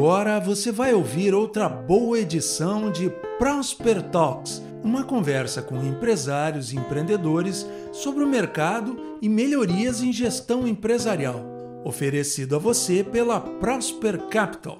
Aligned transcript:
Agora 0.00 0.40
você 0.40 0.72
vai 0.72 0.94
ouvir 0.94 1.34
outra 1.34 1.68
boa 1.68 2.18
edição 2.18 2.90
de 2.90 3.10
Prosper 3.38 4.02
Talks, 4.08 4.62
uma 4.82 5.04
conversa 5.04 5.60
com 5.60 5.76
empresários 5.84 6.72
e 6.72 6.76
empreendedores 6.76 7.66
sobre 7.92 8.24
o 8.24 8.26
mercado 8.26 9.18
e 9.20 9.28
melhorias 9.28 10.02
em 10.02 10.10
gestão 10.10 10.66
empresarial, 10.66 11.44
oferecido 11.84 12.56
a 12.56 12.58
você 12.58 13.04
pela 13.04 13.42
Prosper 13.42 14.26
Capital. 14.28 14.78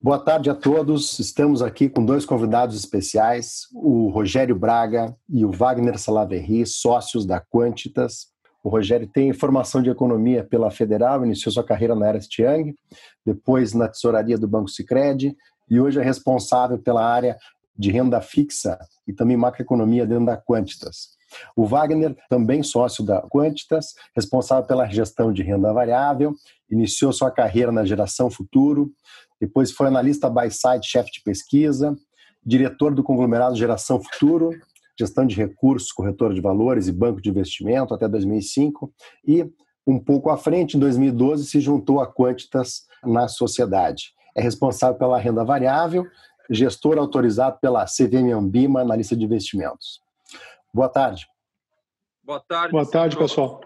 Boa 0.00 0.20
tarde 0.20 0.48
a 0.48 0.54
todos. 0.54 1.18
Estamos 1.18 1.62
aqui 1.62 1.88
com 1.88 2.04
dois 2.04 2.24
convidados 2.24 2.76
especiais, 2.76 3.62
o 3.74 4.08
Rogério 4.08 4.54
Braga 4.54 5.16
e 5.28 5.44
o 5.44 5.50
Wagner 5.50 5.98
Salaverry, 5.98 6.64
sócios 6.64 7.26
da 7.26 7.40
Quantitas, 7.40 8.31
o 8.62 8.68
Rogério 8.68 9.08
tem 9.08 9.32
formação 9.32 9.82
de 9.82 9.90
economia 9.90 10.44
pela 10.44 10.70
Federal, 10.70 11.24
iniciou 11.24 11.52
sua 11.52 11.64
carreira 11.64 11.94
na 11.94 12.08
Ernst 12.08 12.38
Young, 12.38 12.74
depois 13.26 13.72
na 13.72 13.88
tesouraria 13.88 14.38
do 14.38 14.46
Banco 14.46 14.68
Sicredi 14.68 15.36
e 15.68 15.80
hoje 15.80 15.98
é 15.98 16.02
responsável 16.02 16.78
pela 16.78 17.04
área 17.04 17.36
de 17.76 17.90
renda 17.90 18.20
fixa 18.20 18.78
e 19.06 19.12
também 19.12 19.36
macroeconomia 19.36 20.06
dentro 20.06 20.26
da 20.26 20.36
Quantitas. 20.36 21.16
O 21.56 21.64
Wagner, 21.64 22.14
também 22.28 22.62
sócio 22.62 23.04
da 23.04 23.22
Quantitas, 23.22 23.94
responsável 24.14 24.64
pela 24.64 24.86
gestão 24.88 25.32
de 25.32 25.42
renda 25.42 25.72
variável, 25.72 26.34
iniciou 26.70 27.12
sua 27.12 27.30
carreira 27.30 27.72
na 27.72 27.84
Geração 27.84 28.30
Futuro, 28.30 28.92
depois 29.40 29.72
foi 29.72 29.88
analista 29.88 30.30
buy-side, 30.30 30.86
chefe 30.86 31.10
de 31.10 31.22
pesquisa, 31.22 31.96
diretor 32.44 32.94
do 32.94 33.02
conglomerado 33.02 33.56
Geração 33.56 34.00
Futuro, 34.00 34.50
gestão 34.98 35.26
de 35.26 35.36
recursos, 35.36 35.92
corretora 35.92 36.34
de 36.34 36.40
valores 36.40 36.88
e 36.88 36.92
banco 36.92 37.20
de 37.20 37.30
investimento 37.30 37.94
até 37.94 38.08
2005 38.08 38.92
e 39.26 39.50
um 39.86 39.98
pouco 39.98 40.30
à 40.30 40.36
frente, 40.36 40.76
em 40.76 40.80
2012, 40.80 41.46
se 41.46 41.60
juntou 41.60 42.00
a 42.00 42.06
Quantitas 42.06 42.86
na 43.02 43.26
sociedade. 43.26 44.12
É 44.34 44.40
responsável 44.40 44.96
pela 44.96 45.18
renda 45.18 45.44
variável, 45.44 46.06
gestor 46.48 46.98
autorizado 46.98 47.58
pela 47.60 47.84
CVM 47.84 48.32
Ambima 48.32 48.84
na 48.84 48.94
lista 48.94 49.16
de 49.16 49.24
investimentos. 49.24 50.00
Boa 50.72 50.88
tarde. 50.88 51.26
Boa 52.22 52.40
tarde. 52.40 52.72
Boa 52.72 52.88
tarde, 52.88 53.16
pessoal. 53.16 53.60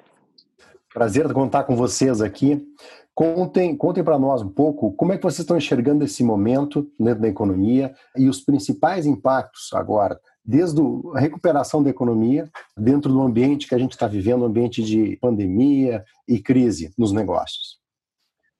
Prazer 0.92 1.30
contar 1.32 1.64
com 1.64 1.76
vocês 1.76 2.22
aqui. 2.22 2.66
Contem, 3.14 3.76
contem 3.76 4.04
para 4.04 4.18
nós 4.18 4.42
um 4.42 4.48
pouco 4.48 4.92
como 4.92 5.12
é 5.12 5.16
que 5.16 5.22
vocês 5.22 5.40
estão 5.40 5.56
enxergando 5.56 6.04
esse 6.04 6.22
momento 6.22 6.90
dentro 6.98 7.22
da 7.22 7.28
economia 7.28 7.94
e 8.16 8.28
os 8.28 8.40
principais 8.40 9.06
impactos 9.06 9.70
agora 9.72 10.20
desde 10.46 10.80
a 11.14 11.18
recuperação 11.18 11.82
da 11.82 11.90
economia 11.90 12.48
dentro 12.76 13.12
do 13.12 13.20
ambiente 13.20 13.66
que 13.66 13.74
a 13.74 13.78
gente 13.78 13.92
está 13.92 14.06
vivendo, 14.06 14.42
um 14.42 14.46
ambiente 14.46 14.82
de 14.82 15.16
pandemia 15.16 16.04
e 16.28 16.40
crise 16.40 16.94
nos 16.96 17.10
negócios. 17.10 17.80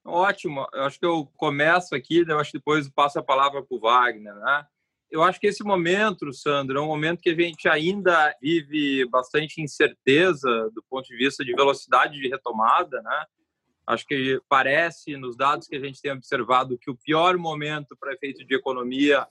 Ótimo. 0.04 0.66
Eu 0.72 0.82
acho 0.82 0.98
que 0.98 1.06
eu 1.06 1.26
começo 1.36 1.94
aqui, 1.94 2.24
eu 2.26 2.38
acho 2.38 2.52
que 2.52 2.58
depois 2.58 2.88
passo 2.88 3.18
a 3.18 3.22
palavra 3.22 3.62
para 3.62 3.76
o 3.76 3.80
Wagner. 3.80 4.34
Né? 4.34 4.66
Eu 5.10 5.22
acho 5.22 5.38
que 5.38 5.46
esse 5.46 5.64
momento, 5.64 6.32
Sandro, 6.32 6.78
é 6.78 6.82
um 6.82 6.86
momento 6.86 7.20
que 7.20 7.30
a 7.30 7.34
gente 7.34 7.68
ainda 7.68 8.34
vive 8.40 9.04
bastante 9.08 9.60
incerteza 9.60 10.48
do 10.74 10.82
ponto 10.88 11.06
de 11.06 11.16
vista 11.16 11.44
de 11.44 11.54
velocidade 11.54 12.20
de 12.20 12.28
retomada. 12.28 13.00
Né? 13.02 13.24
Acho 13.86 14.06
que 14.06 14.40
parece, 14.48 15.16
nos 15.16 15.36
dados 15.36 15.66
que 15.66 15.76
a 15.76 15.80
gente 15.80 16.00
tem 16.00 16.12
observado, 16.12 16.78
que 16.78 16.90
o 16.90 16.96
pior 16.96 17.36
momento 17.36 17.96
para 17.98 18.14
efeito 18.14 18.44
de 18.44 18.54
economia 18.54 19.26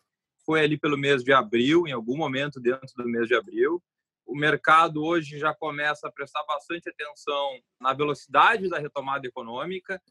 foi 0.45 0.61
ali 0.61 0.77
pelo 0.77 0.97
mês 0.97 1.23
de 1.23 1.33
abril, 1.33 1.87
em 1.87 1.91
algum 1.91 2.15
momento 2.15 2.59
dentro 2.59 2.87
do 2.95 3.09
mês 3.09 3.27
de 3.27 3.35
abril. 3.35 3.81
O 4.25 4.35
mercado 4.35 5.03
hoje 5.03 5.37
já 5.37 5.53
começa 5.53 6.07
a 6.07 6.11
prestar 6.11 6.43
bastante 6.45 6.89
atenção 6.89 7.59
na 7.79 7.93
velocidade 7.93 8.69
da 8.69 8.79
retomada 8.79 9.27
econômica. 9.27 10.01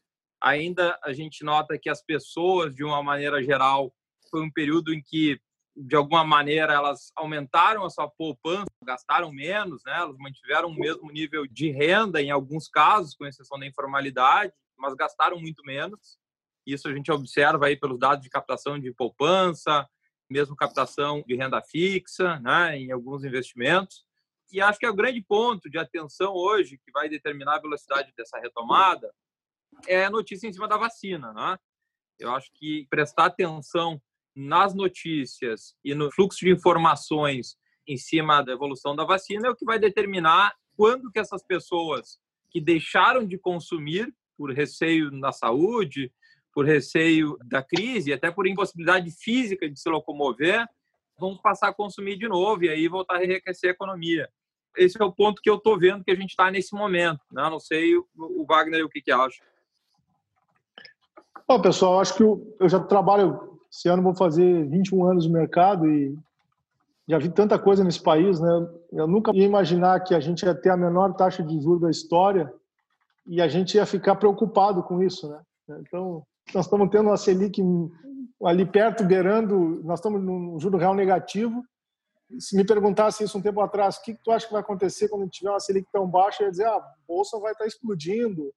Ainda 0.41 0.99
a 1.03 1.13
gente 1.13 1.43
nota 1.43 1.79
que 1.79 1.89
as 1.89 2.03
pessoas, 2.03 2.75
de 2.75 2.85
uma 2.85 3.03
maneira 3.03 3.43
geral, 3.43 3.93
foi 4.31 4.43
um 4.43 4.51
período 4.51 4.93
em 4.93 5.03
que, 5.03 5.41
de 5.77 5.97
alguma 5.97 6.25
maneira, 6.25 6.73
elas 6.73 7.11
aumentaram 7.17 7.85
a 7.85 7.91
sua 7.91 8.09
poupança, 8.09 8.67
gastaram 8.85 9.33
menos, 9.33 9.83
né? 9.85 9.97
elas 9.97 10.17
mantiveram 10.19 10.69
o 10.69 10.75
mesmo 10.75 11.11
nível 11.11 11.47
de 11.47 11.71
renda, 11.71 12.23
em 12.23 12.31
alguns 12.31 12.69
casos, 12.69 13.15
com 13.15 13.27
exceção 13.27 13.59
da 13.59 13.67
informalidade, 13.67 14.53
mas 14.77 14.95
gastaram 14.95 15.41
muito 15.41 15.63
menos. 15.65 16.19
Isso 16.67 16.89
a 16.89 16.95
gente 16.95 17.11
observa 17.11 17.67
aí 17.67 17.77
pelos 17.77 17.99
dados 17.99 18.23
de 18.23 18.31
captação 18.31 18.79
de 18.79 18.93
poupança, 18.93 19.89
mesmo 20.31 20.57
captação 20.57 21.23
de 21.27 21.35
renda 21.37 21.63
fixa, 21.63 22.39
né, 22.41 22.79
em 22.79 22.91
alguns 22.91 23.25
investimentos. 23.25 24.05
E 24.53 24.61
acho 24.61 24.79
que 24.79 24.87
é 24.87 24.91
o 24.91 24.95
grande 24.95 25.23
ponto 25.23 25.69
de 25.69 25.79
atenção 25.79 26.33
hoje 26.33 26.79
que 26.79 26.93
vai 26.93 27.09
determinar 27.09 27.57
a 27.57 27.61
velocidade 27.61 28.13
dessa 28.17 28.39
retomada 28.39 29.13
é 29.87 30.05
a 30.05 30.11
notícia 30.11 30.47
em 30.47 30.53
cima 30.53 30.69
da 30.69 30.77
vacina, 30.77 31.33
né? 31.33 31.59
Eu 32.19 32.33
acho 32.33 32.51
que 32.55 32.87
prestar 32.89 33.27
atenção 33.27 34.01
nas 34.35 34.75
notícias 34.75 35.75
e 35.85 35.95
no 35.95 36.11
fluxo 36.11 36.45
de 36.45 36.51
informações 36.51 37.57
em 37.87 37.97
cima 37.97 38.43
da 38.43 38.53
evolução 38.53 38.95
da 38.97 39.05
vacina 39.05 39.49
é 39.49 39.51
o 39.51 39.57
que 39.57 39.65
vai 39.65 39.79
determinar 39.79 40.55
quando 40.77 41.11
que 41.11 41.19
essas 41.19 41.43
pessoas 41.43 42.19
que 42.51 42.61
deixaram 42.61 43.27
de 43.27 43.39
consumir 43.39 44.15
por 44.37 44.53
receio 44.53 45.11
na 45.11 45.33
saúde, 45.33 46.13
por 46.55 46.65
receio 46.65 47.37
da 47.45 47.63
crise, 47.63 48.13
até 48.13 48.31
por 48.31 48.47
impossibilidade 48.47 49.11
física 49.11 49.69
de 49.69 49.79
se 49.79 49.89
locomover, 49.89 50.67
vão 51.19 51.37
passar 51.37 51.69
a 51.69 51.75
consumir 51.75 52.17
de 52.17 52.29
novo 52.29 52.65
e 52.65 52.69
aí 52.69 52.89
voltar 52.89 53.17
a 53.17 53.25
enriquecer 53.25 53.71
a 53.71 53.73
economia. 53.73 54.29
Esse 54.77 55.01
é 55.01 55.05
o 55.05 55.13
ponto 55.13 55.43
que 55.43 55.51
eu 55.51 55.57
estou 55.57 55.79
vendo 55.79 56.05
que 56.05 56.11
a 56.11 56.15
gente 56.15 56.31
está 56.31 56.51
nesse 56.51 56.75
momento. 56.75 57.21
Né? 57.31 57.43
Não 57.49 57.61
sei 57.61 57.97
o 57.97 58.45
Wagner 58.49 58.85
o 58.85 58.89
que, 58.89 59.01
que 59.01 59.13
acha. 59.13 59.43
Bom, 61.47 61.61
pessoal, 61.61 62.01
acho 62.01 62.17
que 62.17 62.23
eu, 62.23 62.57
eu 62.59 62.69
já 62.69 62.81
trabalho, 62.81 63.59
esse 63.71 63.89
ano 63.89 64.03
vou 64.03 64.15
fazer 64.15 64.69
21 64.69 65.05
anos 65.05 65.25
de 65.25 65.31
mercado 65.31 65.89
e 65.89 66.17
já 67.07 67.19
vi 67.19 67.29
tanta 67.29 67.59
coisa 67.59 67.85
nesse 67.85 68.03
país, 68.03 68.41
né? 68.41 68.69
Eu 68.93 69.07
nunca 69.07 69.31
ia 69.35 69.45
imaginar 69.45 70.01
que 70.01 70.15
a 70.15 70.21
gente 70.21 70.45
ia 70.45 70.55
ter 70.55 70.71
a 70.71 70.77
menor 70.77 71.13
taxa 71.15 71.43
de 71.43 71.61
juros 71.61 71.83
da 71.83 71.91
história 71.91 72.53
e 73.27 73.43
a 73.43 73.49
gente 73.49 73.77
ia 73.77 73.85
ficar 73.85 74.17
preocupado 74.17 74.83
com 74.83 75.03
isso, 75.03 75.29
né? 75.29 75.41
Então, 75.81 76.27
nós 76.53 76.67
estamos 76.67 76.89
tendo 76.91 77.09
uma 77.09 77.17
Selic 77.17 77.63
ali 78.45 78.67
perto, 78.67 79.05
beirando, 79.05 79.83
nós 79.85 79.99
estamos 79.99 80.23
num 80.23 80.59
juro 80.59 80.77
real 80.77 80.95
negativo. 80.95 81.63
Se 82.39 82.57
me 82.57 82.65
perguntasse 82.65 83.23
isso 83.23 83.39
um 83.39 83.43
tempo 83.43 83.61
atrás, 83.61 83.97
o 83.97 84.03
que, 84.03 84.15
tu 84.23 84.31
acha 84.31 84.47
que 84.47 84.53
vai 84.53 84.61
acontecer 84.61 85.09
quando 85.09 85.29
tiver 85.29 85.51
uma 85.51 85.61
Selic 85.61 85.87
tão 85.93 86.09
baixa? 86.09 86.43
Eu 86.43 86.47
ia 86.47 86.51
dizer, 86.51 86.67
ah, 86.67 86.77
a 86.77 86.95
bolsa 87.07 87.39
vai 87.39 87.53
estar 87.53 87.67
explodindo, 87.67 88.43
o 88.43 88.53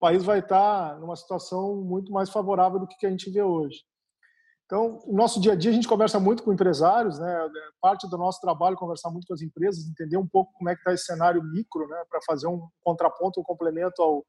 país 0.00 0.22
vai 0.22 0.38
estar 0.38 0.98
numa 1.00 1.16
situação 1.16 1.76
muito 1.76 2.12
mais 2.12 2.30
favorável 2.30 2.78
do 2.78 2.86
que 2.86 3.06
a 3.06 3.10
gente 3.10 3.30
vê 3.30 3.42
hoje. 3.42 3.82
Então, 4.68 5.00
no 5.06 5.14
nosso 5.14 5.40
dia 5.40 5.52
a 5.52 5.56
dia, 5.56 5.70
a 5.70 5.74
gente 5.74 5.88
conversa 5.88 6.20
muito 6.20 6.42
com 6.42 6.52
empresários, 6.52 7.18
né? 7.18 7.48
Parte 7.80 8.06
do 8.06 8.18
nosso 8.18 8.38
trabalho 8.38 8.74
é 8.74 8.78
conversar 8.78 9.10
muito 9.10 9.26
com 9.26 9.32
as 9.32 9.40
empresas, 9.40 9.88
entender 9.88 10.18
um 10.18 10.26
pouco 10.26 10.52
como 10.52 10.68
é 10.68 10.74
que 10.74 10.80
está 10.80 10.92
esse 10.92 11.06
cenário 11.06 11.42
micro, 11.42 11.88
né? 11.88 12.04
Para 12.10 12.20
fazer 12.26 12.46
um 12.48 12.68
contraponto, 12.82 13.40
um 13.40 13.42
complemento 13.44 14.02
ao 14.02 14.26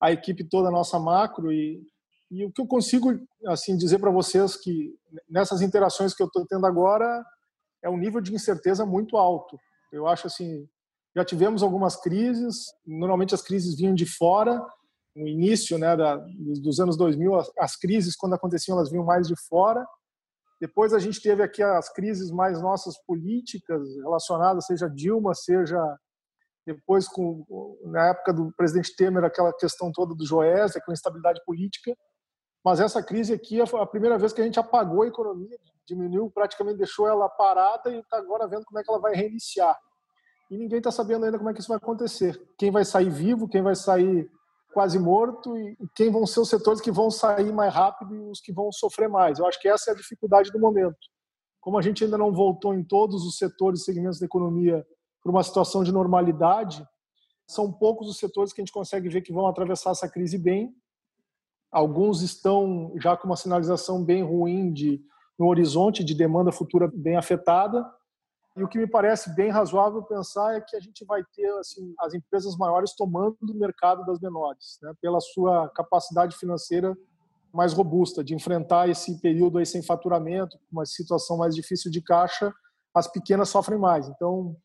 a 0.00 0.12
equipe 0.12 0.44
toda 0.44 0.70
nossa 0.70 1.00
macro 1.00 1.50
e 1.52 1.82
e 2.30 2.44
o 2.44 2.50
que 2.50 2.60
eu 2.60 2.66
consigo 2.66 3.10
assim 3.46 3.76
dizer 3.76 3.98
para 3.98 4.10
vocês 4.10 4.56
que 4.56 4.94
nessas 5.28 5.62
interações 5.62 6.14
que 6.14 6.22
eu 6.22 6.26
estou 6.26 6.44
tendo 6.46 6.66
agora 6.66 7.24
é 7.82 7.88
um 7.88 7.96
nível 7.96 8.20
de 8.20 8.34
incerteza 8.34 8.84
muito 8.84 9.16
alto. 9.16 9.58
Eu 9.92 10.06
acho 10.06 10.26
assim, 10.26 10.68
já 11.14 11.24
tivemos 11.24 11.62
algumas 11.62 11.96
crises, 11.96 12.66
normalmente 12.84 13.34
as 13.34 13.42
crises 13.42 13.76
vinham 13.76 13.94
de 13.94 14.06
fora, 14.06 14.60
no 15.14 15.26
início 15.26 15.78
né, 15.78 15.96
da, 15.96 16.16
dos 16.16 16.78
anos 16.78 16.96
2000, 16.96 17.34
as, 17.36 17.50
as 17.58 17.76
crises, 17.76 18.14
quando 18.14 18.34
aconteciam, 18.34 18.76
elas 18.76 18.90
vinham 18.90 19.04
mais 19.04 19.26
de 19.26 19.34
fora. 19.48 19.86
Depois 20.60 20.92
a 20.92 20.98
gente 20.98 21.22
teve 21.22 21.42
aqui 21.42 21.62
as 21.62 21.90
crises 21.92 22.30
mais 22.30 22.60
nossas 22.60 22.98
políticas 23.04 23.82
relacionadas, 23.96 24.66
seja 24.66 24.88
Dilma, 24.88 25.34
seja 25.34 25.78
depois 26.66 27.06
com 27.06 27.46
na 27.84 28.08
época 28.08 28.32
do 28.32 28.52
presidente 28.56 28.94
Temer 28.96 29.24
aquela 29.24 29.52
questão 29.56 29.92
toda 29.92 30.14
do 30.14 30.26
Joesley, 30.26 30.82
com 30.84 30.92
instabilidade 30.92 31.40
política. 31.46 31.96
Mas 32.66 32.80
essa 32.80 33.00
crise 33.00 33.32
aqui 33.32 33.60
é 33.60 33.62
a 33.62 33.86
primeira 33.86 34.18
vez 34.18 34.32
que 34.32 34.40
a 34.40 34.44
gente 34.44 34.58
apagou 34.58 35.02
a 35.02 35.06
economia, 35.06 35.56
diminuiu, 35.86 36.28
praticamente 36.28 36.78
deixou 36.78 37.06
ela 37.06 37.28
parada 37.28 37.92
e 37.92 38.00
está 38.00 38.16
agora 38.16 38.48
vendo 38.48 38.64
como 38.64 38.76
é 38.80 38.82
que 38.82 38.90
ela 38.90 38.98
vai 38.98 39.14
reiniciar. 39.14 39.78
E 40.50 40.56
ninguém 40.56 40.78
está 40.78 40.90
sabendo 40.90 41.24
ainda 41.24 41.38
como 41.38 41.48
é 41.48 41.54
que 41.54 41.60
isso 41.60 41.68
vai 41.68 41.76
acontecer. 41.76 42.36
Quem 42.58 42.72
vai 42.72 42.84
sair 42.84 43.08
vivo, 43.08 43.46
quem 43.46 43.62
vai 43.62 43.76
sair 43.76 44.28
quase 44.74 44.98
morto 44.98 45.56
e 45.56 45.78
quem 45.94 46.10
vão 46.10 46.26
ser 46.26 46.40
os 46.40 46.48
setores 46.48 46.80
que 46.80 46.90
vão 46.90 47.08
sair 47.08 47.52
mais 47.52 47.72
rápido 47.72 48.16
e 48.16 48.30
os 48.30 48.40
que 48.40 48.52
vão 48.52 48.72
sofrer 48.72 49.08
mais. 49.08 49.38
Eu 49.38 49.46
acho 49.46 49.60
que 49.60 49.68
essa 49.68 49.92
é 49.92 49.94
a 49.94 49.96
dificuldade 49.96 50.50
do 50.50 50.58
momento. 50.58 50.98
Como 51.60 51.78
a 51.78 51.82
gente 51.82 52.02
ainda 52.02 52.18
não 52.18 52.32
voltou 52.32 52.74
em 52.74 52.82
todos 52.82 53.24
os 53.24 53.38
setores 53.38 53.82
e 53.82 53.84
segmentos 53.84 54.18
da 54.18 54.26
economia 54.26 54.84
para 55.22 55.30
uma 55.30 55.44
situação 55.44 55.84
de 55.84 55.92
normalidade, 55.92 56.84
são 57.46 57.72
poucos 57.72 58.08
os 58.08 58.18
setores 58.18 58.52
que 58.52 58.60
a 58.60 58.64
gente 58.64 58.74
consegue 58.74 59.08
ver 59.08 59.22
que 59.22 59.32
vão 59.32 59.46
atravessar 59.46 59.92
essa 59.92 60.08
crise 60.08 60.36
bem 60.36 60.74
Alguns 61.70 62.22
estão 62.22 62.92
já 63.00 63.16
com 63.16 63.26
uma 63.26 63.36
sinalização 63.36 64.04
bem 64.04 64.22
ruim 64.22 64.72
de 64.72 65.00
no 65.38 65.46
horizonte 65.46 66.02
de 66.02 66.14
demanda 66.14 66.50
futura 66.50 66.90
bem 66.92 67.16
afetada. 67.16 67.84
E 68.56 68.62
o 68.62 68.68
que 68.68 68.78
me 68.78 68.86
parece 68.86 69.34
bem 69.34 69.50
razoável 69.50 70.02
pensar 70.02 70.56
é 70.56 70.60
que 70.62 70.74
a 70.76 70.80
gente 70.80 71.04
vai 71.04 71.22
ter 71.34 71.46
assim, 71.58 71.94
as 72.00 72.14
empresas 72.14 72.56
maiores 72.56 72.94
tomando 72.94 73.36
o 73.42 73.58
mercado 73.58 74.04
das 74.06 74.18
menores, 74.18 74.78
né, 74.82 74.94
pela 75.00 75.20
sua 75.20 75.68
capacidade 75.74 76.34
financeira 76.36 76.96
mais 77.52 77.72
robusta 77.72 78.22
de 78.22 78.34
enfrentar 78.34 78.88
esse 78.88 79.18
período 79.20 79.58
aí 79.58 79.66
sem 79.66 79.82
faturamento, 79.82 80.58
uma 80.70 80.84
situação 80.84 81.38
mais 81.38 81.54
difícil 81.54 81.90
de 81.90 82.02
caixa, 82.02 82.52
as 82.94 83.10
pequenas 83.10 83.48
sofrem 83.48 83.78
mais. 83.78 84.08
Então, 84.08 84.56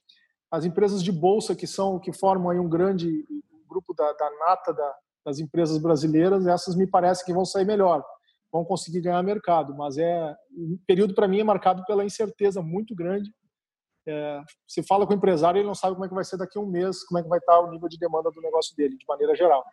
as 0.51 0.65
empresas 0.65 1.01
de 1.01 1.11
bolsa 1.11 1.55
que 1.55 1.65
são 1.65 1.99
que 1.99 2.11
formam 2.11 2.49
aí 2.49 2.59
um 2.59 2.69
grande 2.69 3.25
grupo 3.67 3.93
da, 3.93 4.11
da 4.11 4.29
nata 4.39 4.73
da, 4.73 4.95
das 5.25 5.39
empresas 5.39 5.77
brasileiras, 5.77 6.45
essas 6.47 6.75
me 6.75 6.87
parece 6.87 7.23
que 7.25 7.33
vão 7.33 7.45
sair 7.45 7.65
melhor, 7.65 8.03
vão 8.51 8.65
conseguir 8.65 9.01
ganhar 9.01 9.21
mercado. 9.23 9.75
Mas 9.75 9.97
é 9.97 10.35
o 10.51 10.77
período 10.87 11.13
para 11.13 11.27
mim 11.27 11.39
é 11.39 11.43
marcado 11.43 11.83
pela 11.85 12.03
incerteza 12.03 12.61
muito 12.61 12.95
grande. 12.95 13.31
É, 14.07 14.41
fala 14.87 15.05
com 15.05 15.13
o 15.13 15.15
empresário, 15.15 15.59
ele 15.59 15.67
não 15.67 15.75
sabe 15.75 15.93
como 15.93 16.05
é 16.05 16.09
que 16.09 16.15
vai 16.15 16.23
ser 16.23 16.37
daqui 16.37 16.57
a 16.57 16.61
um 16.61 16.65
mês, 16.65 17.03
como 17.03 17.19
é 17.19 17.23
que 17.23 17.29
vai 17.29 17.37
estar 17.37 17.59
o 17.59 17.69
nível 17.69 17.87
de 17.87 17.99
demanda 17.99 18.31
do 18.31 18.41
negócio 18.41 18.75
dele, 18.75 18.97
de 18.97 19.05
maneira 19.07 19.35
geral. 19.35 19.63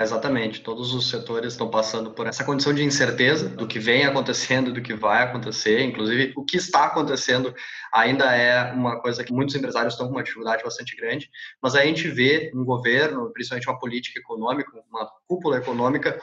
Exatamente, 0.00 0.60
todos 0.60 0.94
os 0.94 1.10
setores 1.10 1.54
estão 1.54 1.68
passando 1.68 2.12
por 2.12 2.24
essa 2.28 2.44
condição 2.44 2.72
de 2.72 2.84
incerteza 2.84 3.48
do 3.48 3.66
que 3.66 3.80
vem 3.80 4.04
acontecendo, 4.04 4.72
do 4.72 4.80
que 4.80 4.94
vai 4.94 5.24
acontecer, 5.24 5.80
inclusive 5.80 6.32
o 6.36 6.44
que 6.44 6.56
está 6.56 6.84
acontecendo 6.84 7.52
ainda 7.92 8.32
é 8.32 8.72
uma 8.72 9.00
coisa 9.00 9.24
que 9.24 9.32
muitos 9.32 9.56
empresários 9.56 9.94
estão 9.94 10.06
com 10.06 10.12
uma 10.12 10.22
dificuldade 10.22 10.62
bastante 10.62 10.94
grande, 10.94 11.28
mas 11.60 11.74
a 11.74 11.84
gente 11.84 12.06
vê 12.06 12.52
um 12.54 12.64
governo, 12.64 13.32
principalmente 13.32 13.68
uma 13.68 13.80
política 13.80 14.20
econômica, 14.20 14.70
uma 14.88 15.10
cúpula 15.26 15.56
econômica 15.56 16.20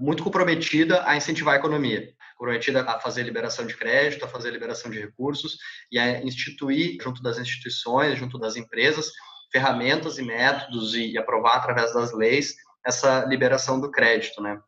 muito 0.00 0.24
comprometida 0.24 1.06
a 1.06 1.14
incentivar 1.14 1.56
a 1.56 1.58
economia, 1.58 2.14
comprometida 2.38 2.80
a 2.84 2.98
fazer 3.00 3.22
liberação 3.22 3.66
de 3.66 3.76
crédito, 3.76 4.24
a 4.24 4.28
fazer 4.28 4.50
liberação 4.50 4.90
de 4.90 4.98
recursos 4.98 5.58
e 5.92 5.98
a 5.98 6.24
instituir 6.24 6.96
junto 7.02 7.22
das 7.22 7.38
instituições, 7.38 8.18
junto 8.18 8.38
das 8.38 8.56
empresas, 8.56 9.12
ferramentas 9.52 10.16
e 10.16 10.22
métodos 10.22 10.94
e 10.94 11.18
aprovar 11.18 11.56
através 11.56 11.92
das 11.92 12.14
leis 12.14 12.54
essa 12.84 13.24
liberação 13.24 13.80
do 13.80 13.90
crédito, 13.90 14.42
né? 14.42 14.60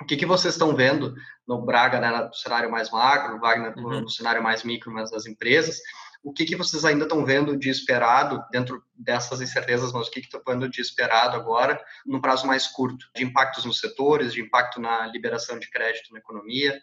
O 0.00 0.04
que, 0.06 0.16
que 0.16 0.26
vocês 0.26 0.54
estão 0.54 0.74
vendo 0.74 1.14
no 1.46 1.60
Braga, 1.60 2.00
né, 2.00 2.10
no 2.10 2.34
cenário 2.34 2.70
mais 2.70 2.90
macro, 2.90 3.34
no 3.34 3.40
Wagner 3.40 3.76
uhum. 3.76 4.00
no 4.00 4.10
cenário 4.10 4.42
mais 4.42 4.62
micro, 4.64 4.90
mas 4.90 5.10
das 5.10 5.26
empresas? 5.26 5.78
O 6.22 6.32
que, 6.32 6.44
que 6.44 6.56
vocês 6.56 6.84
ainda 6.84 7.04
estão 7.04 7.24
vendo 7.24 7.56
de 7.56 7.70
esperado 7.70 8.42
dentro 8.50 8.82
dessas 8.94 9.40
incertezas, 9.40 9.92
mas 9.92 10.08
o 10.08 10.10
que, 10.10 10.20
que 10.20 10.26
estão 10.26 10.42
vendo 10.46 10.68
de 10.68 10.80
esperado 10.80 11.36
agora 11.36 11.82
no 12.04 12.20
prazo 12.20 12.46
mais 12.46 12.66
curto, 12.66 13.06
de 13.14 13.24
impactos 13.24 13.64
nos 13.64 13.80
setores, 13.80 14.32
de 14.32 14.40
impacto 14.40 14.80
na 14.80 15.06
liberação 15.06 15.58
de 15.58 15.70
crédito 15.70 16.12
na 16.12 16.18
economia? 16.18 16.80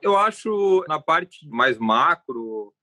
Eu 0.00 0.16
acho 0.16 0.84
na 0.88 1.00
parte 1.00 1.46
mais 1.48 1.78
macro, 1.78 2.74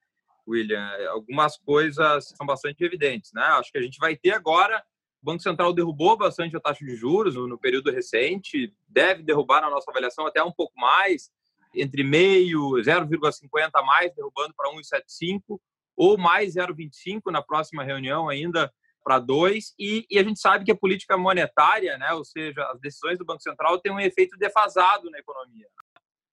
William, 0.47 0.87
algumas 1.09 1.57
coisas 1.57 2.29
são 2.35 2.45
bastante 2.45 2.83
evidentes, 2.83 3.31
né? 3.33 3.43
Acho 3.43 3.71
que 3.71 3.77
a 3.77 3.81
gente 3.81 3.97
vai 3.97 4.15
ter 4.15 4.31
agora 4.31 4.83
o 5.25 5.33
Banco 5.33 5.41
Central 5.41 5.73
derrubou 5.73 6.15
bastante 6.15 6.55
a 6.55 6.59
taxa 6.59 6.85
de 6.85 6.95
juros 6.95 7.33
no 7.33 7.57
período 7.57 7.89
recente, 7.89 8.71
deve 8.87 9.23
derrubar 9.23 9.59
na 9.59 9.71
nossa 9.71 9.89
avaliação 9.89 10.27
até 10.27 10.43
um 10.43 10.51
pouco 10.51 10.79
mais, 10.79 11.31
entre 11.73 12.03
meio, 12.03 12.73
0,50 12.73 13.71
a 13.73 13.81
mais, 13.81 14.13
derrubando 14.13 14.53
para 14.55 14.71
1,75, 14.71 15.59
ou 15.97 16.15
mais 16.15 16.53
0,25 16.53 17.31
na 17.31 17.41
próxima 17.41 17.83
reunião 17.83 18.29
ainda 18.29 18.71
para 19.03 19.17
2. 19.17 19.73
E, 19.79 20.05
e, 20.11 20.19
a 20.19 20.23
gente 20.23 20.39
sabe 20.39 20.63
que 20.63 20.71
a 20.71 20.77
política 20.77 21.17
monetária, 21.17 21.97
né, 21.97 22.13
ou 22.13 22.23
seja, 22.23 22.63
as 22.65 22.79
decisões 22.79 23.17
do 23.17 23.25
Banco 23.25 23.41
Central, 23.41 23.79
têm 23.79 23.91
um 23.91 23.99
efeito 23.99 24.37
defasado 24.37 25.09
na 25.09 25.17
economia. 25.17 25.67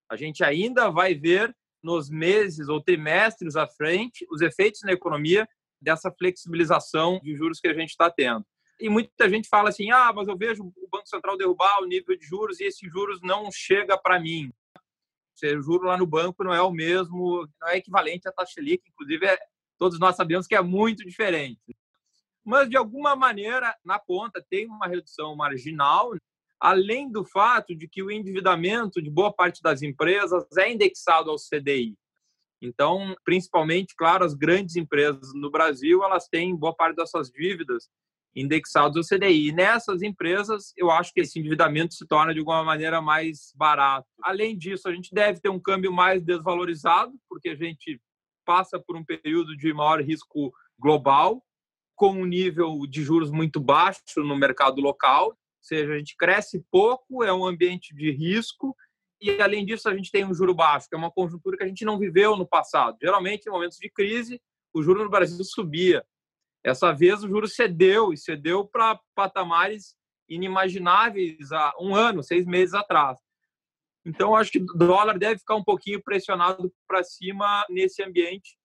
A 0.06 0.16
gente 0.16 0.44
ainda 0.44 0.90
vai 0.90 1.14
ver 1.14 1.56
nos 1.82 2.10
meses 2.10 2.68
ou 2.68 2.78
trimestres 2.78 3.56
à 3.56 3.66
frente 3.66 4.26
os 4.30 4.42
efeitos 4.42 4.82
na 4.82 4.92
economia 4.92 5.48
dessa 5.80 6.12
flexibilização 6.12 7.18
de 7.22 7.34
juros 7.34 7.58
que 7.58 7.68
a 7.68 7.74
gente 7.74 7.88
está 7.88 8.10
tendo 8.10 8.44
e 8.82 8.88
muita 8.88 9.30
gente 9.30 9.48
fala 9.48 9.68
assim: 9.68 9.90
ah, 9.92 10.12
mas 10.12 10.26
eu 10.26 10.36
vejo 10.36 10.64
o 10.64 10.88
Banco 10.90 11.08
Central 11.08 11.36
derrubar 11.36 11.80
o 11.80 11.86
nível 11.86 12.16
de 12.18 12.26
juros 12.26 12.58
e 12.58 12.64
esse 12.64 12.88
juros 12.88 13.20
não 13.22 13.50
chega 13.52 13.96
para 13.96 14.18
mim. 14.18 14.52
Seja, 15.34 15.56
o 15.56 15.62
juro 15.62 15.84
lá 15.84 15.96
no 15.96 16.06
banco 16.06 16.42
não 16.42 16.52
é 16.52 16.60
o 16.60 16.72
mesmo, 16.72 17.48
não 17.60 17.68
é 17.68 17.76
equivalente 17.76 18.28
à 18.28 18.32
taxa 18.32 18.54
Selic, 18.54 18.82
inclusive 18.88 19.24
é, 19.24 19.38
todos 19.78 19.98
nós 19.98 20.16
sabemos 20.16 20.46
que 20.46 20.54
é 20.54 20.60
muito 20.60 21.04
diferente. 21.04 21.76
Mas, 22.44 22.68
de 22.68 22.76
alguma 22.76 23.14
maneira, 23.14 23.74
na 23.84 24.00
ponta, 24.00 24.44
tem 24.50 24.66
uma 24.66 24.88
redução 24.88 25.34
marginal, 25.36 26.12
além 26.60 27.10
do 27.10 27.24
fato 27.24 27.74
de 27.74 27.88
que 27.88 28.02
o 28.02 28.10
endividamento 28.10 29.00
de 29.00 29.08
boa 29.08 29.32
parte 29.32 29.62
das 29.62 29.80
empresas 29.80 30.44
é 30.58 30.72
indexado 30.72 31.30
ao 31.30 31.36
CDI. 31.36 31.96
Então, 32.60 33.16
principalmente, 33.24 33.94
claro, 33.96 34.24
as 34.24 34.34
grandes 34.34 34.76
empresas 34.76 35.32
no 35.34 35.50
Brasil, 35.50 36.02
elas 36.02 36.28
têm 36.28 36.54
boa 36.54 36.74
parte 36.74 36.96
das 36.96 37.10
suas 37.10 37.30
dívidas 37.30 37.88
indexados 38.34 38.96
ao 38.96 39.18
CDI. 39.18 39.48
E 39.48 39.52
nessas 39.52 40.02
empresas, 40.02 40.72
eu 40.76 40.90
acho 40.90 41.12
que 41.12 41.20
esse 41.20 41.38
endividamento 41.38 41.94
se 41.94 42.06
torna 42.06 42.32
de 42.32 42.40
alguma 42.40 42.64
maneira 42.64 43.00
mais 43.00 43.52
barato. 43.54 44.08
Além 44.22 44.56
disso, 44.56 44.88
a 44.88 44.94
gente 44.94 45.14
deve 45.14 45.40
ter 45.40 45.48
um 45.48 45.60
câmbio 45.60 45.92
mais 45.92 46.22
desvalorizado, 46.22 47.12
porque 47.28 47.50
a 47.50 47.56
gente 47.56 48.00
passa 48.44 48.78
por 48.78 48.96
um 48.96 49.04
período 49.04 49.56
de 49.56 49.72
maior 49.72 50.00
risco 50.00 50.52
global, 50.78 51.42
com 51.94 52.12
um 52.12 52.24
nível 52.24 52.80
de 52.88 53.02
juros 53.02 53.30
muito 53.30 53.60
baixo 53.60 54.00
no 54.16 54.36
mercado 54.36 54.80
local, 54.80 55.26
ou 55.28 55.36
seja, 55.60 55.92
a 55.92 55.98
gente 55.98 56.16
cresce 56.16 56.64
pouco, 56.70 57.22
é 57.22 57.32
um 57.32 57.46
ambiente 57.46 57.94
de 57.94 58.10
risco, 58.10 58.74
e 59.20 59.40
além 59.40 59.64
disso, 59.64 59.88
a 59.88 59.94
gente 59.94 60.10
tem 60.10 60.24
um 60.24 60.34
juro 60.34 60.52
baixo, 60.52 60.88
que 60.88 60.96
é 60.96 60.98
uma 60.98 61.12
conjuntura 61.12 61.56
que 61.56 61.62
a 61.62 61.68
gente 61.68 61.84
não 61.84 61.96
viveu 61.96 62.36
no 62.36 62.44
passado. 62.44 62.98
Geralmente, 63.00 63.46
em 63.46 63.52
momentos 63.52 63.78
de 63.78 63.88
crise, 63.88 64.42
o 64.74 64.82
juro 64.82 65.04
no 65.04 65.10
Brasil 65.10 65.44
subia 65.44 66.04
essa 66.64 66.92
vez 66.92 67.22
o 67.22 67.28
juro 67.28 67.48
cedeu 67.48 68.12
e 68.12 68.16
cedeu 68.16 68.64
para 68.64 68.98
patamares 69.14 69.96
inimagináveis 70.28 71.52
há 71.52 71.72
um 71.80 71.94
ano, 71.94 72.22
seis 72.22 72.46
meses 72.46 72.74
atrás. 72.74 73.18
Então, 74.04 74.34
acho 74.34 74.50
que 74.50 74.58
o 74.58 74.66
dólar 74.66 75.18
deve 75.18 75.38
ficar 75.38 75.54
um 75.54 75.64
pouquinho 75.64 76.02
pressionado 76.02 76.72
para 76.86 77.04
cima 77.04 77.64
nesse 77.68 78.02
ambiente. 78.02 78.56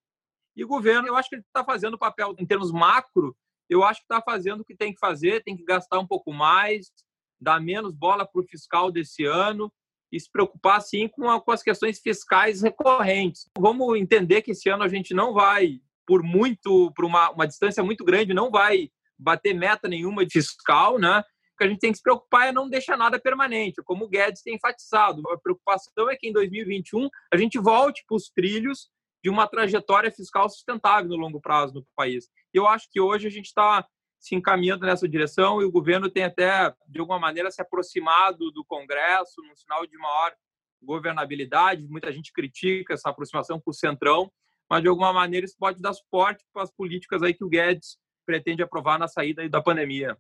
E 0.56 0.64
o 0.64 0.68
governo, 0.68 1.08
eu 1.08 1.16
acho 1.16 1.30
que 1.30 1.36
ele 1.36 1.44
está 1.44 1.64
fazendo 1.64 1.94
o 1.94 2.00
papel, 2.00 2.36
em 2.40 2.46
termos 2.46 2.72
macro, 2.72 3.36
eu 3.70 3.84
acho 3.84 4.00
que 4.00 4.06
está 4.06 4.22
fazendo 4.22 4.62
o 4.62 4.66
que 4.66 4.76
tem 4.76 4.94
que 4.94 5.00
fazer, 5.00 5.44
tem 5.44 5.56
que 5.56 5.64
gastar 5.64 6.00
um 6.00 6.08
pouco 6.08 6.34
mais, 6.34 6.92
dar 7.40 7.60
menos 7.60 7.94
bola 7.94 8.26
para 8.26 8.42
o 8.42 8.48
fiscal 8.48 8.92
desse 8.92 9.26
ano 9.26 9.72
e 10.12 10.20
se 10.20 10.32
preocupar, 10.32 10.82
sim, 10.82 11.08
com, 11.08 11.30
a, 11.30 11.40
com 11.40 11.52
as 11.52 11.62
questões 11.62 12.00
fiscais 12.00 12.62
recorrentes. 12.62 13.50
Vamos 13.60 13.98
entender 13.98 14.42
que 14.42 14.52
esse 14.52 14.70
ano 14.70 14.84
a 14.84 14.88
gente 14.88 15.14
não 15.14 15.34
vai 15.34 15.82
por 16.08 16.24
muito, 16.24 16.92
por 16.96 17.04
uma, 17.04 17.30
uma 17.32 17.46
distância 17.46 17.84
muito 17.84 18.06
grande, 18.06 18.34
não 18.34 18.50
vai 18.50 18.90
bater 19.20 19.54
meta 19.54 19.88
nenhuma 19.90 20.26
de 20.26 20.32
fiscal, 20.32 20.98
né? 20.98 21.20
O 21.20 21.58
que 21.58 21.64
a 21.66 21.68
gente 21.68 21.80
tem 21.80 21.92
que 21.92 21.98
se 21.98 22.04
preocupar 22.04 22.48
é 22.48 22.52
não 22.52 22.70
deixar 22.70 22.96
nada 22.96 23.20
permanente, 23.20 23.82
como 23.84 24.06
o 24.06 24.08
Guedes 24.08 24.42
tem 24.42 24.56
enfatizado. 24.56 25.22
A 25.30 25.38
preocupação 25.38 26.10
é 26.10 26.16
que 26.16 26.30
em 26.30 26.32
2021 26.32 27.10
a 27.34 27.38
gente 27.38 27.60
volte 27.60 28.06
para 28.08 28.16
os 28.16 28.30
trilhos 28.30 28.90
de 29.24 29.30
uma 29.30 29.48
trajetória 29.48 30.12
fiscal 30.12 30.48
sustentável 30.50 31.10
no 31.10 31.18
longo 31.18 31.42
prazo 31.42 31.74
no 31.74 31.86
país. 31.96 32.30
E 32.54 32.58
eu 32.58 32.68
acho 32.68 32.88
que 32.90 33.02
hoje 33.02 33.28
a 33.28 33.32
gente 33.32 33.48
está 33.48 33.86
se 34.20 34.36
encaminhando 34.36 34.86
nessa 34.86 35.08
direção 35.10 35.62
e 35.62 35.66
o 35.66 35.72
governo 35.72 36.10
tem 36.10 36.24
até, 36.24 36.74
de 36.88 37.00
alguma 37.00 37.20
maneira, 37.20 37.52
se 37.52 37.62
aproximado 37.62 38.52
do 38.52 38.64
Congresso, 38.64 39.42
num 39.42 39.56
sinal 39.56 39.86
de 39.86 39.98
maior 39.98 40.34
governabilidade. 40.82 41.88
Muita 41.88 42.12
gente 42.12 42.32
critica 42.32 42.94
essa 42.94 43.10
aproximação 43.10 43.60
com 43.60 43.72
o 43.72 43.74
Centrão, 43.74 44.32
mas 44.70 44.82
de 44.82 44.88
alguma 44.88 45.14
maneira 45.14 45.46
isso 45.46 45.56
pode 45.58 45.82
dar 45.82 45.94
suporte 45.94 46.44
para 46.54 46.64
as 46.64 46.72
políticas 46.72 47.22
aí 47.24 47.34
que 47.34 47.44
o 47.44 47.50
Guedes 47.50 47.98
pretende 48.26 48.62
aprovar 48.62 49.00
na 49.00 49.08
saída 49.08 49.48
da 49.50 49.62
pandemia. 49.62 50.18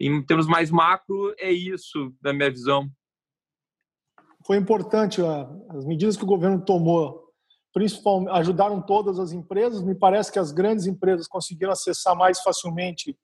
Em 0.00 0.24
termos 0.24 0.46
mais 0.46 0.70
macro, 0.70 1.34
é 1.38 1.52
isso, 1.52 2.12
da 2.20 2.32
minha 2.32 2.50
visão. 2.50 2.90
Foi 4.46 4.56
importante 4.56 5.20
as 5.68 5.84
medidas 5.84 6.16
que 6.16 6.24
o 6.24 6.26
governo 6.26 6.64
tomou, 6.64 7.30
principalmente 7.72 8.32
ajudaram 8.32 8.82
todas 8.82 9.18
as 9.18 9.32
empresas. 9.32 9.82
Me 9.82 9.94
parece 9.94 10.32
que 10.32 10.38
as 10.38 10.50
grandes 10.50 10.86
empresas 10.86 11.28
conseguiram 11.28 11.72
acessar 11.72 12.16
mais 12.16 12.40
facilmente 12.40 13.16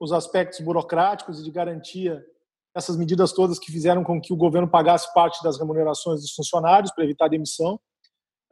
os 0.00 0.12
aspectos 0.12 0.60
burocráticos 0.60 1.40
e 1.40 1.44
de 1.44 1.50
garantia 1.50 2.24
essas 2.74 2.96
medidas 2.96 3.32
todas 3.32 3.58
que 3.58 3.70
fizeram 3.70 4.02
com 4.02 4.20
que 4.20 4.32
o 4.32 4.36
governo 4.36 4.68
pagasse 4.68 5.12
parte 5.12 5.42
das 5.42 5.58
remunerações 5.58 6.22
dos 6.22 6.32
funcionários 6.32 6.90
para 6.92 7.04
evitar 7.04 7.28
demissão. 7.28 7.78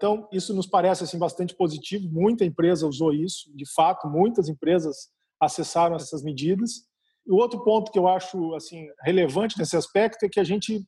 Então, 0.00 0.26
isso 0.32 0.54
nos 0.54 0.66
parece 0.66 1.04
assim 1.04 1.18
bastante 1.18 1.54
positivo. 1.54 2.08
Muita 2.10 2.42
empresa 2.42 2.86
usou 2.86 3.12
isso, 3.12 3.54
de 3.54 3.70
fato, 3.70 4.08
muitas 4.08 4.48
empresas 4.48 5.10
acessaram 5.38 5.94
essas 5.94 6.22
medidas. 6.22 6.86
E 7.26 7.30
o 7.30 7.36
outro 7.36 7.62
ponto 7.62 7.92
que 7.92 7.98
eu 7.98 8.08
acho 8.08 8.54
assim 8.54 8.88
relevante 9.02 9.58
nesse 9.58 9.76
aspecto 9.76 10.24
é 10.24 10.28
que 10.30 10.40
a 10.40 10.44
gente 10.44 10.82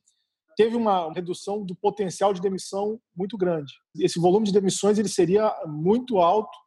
teve 0.57 0.75
uma 0.75 1.13
redução 1.13 1.63
do 1.63 1.75
potencial 1.75 2.33
de 2.33 2.41
demissão 2.41 2.99
muito 3.15 3.37
grande. 3.37 3.71
Esse 3.99 4.19
volume 4.19 4.47
de 4.47 4.51
demissões 4.51 4.97
ele 4.97 5.07
seria 5.07 5.55
muito 5.67 6.17
alto. 6.17 6.57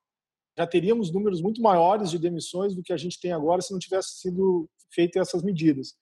Já 0.56 0.68
teríamos 0.68 1.12
números 1.12 1.42
muito 1.42 1.60
maiores 1.60 2.12
de 2.12 2.18
demissões 2.20 2.76
do 2.76 2.82
que 2.82 2.92
a 2.92 2.96
gente 2.96 3.18
tem 3.20 3.32
agora 3.32 3.60
se 3.60 3.72
não 3.72 3.80
tivesse 3.80 4.20
sido 4.20 4.70
feitas 4.94 5.28
essas 5.28 5.42
medidas. 5.42 5.94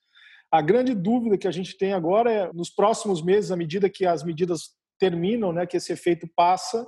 A 0.52 0.60
grande 0.60 0.94
dúvida 0.94 1.38
que 1.38 1.48
a 1.48 1.50
gente 1.50 1.74
tem 1.78 1.94
agora 1.94 2.30
é 2.30 2.52
nos 2.52 2.68
próximos 2.68 3.22
meses, 3.22 3.50
à 3.50 3.56
medida 3.56 3.88
que 3.88 4.04
as 4.04 4.22
medidas 4.22 4.74
terminam, 4.98 5.52
né, 5.52 5.66
que 5.66 5.76
esse 5.76 5.92
efeito 5.92 6.28
passa, 6.34 6.86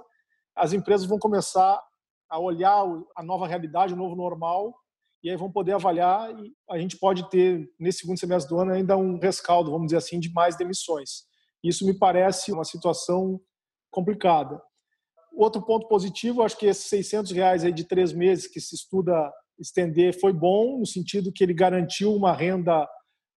as 0.55 0.73
empresas 0.73 1.07
vão 1.07 1.19
começar 1.19 1.81
a 2.29 2.39
olhar 2.39 2.85
a 3.17 3.23
nova 3.23 3.47
realidade, 3.47 3.95
o 3.95 3.97
novo 3.97 4.17
normal, 4.17 4.75
e 5.23 5.31
aí 5.31 5.37
vão 5.37 5.51
poder 5.51 5.73
avaliar 5.73 6.31
e 6.39 6.55
a 6.71 6.79
gente 6.79 6.99
pode 6.99 7.29
ter, 7.31 7.69
nesse 7.79 8.01
segundo 8.01 8.19
semestre 8.19 8.49
do 8.49 8.61
ano, 8.61 8.73
ainda 8.73 8.97
um 8.97 9.19
rescaldo, 9.19 9.71
vamos 9.71 9.87
dizer 9.87 9.99
assim, 9.99 10.21
de 10.21 10.33
mais 10.33 10.57
demissões. 10.57 11.25
Isso 11.63 11.85
me 11.85 11.99
parece 11.99 12.53
uma 12.53 12.65
situação 12.65 13.41
complicada. 13.91 14.61
Outro 15.35 15.61
ponto 15.63 15.89
positivo, 15.89 16.43
acho 16.43 16.57
que 16.57 16.67
esses 16.67 16.87
600 16.87 17.33
reais 17.33 17.65
aí 17.65 17.73
de 17.73 17.85
três 17.85 18.13
meses 18.13 18.47
que 18.47 18.61
se 18.61 18.75
estuda 18.75 19.33
estender 19.59 20.19
foi 20.19 20.33
bom, 20.33 20.79
no 20.79 20.87
sentido 20.87 21.33
que 21.33 21.43
ele 21.43 21.55
garantiu 21.55 22.15
uma 22.15 22.33
renda 22.33 22.89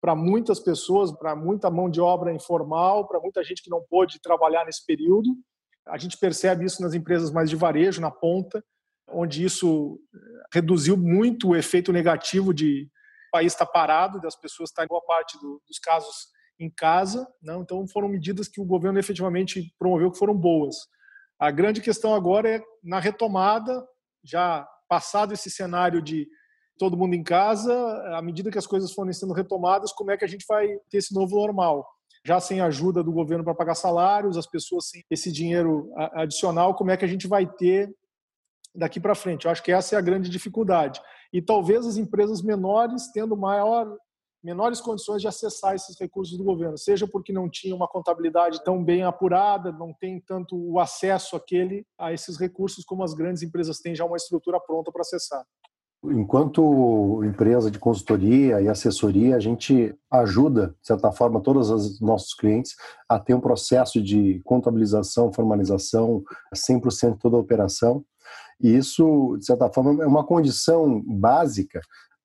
para 0.07 0.15
muitas 0.15 0.61
pessoas, 0.61 1.11
para 1.11 1.35
muita 1.35 1.69
mão 1.69 1.91
de 1.91 2.01
obra 2.01 2.33
informal, 2.33 3.09
para 3.09 3.19
muita 3.19 3.43
gente 3.43 3.61
que 3.61 3.69
não 3.69 3.83
pôde 3.91 4.21
trabalhar 4.21 4.65
nesse 4.65 4.87
período. 4.87 5.37
A 5.85 5.99
gente 5.99 6.17
percebe 6.17 6.65
isso 6.65 6.81
nas 6.81 6.95
empresas 6.95 7.33
mais 7.33 7.51
de 7.51 7.57
varejo, 7.57 8.01
na 8.01 8.09
ponta, 8.09 8.65
onde 9.11 9.45
isso 9.45 9.99
eh, 10.15 10.19
reduziu 10.55 10.97
muito 10.97 11.49
o 11.49 11.57
efeito 11.57 11.93
negativo 11.93 12.55
de 12.55 12.85
o 12.85 13.31
país 13.33 13.53
estar 13.53 13.67
parado, 13.67 14.21
das 14.21 14.37
pessoas 14.37 14.71
estarem 14.71 14.87
boa 14.87 15.03
parte 15.05 15.37
do, 15.41 15.61
dos 15.67 15.81
casos 15.81 16.29
em 16.61 16.71
casa. 16.71 17.27
Não? 17.43 17.63
Então, 17.63 17.85
foram 17.89 18.09
medidas 18.09 18.47
que 18.47 18.61
o 18.61 18.65
governo 18.65 19.01
efetivamente 19.01 19.75
promoveu 19.77 20.13
que 20.13 20.19
foram 20.19 20.37
boas. 20.37 20.77
A 21.37 21.51
grande 21.51 21.81
questão 21.81 22.15
agora 22.15 22.49
é, 22.49 22.63
na 22.81 23.01
retomada, 23.01 23.85
já 24.23 24.65
passado 24.89 25.35
esse 25.35 25.51
cenário 25.51 26.01
de 26.01 26.29
todo 26.79 26.97
mundo 26.97 27.15
em 27.15 27.23
casa, 27.23 27.73
à 28.17 28.23
medida 28.23 28.51
que 28.51 28.59
as 28.59 28.67
coisas 28.67 28.93
forem 28.93 29.13
sendo 29.13 29.33
retomadas, 29.33 29.93
como 29.93 30.11
é 30.11 30.17
que 30.17 30.25
a 30.25 30.29
gente 30.29 30.45
vai 30.49 30.69
ter 30.91 30.99
esse 30.99 31.15
novo 31.15 31.37
normal? 31.37 31.87
Já 32.25 32.41
sem 32.41 32.61
ajuda 32.61 33.03
do 33.03 33.13
governo 33.13 33.45
para 33.45 33.55
pagar 33.55 33.75
salários, 33.75 34.37
as 34.37 34.47
pessoas 34.47 34.89
sem 34.89 35.05
esse 35.11 35.31
dinheiro 35.31 35.91
adicional, 36.15 36.75
como 36.75 36.91
é 36.91 36.97
que 36.97 37.05
a 37.05 37.09
gente 37.09 37.27
vai 37.27 37.47
ter 37.47 37.95
daqui 38.75 39.01
para 39.01 39.15
frente? 39.15 39.47
Eu 39.47 39.51
acho 39.51 39.63
que 39.63 39.73
essa 39.73 39.95
é 39.95 39.99
a 39.99 40.03
grande 40.03 40.29
dificuldade. 40.29 41.01
E 41.33 41.41
talvez 41.41 41.87
as 41.87 41.97
empresas 41.97 42.43
menores 42.43 43.11
tendo 43.13 43.37
maior 43.37 43.97
menores 44.47 44.81
condições 44.81 45.21
de 45.21 45.27
acessar 45.27 45.75
esses 45.75 45.99
recursos 45.99 46.39
do 46.39 46.45
governo, 46.45 46.79
seja 46.79 47.05
porque 47.05 47.33
não 47.33 47.51
tinha 47.51 47.75
uma 47.75 47.89
contabilidade 47.89 48.63
tão 48.63 48.83
bem 48.83 49.03
apurada, 49.03 49.73
não 49.73 49.93
tem 49.93 50.21
tanto 50.21 50.57
o 50.57 50.79
acesso 50.79 51.35
aquele 51.35 51.85
a 51.99 52.13
esses 52.13 52.37
recursos 52.39 52.85
como 52.85 53.03
as 53.03 53.13
grandes 53.13 53.43
empresas 53.43 53.81
têm 53.81 53.95
já 53.95 54.05
uma 54.05 54.17
estrutura 54.17 54.61
pronta 54.61 54.93
para 54.93 55.01
acessar. 55.01 55.45
Enquanto 56.11 57.23
empresa 57.25 57.71
de 57.71 57.79
consultoria 57.79 58.61
e 58.61 58.69
assessoria, 58.69 59.37
a 59.37 59.41
gente 59.41 59.95
ajuda, 60.11 60.75
de 60.81 60.87
certa 60.87 61.11
forma, 61.13 61.41
todos 61.41 61.71
os 61.71 62.01
nossos 62.01 62.35
clientes 62.35 62.75
a 63.09 63.19
ter 63.19 63.35
um 63.35 63.41
processo 63.41 64.03
de 64.03 64.41
contabilização, 64.45 65.33
formalização, 65.33 66.23
100% 66.55 67.19
toda 67.19 67.37
a 67.37 67.41
operação. 67.41 68.05
E 68.61 68.77
isso, 68.77 69.37
de 69.39 69.47
certa 69.47 69.69
forma, 69.71 70.03
é 70.03 70.07
uma 70.07 70.25
condição 70.25 71.03
básica 71.07 71.81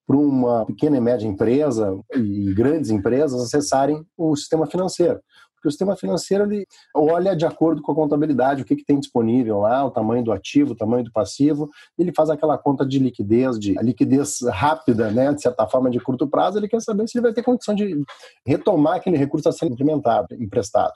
para 0.07 0.17
uma 0.17 0.65
pequena 0.65 0.97
e 0.97 1.01
média 1.01 1.27
empresa 1.27 1.97
e 2.15 2.53
grandes 2.53 2.89
empresas 2.89 3.41
acessarem 3.41 4.05
o 4.17 4.35
sistema 4.35 4.65
financeiro. 4.67 5.19
Porque 5.61 5.67
o 5.67 5.71
sistema 5.71 5.95
financeiro 5.95 6.51
ele 6.51 6.65
olha 6.95 7.35
de 7.35 7.45
acordo 7.45 7.83
com 7.83 7.91
a 7.91 7.95
contabilidade, 7.95 8.63
o 8.63 8.65
que, 8.65 8.75
que 8.75 8.83
tem 8.83 8.99
disponível 8.99 9.59
lá, 9.59 9.85
o 9.85 9.91
tamanho 9.91 10.23
do 10.23 10.31
ativo, 10.31 10.71
o 10.71 10.75
tamanho 10.75 11.03
do 11.03 11.11
passivo, 11.11 11.69
ele 11.99 12.11
faz 12.11 12.31
aquela 12.31 12.57
conta 12.57 12.83
de 12.83 12.97
liquidez, 12.97 13.59
de 13.59 13.75
liquidez 13.75 14.39
rápida, 14.49 15.11
né, 15.11 15.31
de 15.31 15.41
certa 15.41 15.67
forma, 15.67 15.91
de 15.91 15.99
curto 15.99 16.27
prazo, 16.27 16.57
ele 16.57 16.67
quer 16.67 16.81
saber 16.81 17.07
se 17.07 17.19
ele 17.19 17.27
vai 17.27 17.33
ter 17.33 17.43
condição 17.43 17.75
de 17.75 18.03
retomar 18.43 18.95
aquele 18.95 19.17
recurso 19.17 19.47
a 19.47 19.51
ser 19.51 19.67
implementado, 19.67 20.33
emprestado. 20.33 20.93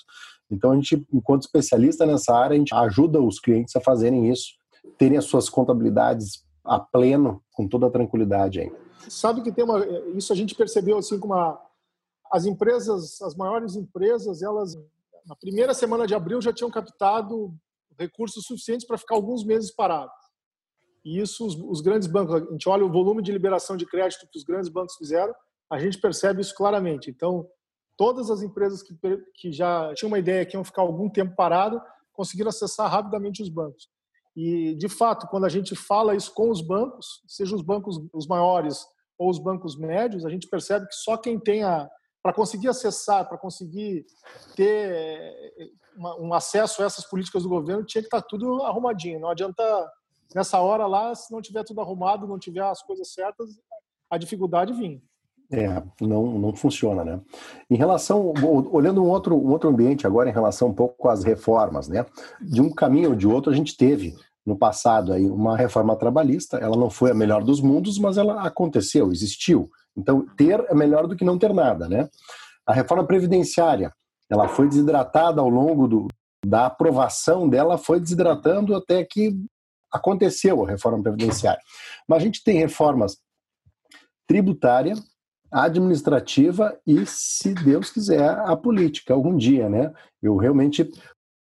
Então, 0.49 0.71
a 0.71 0.75
gente, 0.75 1.05
enquanto 1.13 1.43
especialista 1.43 2.03
nessa 2.03 2.35
área, 2.35 2.55
a 2.55 2.57
gente 2.57 2.73
ajuda 2.73 3.21
os 3.21 3.39
clientes 3.39 3.75
a 3.75 3.81
fazerem 3.81 4.31
isso, 4.31 4.53
terem 4.97 5.17
as 5.17 5.25
suas 5.25 5.47
contabilidades 5.47 6.43
a 6.63 6.79
pleno, 6.79 7.39
com 7.53 7.67
toda 7.67 7.85
a 7.85 7.91
tranquilidade 7.91 8.61
aí 8.61 8.71
sabe 9.09 9.41
que 9.41 9.51
tem 9.51 9.63
uma 9.63 9.85
isso 10.15 10.31
a 10.31 10.35
gente 10.35 10.55
percebeu 10.55 10.97
assim 10.97 11.19
com 11.19 11.27
uma 11.27 11.59
as 12.35 12.45
empresas 12.45 13.21
as 13.21 13.35
maiores 13.35 13.75
empresas 13.75 14.41
elas 14.41 14.75
na 15.25 15.35
primeira 15.35 15.73
semana 15.73 16.05
de 16.05 16.13
abril 16.13 16.41
já 16.41 16.53
tinham 16.53 16.69
captado 16.69 17.53
recursos 17.97 18.45
suficientes 18.45 18.85
para 18.85 18.97
ficar 18.97 19.15
alguns 19.15 19.43
meses 19.43 19.73
parados 19.73 20.13
e 21.03 21.19
isso 21.19 21.45
os, 21.45 21.55
os, 21.55 21.81
grandes 21.81 22.07
bancos 22.07 22.35
a 22.35 22.39
gente 22.39 22.67
olha 22.67 22.85
o 22.85 22.91
volume 22.91 23.21
de 23.21 23.31
liberação 23.31 23.77
de 23.77 23.85
crédito 23.85 24.27
que 24.31 24.37
os 24.37 24.43
grandes 24.43 24.69
bancos 24.69 24.95
fizeram 24.95 25.33
a 25.71 25.79
gente 25.79 25.99
percebe 25.99 26.41
isso 26.41 26.53
claramente 26.53 27.09
então 27.09 27.47
todas 27.97 28.29
as 28.29 28.41
empresas 28.41 28.83
que, 28.83 28.93
que 29.35 29.51
já 29.51 29.93
tinham 29.93 30.09
uma 30.09 30.19
ideia 30.19 30.45
que 30.45 30.57
iam 30.57 30.63
ficar 30.63 30.81
algum 30.81 31.09
tempo 31.09 31.35
parado 31.35 31.81
conseguiram 32.11 32.49
acessar 32.49 32.89
rapidamente 32.89 33.41
os 33.41 33.49
bancos 33.49 33.89
e, 34.35 34.75
de 34.75 34.89
fato, 34.89 35.27
quando 35.27 35.45
a 35.45 35.49
gente 35.49 35.75
fala 35.75 36.13
isso 36.13 36.33
com 36.33 36.49
os 36.49 36.61
bancos, 36.61 37.21
seja 37.25 37.55
os 37.55 37.61
bancos 37.61 37.97
os 38.13 38.27
maiores 38.27 38.85
ou 39.17 39.29
os 39.29 39.39
bancos 39.39 39.77
médios, 39.77 40.25
a 40.25 40.29
gente 40.29 40.49
percebe 40.49 40.87
que 40.87 40.95
só 40.95 41.15
quem 41.15 41.39
tem 41.39 41.63
a. 41.63 41.89
Para 42.25 42.33
conseguir 42.33 42.69
acessar, 42.69 43.29
para 43.29 43.37
conseguir 43.37 44.03
ter 44.55 44.89
eh, 44.89 45.69
um 46.19 46.33
acesso 46.33 46.81
a 46.81 46.85
essas 46.87 47.05
políticas 47.05 47.43
do 47.43 47.49
governo, 47.49 47.85
tinha 47.85 48.01
que 48.01 48.07
estar 48.07 48.19
tá 48.19 48.27
tudo 48.27 48.63
arrumadinho. 48.63 49.19
Não 49.19 49.29
adianta, 49.29 49.63
nessa 50.33 50.59
hora 50.59 50.87
lá, 50.87 51.13
se 51.13 51.31
não 51.31 51.39
tiver 51.39 51.63
tudo 51.63 51.81
arrumado, 51.81 52.27
não 52.27 52.39
tiver 52.39 52.63
as 52.63 52.81
coisas 52.81 53.13
certas, 53.13 53.51
a 54.09 54.17
dificuldade 54.17 54.73
vinha. 54.73 54.99
É, 55.51 55.83
não, 56.01 56.39
não 56.39 56.55
funciona, 56.55 57.05
né? 57.05 57.21
Em 57.69 57.75
relação, 57.75 58.33
olhando 58.71 59.03
um 59.03 59.07
outro, 59.07 59.35
um 59.35 59.51
outro 59.51 59.69
ambiente 59.69 60.07
agora, 60.07 60.27
em 60.27 60.33
relação 60.33 60.69
um 60.69 60.73
pouco 60.73 61.07
às 61.07 61.23
reformas, 61.23 61.87
né? 61.87 62.07
De 62.41 62.59
um 62.59 62.73
caminho 62.73 63.11
ou 63.11 63.15
de 63.15 63.27
outro, 63.27 63.51
a 63.51 63.55
gente 63.55 63.77
teve 63.77 64.15
no 64.43 64.57
passado 64.57 65.13
aí 65.13 65.29
uma 65.29 65.55
reforma 65.55 65.95
trabalhista, 65.95 66.57
ela 66.57 66.75
não 66.75 66.89
foi 66.89 67.11
a 67.11 67.15
melhor 67.15 67.43
dos 67.43 67.61
mundos, 67.61 67.99
mas 67.99 68.17
ela 68.17 68.41
aconteceu, 68.41 69.11
existiu. 69.11 69.69
Então, 69.97 70.25
ter 70.35 70.59
é 70.69 70.73
melhor 70.73 71.07
do 71.07 71.15
que 71.15 71.23
não 71.23 71.37
ter 71.37 71.53
nada, 71.53 71.87
né? 71.87 72.09
A 72.65 72.73
reforma 72.73 73.05
previdenciária, 73.05 73.93
ela 74.29 74.47
foi 74.47 74.67
desidratada 74.67 75.39
ao 75.39 75.49
longo 75.49 75.87
do, 75.87 76.07
da 76.45 76.65
aprovação 76.65 77.47
dela, 77.47 77.77
foi 77.77 77.99
desidratando 77.99 78.75
até 78.75 79.03
que 79.03 79.35
aconteceu 79.91 80.63
a 80.63 80.67
reforma 80.67 81.01
previdenciária. 81.01 81.61
Mas 82.07 82.21
a 82.21 82.25
gente 82.25 82.43
tem 82.43 82.57
reformas 82.57 83.17
tributária, 84.27 84.95
administrativa 85.51 86.77
e, 86.85 87.05
se 87.05 87.53
Deus 87.53 87.89
quiser, 87.91 88.29
a 88.29 88.55
política 88.57 89.13
algum 89.13 89.37
dia, 89.37 89.69
né? 89.69 89.93
Eu 90.21 90.35
realmente 90.35 90.91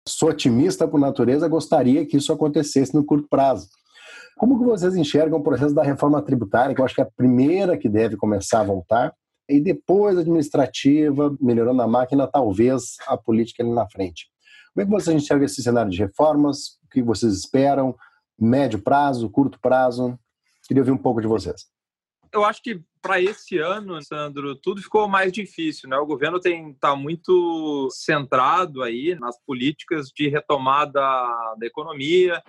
sou 0.07 0.29
otimista 0.29 0.87
por 0.87 1.01
natureza, 1.01 1.49
gostaria 1.49 2.07
que 2.07 2.17
isso 2.17 2.33
acontecesse 2.33 2.95
no 2.95 3.05
curto 3.05 3.27
prazo. 3.29 3.69
Como 4.37 4.59
que 4.59 4.65
vocês 4.65 4.97
enxergam 4.97 5.39
o 5.39 5.43
processo 5.43 5.75
da 5.75 5.83
reforma 5.83 6.21
tributária, 6.21 6.75
que 6.75 6.81
eu 6.81 6.85
acho 6.85 6.95
que 6.95 7.01
é 7.01 7.05
a 7.05 7.11
primeira 7.17 7.79
que 7.79 7.89
deve 7.89 8.17
começar 8.17 8.61
a 8.61 8.65
voltar, 8.65 9.15
e 9.49 9.61
depois 9.61 10.19
administrativa, 10.19 11.37
melhorando 11.41 11.83
a 11.83 11.87
máquina, 11.87 12.27
talvez 12.27 12.97
a 13.07 13.17
política 13.17 13.63
ali 13.63 13.73
na 13.73 13.89
frente. 13.89 14.29
Como 14.73 14.83
é 14.83 14.85
que 14.85 14.91
vocês 14.91 15.15
enxergam 15.15 15.45
esse 15.45 15.63
cenário 15.63 15.91
de 15.91 15.99
reformas? 15.99 16.79
O 16.85 16.89
que 16.91 17.03
vocês 17.03 17.33
esperam? 17.35 17.95
Médio 18.39 18.81
prazo, 18.81 19.31
curto 19.31 19.61
prazo? 19.61 20.19
Queria 20.67 20.83
ouvir 20.83 20.93
um 20.93 20.99
pouco 20.99 21.21
de 21.21 21.29
vocês. 21.29 21.67
Eu 22.33 22.45
acho 22.45 22.61
que 22.61 22.83
para 23.01 23.21
esse 23.21 23.59
ano, 23.59 24.03
Sandro, 24.03 24.57
tudo 24.57 24.83
ficou 24.83 25.07
mais 25.07 25.31
difícil, 25.31 25.89
né? 25.89 25.97
O 25.99 26.07
governo 26.07 26.41
tem 26.41 26.75
tá 26.75 26.97
muito 26.97 27.89
centrado 27.93 28.83
aí 28.83 29.15
nas 29.15 29.39
políticas 29.47 30.09
de 30.09 30.29
retomada 30.29 31.01
da 31.59 31.67
economia, 31.67 32.43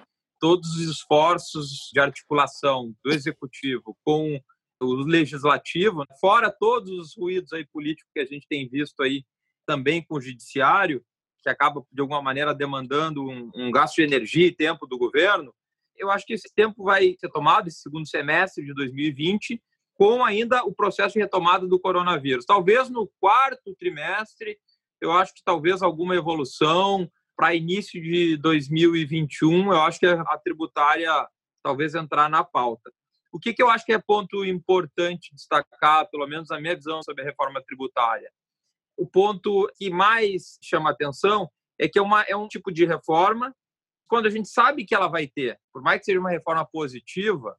todos 0.45 0.75
os 0.75 0.87
esforços 0.87 1.89
de 1.91 1.99
articulação 1.99 2.93
do 3.03 3.11
executivo 3.11 3.97
com 4.05 4.39
o 4.79 4.93
legislativo, 4.97 6.03
fora 6.21 6.51
todos 6.51 6.91
os 6.91 7.17
ruídos 7.17 7.51
aí 7.51 7.65
políticos 7.65 8.11
que 8.13 8.19
a 8.19 8.25
gente 8.25 8.45
tem 8.47 8.69
visto 8.69 9.01
aí 9.01 9.23
também 9.65 10.05
com 10.05 10.17
o 10.17 10.21
judiciário, 10.21 11.03
que 11.41 11.49
acaba 11.49 11.83
de 11.91 11.99
alguma 11.99 12.21
maneira 12.21 12.53
demandando 12.53 13.27
um, 13.27 13.49
um 13.55 13.71
gasto 13.71 13.95
de 13.95 14.03
energia 14.03 14.45
e 14.45 14.55
tempo 14.55 14.85
do 14.85 14.99
governo. 14.99 15.51
Eu 15.97 16.11
acho 16.11 16.27
que 16.27 16.33
esse 16.33 16.53
tempo 16.53 16.83
vai 16.83 17.15
ser 17.19 17.31
tomado 17.31 17.67
esse 17.67 17.79
segundo 17.79 18.07
semestre 18.07 18.63
de 18.63 18.71
2020 18.75 19.59
com 19.95 20.23
ainda 20.23 20.63
o 20.63 20.71
processo 20.71 21.13
de 21.13 21.21
retomada 21.21 21.65
do 21.65 21.79
coronavírus. 21.79 22.45
Talvez 22.45 22.87
no 22.87 23.09
quarto 23.19 23.73
trimestre, 23.79 24.59
eu 25.01 25.11
acho 25.11 25.33
que 25.33 25.41
talvez 25.43 25.81
alguma 25.81 26.15
evolução 26.15 27.09
para 27.35 27.55
início 27.55 28.01
de 28.01 28.37
2021, 28.37 29.71
eu 29.71 29.81
acho 29.81 29.99
que 29.99 30.05
a 30.05 30.37
tributária 30.37 31.11
talvez 31.63 31.95
entrar 31.95 32.29
na 32.29 32.43
pauta. 32.43 32.91
O 33.31 33.39
que, 33.39 33.53
que 33.53 33.61
eu 33.61 33.69
acho 33.69 33.85
que 33.85 33.91
é 33.91 33.99
ponto 33.99 34.45
importante 34.45 35.33
destacar, 35.33 36.09
pelo 36.09 36.25
menos 36.27 36.51
a 36.51 36.59
minha 36.59 36.75
visão 36.75 37.03
sobre 37.03 37.21
a 37.21 37.25
reforma 37.25 37.61
tributária? 37.61 38.31
O 38.97 39.05
ponto 39.05 39.69
que 39.75 39.89
mais 39.89 40.57
chama 40.63 40.91
atenção 40.91 41.49
é 41.77 41.87
que 41.87 41.99
é, 41.99 42.01
uma, 42.01 42.21
é 42.21 42.35
um 42.35 42.47
tipo 42.47 42.71
de 42.71 42.85
reforma, 42.85 43.53
quando 44.07 44.27
a 44.27 44.29
gente 44.29 44.47
sabe 44.47 44.85
que 44.85 44.95
ela 44.95 45.07
vai 45.07 45.27
ter, 45.27 45.59
por 45.73 45.81
mais 45.81 45.99
que 45.99 46.05
seja 46.05 46.19
uma 46.19 46.29
reforma 46.29 46.65
positiva, 46.65 47.57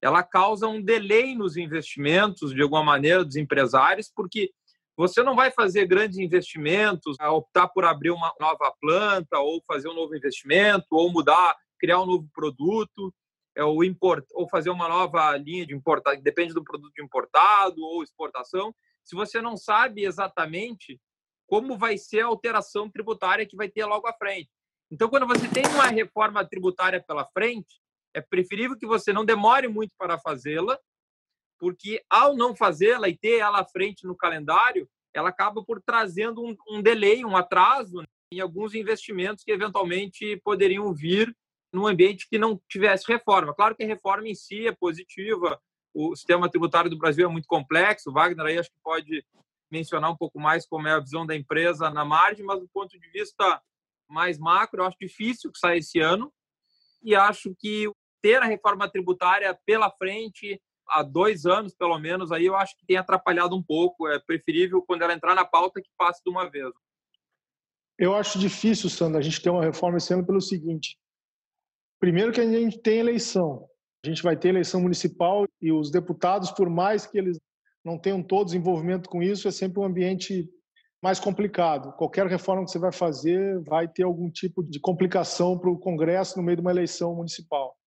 ela 0.00 0.22
causa 0.22 0.68
um 0.68 0.80
delay 0.80 1.34
nos 1.34 1.56
investimentos, 1.56 2.54
de 2.54 2.62
alguma 2.62 2.84
maneira, 2.84 3.24
dos 3.24 3.36
empresários, 3.36 4.10
porque 4.14 4.52
você 4.98 5.22
não 5.22 5.36
vai 5.36 5.50
fazer 5.50 5.86
grandes 5.86 6.18
investimentos, 6.18 7.16
optar 7.20 7.68
por 7.68 7.84
abrir 7.84 8.10
uma 8.10 8.34
nova 8.40 8.74
planta, 8.80 9.38
ou 9.38 9.62
fazer 9.66 9.88
um 9.88 9.94
novo 9.94 10.14
investimento, 10.14 10.88
ou 10.90 11.10
mudar 11.10 11.56
criar 11.78 12.00
um 12.00 12.06
novo 12.06 12.28
produto, 12.34 13.14
é, 13.56 13.64
ou, 13.64 13.82
import, 13.84 14.24
ou 14.32 14.48
fazer 14.48 14.70
uma 14.70 14.88
nova 14.88 15.36
linha 15.36 15.66
de 15.66 15.74
importar, 15.74 16.16
depende 16.16 16.52
do 16.52 16.64
produto 16.64 17.00
importado 17.00 17.80
ou 17.80 18.02
exportação, 18.02 18.74
se 19.04 19.16
você 19.16 19.40
não 19.40 19.56
sabe 19.56 20.04
exatamente 20.04 21.00
como 21.46 21.78
vai 21.78 21.96
ser 21.96 22.20
a 22.20 22.26
alteração 22.26 22.90
tributária 22.90 23.46
que 23.46 23.56
vai 23.56 23.68
ter 23.68 23.84
logo 23.86 24.06
à 24.06 24.12
frente. 24.12 24.50
Então, 24.90 25.08
quando 25.08 25.26
você 25.26 25.48
tem 25.48 25.64
uma 25.66 25.86
reforma 25.86 26.44
tributária 26.44 27.02
pela 27.02 27.24
frente, 27.26 27.80
é 28.14 28.20
preferível 28.20 28.76
que 28.76 28.86
você 28.86 29.12
não 29.12 29.24
demore 29.24 29.68
muito 29.68 29.92
para 29.96 30.18
fazê-la, 30.18 30.78
porque 31.58 32.02
ao 32.08 32.36
não 32.36 32.54
fazê-la 32.54 33.08
e 33.08 33.16
ter 33.16 33.38
ela 33.38 33.60
à 33.60 33.64
frente 33.64 34.06
no 34.06 34.16
calendário, 34.16 34.88
ela 35.14 35.30
acaba 35.30 35.62
por 35.64 35.80
trazendo 35.82 36.42
um, 36.42 36.56
um 36.70 36.82
delay, 36.82 37.24
um 37.24 37.36
atraso 37.36 38.02
em 38.32 38.40
alguns 38.40 38.74
investimentos 38.74 39.42
que 39.42 39.50
eventualmente 39.50 40.40
poderiam 40.44 40.92
vir 40.94 41.34
num 41.72 41.86
ambiente 41.86 42.28
que 42.28 42.38
não 42.38 42.60
tivesse 42.68 43.06
reforma. 43.06 43.54
Claro 43.54 43.74
que 43.74 43.82
a 43.82 43.86
reforma 43.86 44.28
em 44.28 44.34
si 44.34 44.66
é 44.66 44.72
positiva, 44.72 45.60
o 45.94 46.14
sistema 46.14 46.48
tributário 46.48 46.90
do 46.90 46.98
Brasil 46.98 47.28
é 47.28 47.32
muito 47.32 47.46
complexo, 47.46 48.10
o 48.10 48.12
Wagner 48.12 48.46
aí 48.46 48.58
acho 48.58 48.70
que 48.70 48.80
pode 48.82 49.24
mencionar 49.70 50.10
um 50.10 50.16
pouco 50.16 50.40
mais 50.40 50.66
como 50.66 50.88
é 50.88 50.92
a 50.92 51.00
visão 51.00 51.26
da 51.26 51.36
empresa 51.36 51.90
na 51.90 52.04
margem, 52.04 52.44
mas 52.44 52.60
do 52.60 52.68
ponto 52.68 52.98
de 52.98 53.10
vista 53.10 53.60
mais 54.08 54.38
macro, 54.38 54.80
eu 54.80 54.86
acho 54.86 54.96
difícil 54.98 55.52
que 55.52 55.58
saia 55.58 55.78
esse 55.78 56.00
ano 56.00 56.32
e 57.02 57.14
acho 57.14 57.54
que 57.58 57.90
ter 58.22 58.42
a 58.42 58.46
reforma 58.46 58.88
tributária 58.88 59.56
pela 59.66 59.90
frente 59.90 60.60
há 60.88 61.02
dois 61.02 61.46
anos, 61.46 61.74
pelo 61.74 61.98
menos, 61.98 62.32
aí 62.32 62.46
eu 62.46 62.56
acho 62.56 62.76
que 62.76 62.86
tem 62.86 62.96
atrapalhado 62.96 63.54
um 63.56 63.62
pouco. 63.62 64.08
É 64.08 64.18
preferível, 64.18 64.82
quando 64.82 65.02
ela 65.02 65.12
entrar 65.12 65.34
na 65.34 65.44
pauta, 65.44 65.80
que 65.80 65.90
passe 65.96 66.22
de 66.24 66.30
uma 66.30 66.48
vez. 66.48 66.72
Eu 67.98 68.14
acho 68.14 68.38
difícil, 68.38 68.88
Sandra, 68.88 69.18
a 69.18 69.22
gente 69.22 69.42
ter 69.42 69.50
uma 69.50 69.64
reforma 69.64 69.98
esse 69.98 70.12
ano 70.14 70.24
pelo 70.24 70.40
seguinte. 70.40 70.96
Primeiro 72.00 72.32
que 72.32 72.40
a 72.40 72.46
gente 72.46 72.78
tem 72.78 72.98
eleição. 72.98 73.68
A 74.04 74.08
gente 74.08 74.22
vai 74.22 74.36
ter 74.36 74.48
eleição 74.48 74.80
municipal 74.80 75.46
e 75.60 75.72
os 75.72 75.90
deputados, 75.90 76.52
por 76.52 76.70
mais 76.70 77.04
que 77.04 77.18
eles 77.18 77.38
não 77.84 77.98
tenham 77.98 78.22
todos 78.22 78.54
envolvimento 78.54 79.08
com 79.08 79.22
isso, 79.22 79.48
é 79.48 79.50
sempre 79.50 79.80
um 79.80 79.84
ambiente 79.84 80.48
mais 81.02 81.18
complicado. 81.18 81.92
Qualquer 81.96 82.26
reforma 82.26 82.64
que 82.64 82.70
você 82.70 82.78
vai 82.78 82.92
fazer 82.92 83.60
vai 83.62 83.88
ter 83.88 84.02
algum 84.02 84.30
tipo 84.30 84.62
de 84.62 84.80
complicação 84.80 85.58
para 85.58 85.70
o 85.70 85.78
Congresso 85.78 86.36
no 86.36 86.42
meio 86.42 86.56
de 86.56 86.60
uma 86.60 86.70
eleição 86.70 87.14
municipal. 87.14 87.77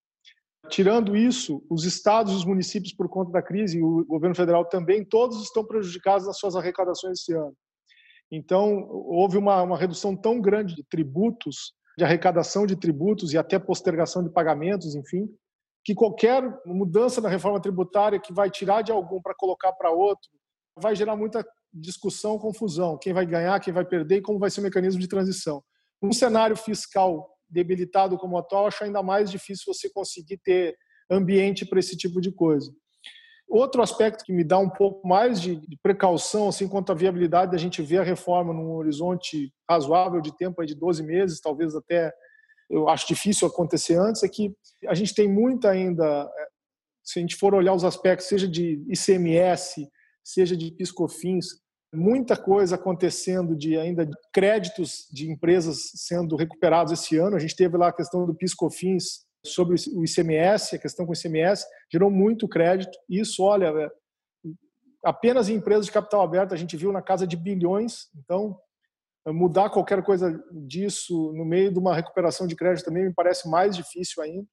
Tirando 0.70 1.16
isso, 1.16 1.66
os 1.70 1.86
estados 1.86 2.34
e 2.34 2.36
os 2.36 2.46
municípios, 2.46 2.94
por 2.94 3.10
conta 3.10 3.32
da 3.32 3.42
crise, 3.42 3.80
e 3.80 3.84
o 3.84 4.06
governo 4.06 4.36
federal 4.36 4.64
também, 4.66 5.04
todos 5.04 5.42
estão 5.42 5.66
prejudicados 5.66 6.28
nas 6.28 6.38
suas 6.38 6.56
arrecadações 6.56 7.20
esse 7.20 7.34
ano. 7.34 7.56
Então, 8.32 8.88
houve 8.90 9.38
uma, 9.38 9.62
uma 9.62 9.78
redução 9.78 10.16
tão 10.16 10.40
grande 10.40 10.76
de 10.76 10.84
tributos, 10.84 11.74
de 11.98 12.04
arrecadação 12.04 12.66
de 12.66 12.76
tributos 12.76 13.34
e 13.34 13.38
até 13.38 13.60
postergação 13.60 14.24
de 14.24 14.30
pagamentos, 14.30 14.96
enfim, 14.96 15.28
que 15.84 15.94
qualquer 15.94 16.44
mudança 16.66 17.20
na 17.20 17.28
reforma 17.28 17.60
tributária 17.60 18.20
que 18.20 18.32
vai 18.32 18.50
tirar 18.50 18.82
de 18.84 18.92
algum 18.92 19.22
para 19.22 19.36
colocar 19.36 19.74
para 19.74 19.92
outro 19.92 20.30
vai 20.78 20.96
gerar 20.96 21.16
muita 21.16 21.46
discussão, 21.74 22.40
confusão. 22.40 22.98
Quem 22.98 23.14
vai 23.14 23.26
ganhar, 23.26 23.60
quem 23.60 23.74
vai 23.74 23.84
perder 23.84 24.18
e 24.18 24.22
como 24.22 24.40
vai 24.40 24.50
ser 24.50 24.62
o 24.62 24.64
mecanismo 24.64 25.02
de 25.02 25.08
transição. 25.08 25.64
Um 26.02 26.14
cenário 26.14 26.56
fiscal 26.56 27.30
debilitado 27.52 28.18
como 28.18 28.38
atual, 28.38 28.68
acho 28.68 28.84
ainda 28.84 29.04
mais 29.04 29.30
difícil 29.30 29.74
você 29.74 29.90
conseguir 29.90 30.38
ter 30.38 30.76
ambiente 31.10 31.66
para 31.66 31.80
esse 31.80 31.98
tipo 31.98 32.22
de 32.22 32.32
coisa. 32.32 32.72
Outro 33.48 33.82
aspecto 33.82 34.24
que 34.24 34.32
me 34.32 34.46
dá 34.46 34.58
um 34.58 34.70
pouco 34.70 35.06
mais 35.06 35.42
de, 35.42 35.62
precaução 35.84 36.48
assim 36.48 36.70
quanto 36.70 36.94
à 36.94 36.96
viabilidade 36.96 37.52
da 37.52 37.58
gente 37.58 37.82
ver 37.82 37.98
a 37.98 38.04
reforma 38.04 38.54
num 38.54 38.72
horizonte 38.72 39.54
razoável 39.70 40.22
de 40.22 40.36
tempo, 40.38 40.66
de 40.66 40.74
12 40.74 41.04
meses, 41.04 41.42
talvez 41.42 41.76
até 41.76 42.14
eu 42.70 42.88
acho 42.88 43.06
difícil 43.06 43.46
acontecer 43.46 43.96
antes, 43.96 44.24
é 44.24 44.30
que 44.30 44.56
a 44.88 44.94
gente 44.94 45.14
tem 45.14 45.28
muita 45.28 45.70
ainda, 45.70 46.32
é, 46.34 46.48
se 47.04 47.20
a 47.20 47.22
gente 47.22 47.36
for 47.36 47.54
olhar 47.54 47.74
os 47.74 47.84
aspectos, 47.84 48.28
seja 48.28 48.48
de 48.48 48.82
ICMS, 48.88 49.86
seja 50.24 50.56
de 50.56 50.72
PiscoFins, 50.72 51.48
muita 51.94 52.38
coisa 52.38 52.76
acontecendo 52.76 53.56
de 53.56 53.78
ainda 53.78 54.10
créditos 54.32 55.08
de 55.12 55.30
empresas 55.30 55.92
sendo 55.96 56.36
recuperados 56.36 56.94
esse 56.94 57.18
ano. 57.18 57.36
A 57.36 57.40
gente 57.40 57.56
teve 57.56 57.76
lá 57.78 57.90
a 57.90 57.94
questão 57.94 58.26
do 58.26 58.34
PiscoFins 58.34 59.26
sobre 59.46 59.76
o 59.94 60.06
ICMS, 60.06 60.76
a 60.76 60.80
questão 60.80 61.06
com 61.06 61.12
o 61.12 61.16
ICMS, 61.16 61.66
gerou 61.92 62.10
muito 62.10 62.48
crédito. 62.48 62.98
Isso, 63.10 63.44
olha, 63.44 63.68
é, 63.68 63.90
apenas 65.04 65.50
em 65.50 65.56
empresas 65.56 65.88
de 65.88 65.92
capital 65.92 66.22
aberto 66.22 66.54
a 66.54 66.58
gente 66.58 66.78
viu 66.78 66.92
na 66.92 67.02
casa 67.02 67.28
de 67.28 67.36
bilhões. 67.36 68.08
Então, 68.16 68.58
mudar 69.28 69.70
qualquer 69.70 70.02
coisa 70.04 70.42
disso 70.52 71.34
no 71.34 71.44
meio 71.44 71.72
de 71.72 71.80
uma 71.80 71.96
recuperação 71.96 72.48
de 72.48 72.56
crédito 72.56 72.86
também 72.86 73.06
me 73.06 73.14
parece 73.14 73.50
mais 73.50 73.76
difícil 73.76 74.24
ainda. 74.24 74.48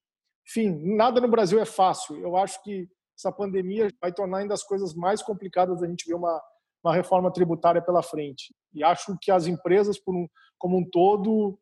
Enfim, 0.46 0.96
nada 0.96 1.20
no 1.20 1.28
Brasil 1.28 1.60
é 1.60 1.64
fácil. 1.64 2.16
Eu 2.16 2.36
acho 2.36 2.62
que 2.62 2.88
essa 3.16 3.30
pandemia 3.30 3.88
vai 4.00 4.12
tornar 4.12 4.38
ainda 4.38 4.54
as 4.54 4.62
coisas 4.62 4.94
mais 4.94 5.22
complicadas 5.22 5.80
da 5.80 5.86
gente 5.86 6.06
ver 6.06 6.14
uma 6.14 6.40
uma 6.88 6.94
reforma 6.94 7.32
tributária 7.32 7.82
pela 7.82 8.02
frente. 8.02 8.54
E 8.74 8.82
acho 8.82 9.16
que 9.20 9.30
as 9.30 9.46
empresas, 9.46 9.98
como 9.98 10.78
um 10.78 10.88
todo, 10.90 11.58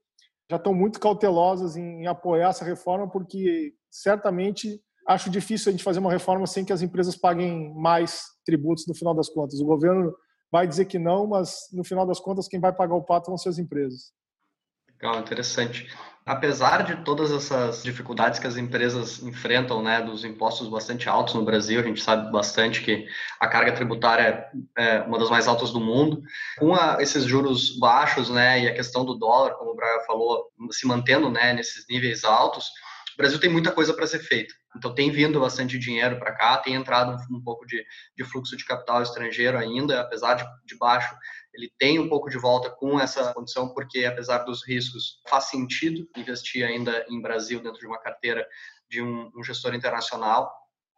já 0.50 0.56
estão 0.56 0.72
muito 0.72 1.00
cautelosas 1.00 1.76
em 1.76 2.06
apoiar 2.06 2.50
essa 2.50 2.64
reforma, 2.64 3.10
porque 3.10 3.74
certamente 3.90 4.80
acho 5.06 5.30
difícil 5.30 5.70
a 5.70 5.72
gente 5.72 5.84
fazer 5.84 5.98
uma 6.00 6.10
reforma 6.10 6.46
sem 6.46 6.64
que 6.64 6.72
as 6.72 6.82
empresas 6.82 7.16
paguem 7.16 7.72
mais 7.74 8.22
tributos 8.44 8.86
no 8.86 8.94
final 8.94 9.14
das 9.14 9.28
contas. 9.28 9.60
O 9.60 9.66
governo 9.66 10.14
vai 10.50 10.66
dizer 10.66 10.86
que 10.86 10.98
não, 10.98 11.26
mas 11.26 11.56
no 11.72 11.84
final 11.84 12.06
das 12.06 12.20
contas 12.20 12.48
quem 12.48 12.60
vai 12.60 12.72
pagar 12.72 12.94
o 12.94 13.04
pato 13.04 13.30
vão 13.30 13.38
ser 13.38 13.48
as 13.48 13.58
empresas. 13.58 14.12
Legal, 15.00 15.20
interessante 15.20 15.88
apesar 16.26 16.82
de 16.82 17.04
todas 17.04 17.30
essas 17.30 17.84
dificuldades 17.84 18.40
que 18.40 18.48
as 18.48 18.56
empresas 18.56 19.22
enfrentam, 19.22 19.80
né, 19.80 20.02
dos 20.02 20.24
impostos 20.24 20.68
bastante 20.68 21.08
altos 21.08 21.34
no 21.34 21.44
Brasil, 21.44 21.78
a 21.78 21.84
gente 21.84 22.02
sabe 22.02 22.32
bastante 22.32 22.82
que 22.82 23.06
a 23.38 23.46
carga 23.46 23.70
tributária 23.70 24.44
é 24.76 25.02
uma 25.02 25.20
das 25.20 25.30
mais 25.30 25.46
altas 25.46 25.70
do 25.70 25.78
mundo, 25.78 26.20
com 26.58 26.74
a, 26.74 26.96
esses 27.00 27.24
juros 27.24 27.78
baixos, 27.78 28.28
né, 28.28 28.64
e 28.64 28.68
a 28.68 28.74
questão 28.74 29.04
do 29.04 29.14
dólar, 29.14 29.54
como 29.54 29.70
o 29.70 29.76
Braga 29.76 30.04
falou, 30.04 30.50
se 30.72 30.84
mantendo, 30.84 31.30
né, 31.30 31.52
nesses 31.52 31.86
níveis 31.88 32.24
altos, 32.24 32.66
o 33.14 33.16
Brasil 33.16 33.38
tem 33.38 33.48
muita 33.48 33.70
coisa 33.70 33.94
para 33.94 34.06
ser 34.06 34.18
feita. 34.18 34.52
Então, 34.76 34.94
tem 34.94 35.10
vindo 35.10 35.40
bastante 35.40 35.78
dinheiro 35.78 36.18
para 36.18 36.34
cá, 36.34 36.58
tem 36.58 36.74
entrado 36.74 37.12
um, 37.12 37.36
um 37.36 37.42
pouco 37.42 37.66
de, 37.66 37.84
de, 38.16 38.24
fluxo 38.24 38.56
de 38.56 38.64
capital 38.64 39.02
estrangeiro 39.02 39.56
ainda, 39.56 40.00
apesar 40.00 40.34
de, 40.34 40.44
de 40.64 40.76
baixo, 40.76 41.14
ele 41.54 41.72
tem 41.78 41.98
um 41.98 42.08
pouco 42.08 42.28
de 42.28 42.38
volta 42.38 42.70
com 42.70 43.00
essa 43.00 43.32
condição, 43.32 43.72
porque 43.72 44.04
apesar 44.04 44.38
dos 44.38 44.66
riscos, 44.66 45.20
faz 45.28 45.44
sentido 45.44 46.06
investir 46.16 46.64
ainda 46.64 47.04
em 47.08 47.20
Brasil 47.20 47.60
dentro 47.62 47.80
de 47.80 47.86
uma 47.86 47.98
carteira 47.98 48.46
de 48.88 49.02
um, 49.02 49.30
um 49.34 49.42
gestor 49.42 49.74
internacional. 49.74 50.52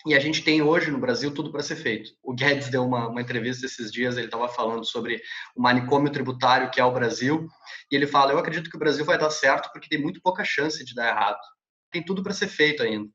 E 0.07 0.14
a 0.14 0.21
gente 0.21 0.43
tem 0.43 0.62
hoje 0.62 0.91
no 0.91 0.99
Brasil 0.99 1.33
tudo 1.35 1.51
para 1.51 1.62
ser 1.62 1.77
feito. 1.77 2.11
O 2.23 2.33
Guedes 2.33 2.69
deu 2.69 2.85
uma, 2.85 3.09
uma 3.09 3.21
entrevista 3.21 3.67
esses 3.67 3.91
dias, 3.91 4.17
ele 4.17 4.27
estava 4.27 4.49
falando 4.49 4.85
sobre 4.85 5.21
o 5.57 5.62
manicômio 5.62 6.12
tributário 6.12 6.71
que 6.71 6.81
é 6.81 6.85
o 6.85 6.93
Brasil, 6.93 7.49
e 7.91 7.97
ele 7.97 8.07
fala: 8.07 8.33
Eu 8.33 8.38
acredito 8.38 8.71
que 8.71 8.77
o 8.77 8.79
Brasil 8.79 9.05
vai 9.05 9.19
dar 9.19 9.31
certo 9.31 9.71
porque 9.73 9.88
tem 9.88 10.01
muito 10.01 10.21
pouca 10.23 10.45
chance 10.45 10.85
de 10.85 10.95
dar 10.95 11.09
errado. 11.09 11.41
Tem 11.91 12.05
tudo 12.05 12.23
para 12.23 12.33
ser 12.33 12.49
feito 12.49 12.83
ainda. 12.83 13.11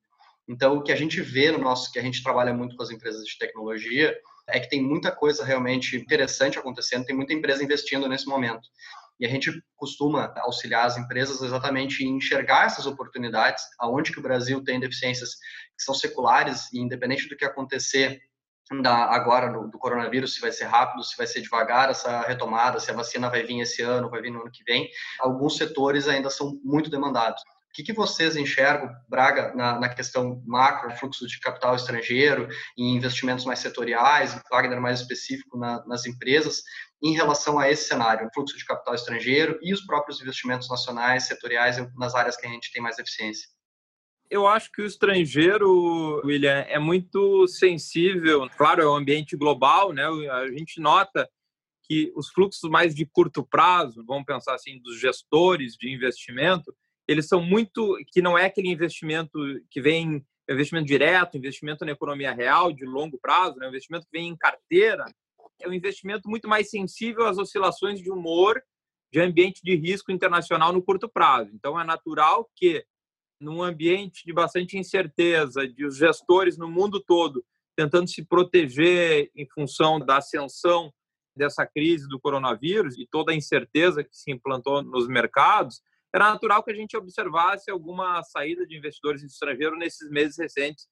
Então, 0.48 0.78
o 0.78 0.84
que 0.84 0.92
a 0.92 0.96
gente 0.96 1.22
vê 1.22 1.52
no 1.52 1.58
nosso, 1.58 1.92
que 1.92 2.00
a 2.00 2.02
gente 2.02 2.22
trabalha 2.22 2.54
muito 2.54 2.76
com 2.76 2.84
as 2.84 2.92
empresas 2.92 3.24
de 3.26 3.38
tecnologia, 3.38 4.16
é 4.48 4.60
que 4.60 4.70
tem 4.70 4.82
muita 4.82 5.12
coisa 5.12 5.46
realmente 5.46 5.96
interessante 5.96 6.60
acontecendo, 6.60 7.06
tem 7.06 7.16
muita 7.16 7.34
empresa 7.34 7.64
investindo 7.64 8.10
nesse 8.10 8.28
momento. 8.28 8.68
E 9.20 9.26
a 9.26 9.30
gente 9.30 9.52
costuma 9.76 10.34
auxiliar 10.38 10.86
as 10.86 10.98
empresas 10.98 11.42
exatamente 11.42 12.04
em 12.04 12.18
enxergar 12.18 12.66
essas 12.66 12.86
oportunidades, 12.86 13.64
aonde 13.80 14.12
que 14.12 14.20
o 14.20 14.24
Brasil 14.24 14.62
tem 14.64 14.80
deficiências 14.80 15.36
que 15.78 15.84
são 15.84 15.94
seculares 15.94 16.72
e 16.74 16.80
independente 16.80 17.30
do 17.30 17.38
que 17.38 17.46
acontecer 17.46 18.20
da, 18.82 19.06
agora 19.14 19.52
do, 19.52 19.68
do, 19.70 19.78
coronavírus, 19.78 20.34
se 20.34 20.42
vai 20.42 20.52
ser 20.52 20.66
rápido, 20.66 21.04
se 21.04 21.16
vai 21.18 21.28
ser 21.28 21.42
devagar 21.42 21.90
essa 21.90 22.22
retomada, 22.22 22.80
se 22.80 22.90
a 22.90 22.94
vacina 22.94 23.30
vai 23.30 23.44
vir 23.44 23.60
esse 23.60 23.82
ano, 23.82 24.10
vai 24.10 24.22
vir 24.22 24.32
no 24.32 24.42
ano 24.42 24.52
que 24.52 24.64
vem, 24.64 24.90
alguns 25.20 25.58
setores 25.58 26.08
ainda 26.08 26.30
são 26.30 26.60
muito 26.64 26.90
demandados. 26.90 27.42
O 27.74 27.76
que, 27.76 27.82
que 27.82 27.94
vocês 27.94 28.36
enxergam, 28.38 28.88
Braga, 29.10 29.52
na, 29.56 29.80
na, 29.80 29.90
questão 29.90 30.44
macro, 30.46 30.96
fluxo 30.96 31.26
de 31.26 31.40
capital 31.40 31.76
estrangeiro 31.76 32.48
e 32.78 32.84
investimentos 32.84 33.46
mais 33.46 33.58
setoriais, 33.58 34.40
Wagner 34.52 34.80
mais 34.80 35.00
específico 35.00 35.58
na, 35.58 35.84
nas 35.88 36.06
empresas, 36.06 36.62
em 37.02 37.16
relação 37.16 37.58
a 37.58 37.72
esse 37.72 37.88
cenário, 37.88 38.30
fluxo 38.32 38.56
de 38.56 38.64
capital 38.64 38.94
estrangeiro 38.94 39.58
e 39.64 39.74
os 39.74 39.82
próprios 39.88 40.22
investimentos 40.22 40.70
nacionais, 40.70 41.24
setoriais, 41.24 41.78
nas 41.98 42.14
áreas 42.14 42.38
que 42.38 42.46
a 42.46 42.50
gente 42.50 42.72
tem 42.72 42.80
mais 42.80 43.00
eficiência? 43.00 43.50
eu 44.30 44.48
acho 44.48 44.72
que 44.72 44.82
o 44.82 44.86
estrangeiro, 44.86 46.20
William, 46.26 46.66
é 46.68 46.80
muito 46.80 47.48
sensível. 47.48 48.50
Claro, 48.58 48.82
é 48.82 48.90
um 48.90 48.96
ambiente 48.96 49.38
global, 49.38 49.94
né? 49.94 50.06
A 50.32 50.48
gente 50.48 50.82
nota 50.82 51.30
que 51.84 52.12
os 52.16 52.30
fluxos 52.30 52.68
mais 52.68 52.96
de 52.96 53.06
curto 53.06 53.46
prazo, 53.46 54.04
vamos 54.04 54.26
pensar 54.26 54.56
assim, 54.56 54.80
dos 54.82 55.00
gestores 55.00 55.76
de 55.76 55.94
investimento, 55.94 56.74
eles 57.08 57.28
são 57.28 57.42
muito 57.42 57.98
que 58.08 58.22
não 58.22 58.38
é 58.38 58.46
aquele 58.46 58.70
investimento 58.70 59.40
que 59.70 59.82
vem 59.82 60.26
investimento 60.50 60.88
direto, 60.88 61.38
investimento 61.38 61.86
na 61.86 61.92
economia 61.92 62.34
real 62.34 62.72
de 62.72 62.86
longo 62.86 63.18
prazo, 63.18 63.58
né? 63.58 63.68
investimento 63.68 64.06
que 64.06 64.18
vem 64.18 64.28
em 64.28 64.36
carteira, 64.36 65.06
é 65.62 65.68
um 65.68 65.74
investimento 65.74 66.30
muito 66.30 66.48
mais 66.48 66.70
sensível 66.70 67.26
às 67.26 67.38
oscilações 67.38 68.02
de 68.02 68.12
humor 68.12 68.62
de 69.12 69.22
ambiente 69.22 69.62
de 69.64 69.76
risco 69.76 70.12
internacional 70.12 70.74
no 70.74 70.82
curto 70.82 71.08
prazo. 71.08 71.52
Então 71.54 71.80
é 71.80 71.84
natural 71.84 72.50
que 72.56 72.84
num 73.40 73.62
ambiente 73.62 74.26
de 74.26 74.34
bastante 74.34 74.78
incerteza, 74.78 75.68
de 75.68 75.86
os 75.86 75.98
gestores 75.98 76.58
no 76.58 76.68
mundo 76.68 77.00
todo 77.00 77.46
tentando 77.76 78.08
se 78.08 78.26
proteger 78.26 79.32
em 79.36 79.48
função 79.48 80.00
da 80.00 80.18
ascensão 80.18 80.94
dessa 81.36 81.66
crise 81.66 82.08
do 82.08 82.20
coronavírus 82.20 82.98
e 82.98 83.08
toda 83.10 83.32
a 83.32 83.36
incerteza 83.36 84.04
que 84.04 84.16
se 84.16 84.32
implantou 84.32 84.84
nos 84.84 85.08
mercados, 85.08 85.82
era 86.14 86.32
natural 86.32 86.64
que 86.64 86.72
a 86.72 86.76
gente 86.76 86.96
observasse 86.96 87.72
alguma 87.72 88.22
saída 88.24 88.68
de 88.68 88.78
investidores 88.78 89.24
estrangeiros 89.24 89.80
nesses 89.80 90.10
meses 90.12 90.38
recentes, 90.38 90.88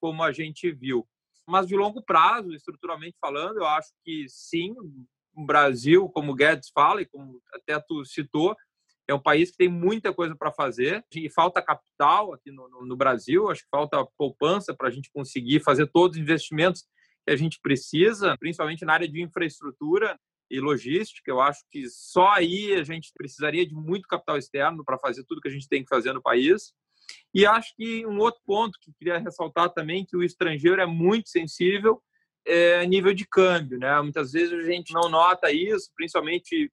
como 0.00 0.22
a 0.22 0.32
gente 0.32 0.72
viu. 0.72 1.06
Mas 1.46 1.68
de 1.68 1.76
longo 1.76 2.02
prazo, 2.02 2.52
estruturalmente 2.52 3.16
falando, 3.20 3.58
eu 3.58 3.66
acho 3.66 3.90
que 4.04 4.26
sim, 4.28 4.74
o 5.36 5.44
Brasil, 5.44 6.08
como 6.08 6.32
o 6.32 6.34
Guedes 6.34 6.70
fala 6.74 7.02
e 7.02 7.06
como 7.06 7.40
até 7.54 7.78
tu 7.78 8.04
citou, 8.04 8.56
é 9.06 9.14
um 9.14 9.22
país 9.22 9.50
que 9.50 9.58
tem 9.58 9.68
muita 9.68 10.12
coisa 10.12 10.34
para 10.34 10.50
fazer 10.50 11.04
e 11.14 11.30
falta 11.30 11.62
capital 11.62 12.32
aqui 12.32 12.50
no, 12.50 12.68
no, 12.68 12.86
no 12.86 12.96
Brasil, 12.96 13.50
acho 13.50 13.62
que 13.62 13.68
falta 13.70 14.04
poupança 14.16 14.74
para 14.74 14.88
a 14.88 14.90
gente 14.90 15.10
conseguir 15.12 15.60
fazer 15.60 15.86
todos 15.88 16.16
os 16.16 16.22
investimentos 16.22 16.82
que 17.24 17.32
a 17.32 17.36
gente 17.36 17.60
precisa, 17.60 18.36
principalmente 18.38 18.84
na 18.84 18.94
área 18.94 19.08
de 19.08 19.22
infraestrutura 19.22 20.18
e 20.54 20.60
logística. 20.60 21.30
Eu 21.30 21.40
acho 21.40 21.64
que 21.70 21.88
só 21.88 22.28
aí 22.30 22.72
a 22.74 22.84
gente 22.84 23.12
precisaria 23.16 23.66
de 23.66 23.74
muito 23.74 24.06
capital 24.06 24.38
externo 24.38 24.84
para 24.84 24.98
fazer 24.98 25.24
tudo 25.24 25.40
que 25.40 25.48
a 25.48 25.50
gente 25.50 25.68
tem 25.68 25.82
que 25.82 25.88
fazer 25.88 26.12
no 26.12 26.22
país. 26.22 26.72
E 27.34 27.44
acho 27.44 27.74
que 27.76 28.06
um 28.06 28.18
outro 28.18 28.40
ponto 28.46 28.78
que 28.80 28.92
queria 28.92 29.18
ressaltar 29.18 29.70
também 29.70 30.04
que 30.04 30.16
o 30.16 30.22
estrangeiro 30.22 30.80
é 30.80 30.86
muito 30.86 31.28
sensível 31.28 32.02
é 32.46 32.86
nível 32.86 33.14
de 33.14 33.26
câmbio, 33.26 33.78
né? 33.78 34.00
Muitas 34.02 34.32
vezes 34.32 34.52
a 34.52 34.70
gente 34.70 34.92
não 34.92 35.08
nota 35.08 35.50
isso, 35.50 35.90
principalmente 35.96 36.70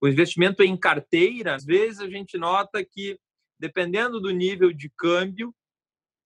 o 0.00 0.08
investimento 0.08 0.62
em 0.62 0.76
carteira. 0.76 1.54
Às 1.54 1.64
vezes 1.64 2.00
a 2.00 2.08
gente 2.08 2.38
nota 2.38 2.84
que 2.84 3.18
dependendo 3.58 4.20
do 4.20 4.30
nível 4.30 4.72
de 4.72 4.90
câmbio, 4.90 5.54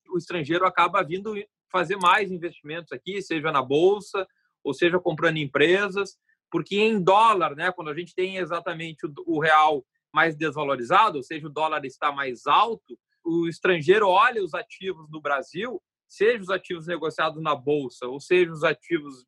o 0.09 0.17
estrangeiro 0.17 0.65
acaba 0.65 1.03
vindo 1.03 1.35
fazer 1.69 1.97
mais 1.97 2.31
investimentos 2.31 2.91
aqui, 2.91 3.21
seja 3.21 3.51
na 3.51 3.61
bolsa 3.61 4.25
ou 4.63 4.73
seja 4.73 4.99
comprando 4.99 5.37
empresas, 5.37 6.17
porque 6.51 6.77
em 6.77 7.01
dólar, 7.01 7.55
né, 7.55 7.71
quando 7.71 7.89
a 7.89 7.93
gente 7.93 8.15
tem 8.15 8.37
exatamente 8.37 8.99
o, 9.25 9.39
real 9.39 9.85
mais 10.13 10.35
desvalorizado, 10.35 11.17
ou 11.17 11.23
seja, 11.23 11.47
o 11.47 11.51
dólar 11.51 11.85
está 11.85 12.11
mais 12.11 12.45
alto, 12.45 12.97
o 13.23 13.47
estrangeiro 13.47 14.07
olha 14.07 14.43
os 14.43 14.53
ativos 14.53 15.09
do 15.09 15.21
Brasil, 15.21 15.81
seja 16.07 16.41
os 16.41 16.49
ativos 16.49 16.87
negociados 16.87 17.41
na 17.41 17.53
bolsa, 17.53 18.07
ou 18.07 18.19
seja 18.19 18.51
os 18.51 18.63
ativos 18.63 19.25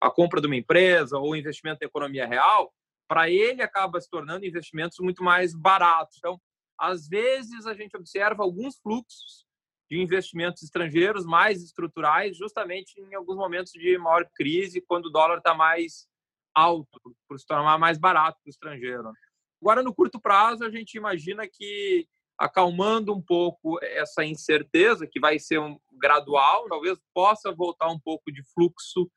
a 0.00 0.10
compra 0.10 0.40
de 0.40 0.46
uma 0.46 0.56
empresa 0.56 1.18
ou 1.18 1.36
investimento 1.36 1.82
em 1.82 1.86
economia 1.86 2.26
real, 2.26 2.72
para 3.08 3.30
ele 3.30 3.62
acaba 3.62 4.00
se 4.00 4.10
tornando 4.10 4.44
investimentos 4.44 4.98
muito 4.98 5.22
mais 5.22 5.54
baratos. 5.54 6.18
Então, 6.18 6.40
às 6.78 7.08
vezes 7.08 7.66
a 7.66 7.72
gente 7.72 7.96
observa 7.96 8.42
alguns 8.42 8.78
fluxos 8.78 9.46
de 9.90 10.00
investimentos 10.00 10.62
estrangeiros 10.62 11.24
mais 11.24 11.62
estruturais, 11.62 12.36
justamente 12.36 13.00
em 13.00 13.14
alguns 13.14 13.36
momentos 13.36 13.72
de 13.72 13.96
maior 13.96 14.28
crise, 14.34 14.80
quando 14.80 15.06
o 15.06 15.10
dólar 15.10 15.38
está 15.38 15.54
mais 15.54 16.08
alto, 16.56 17.14
por 17.28 17.38
se 17.38 17.46
tornar 17.46 17.78
mais 17.78 17.98
barato 17.98 18.38
para 18.42 18.48
o 18.48 18.50
estrangeiro. 18.50 19.12
Agora, 19.60 19.82
no 19.82 19.94
curto 19.94 20.18
prazo, 20.18 20.64
a 20.64 20.70
gente 20.70 20.94
imagina 20.94 21.46
que, 21.46 22.08
acalmando 22.38 23.14
um 23.14 23.20
pouco 23.20 23.78
essa 23.82 24.24
incerteza, 24.24 25.06
que 25.06 25.20
vai 25.20 25.38
ser 25.38 25.58
um 25.58 25.78
gradual, 25.92 26.66
talvez 26.68 26.98
possa 27.14 27.52
voltar 27.52 27.88
um 27.88 28.00
pouco 28.00 28.32
de 28.32 28.42
fluxo 28.54 29.10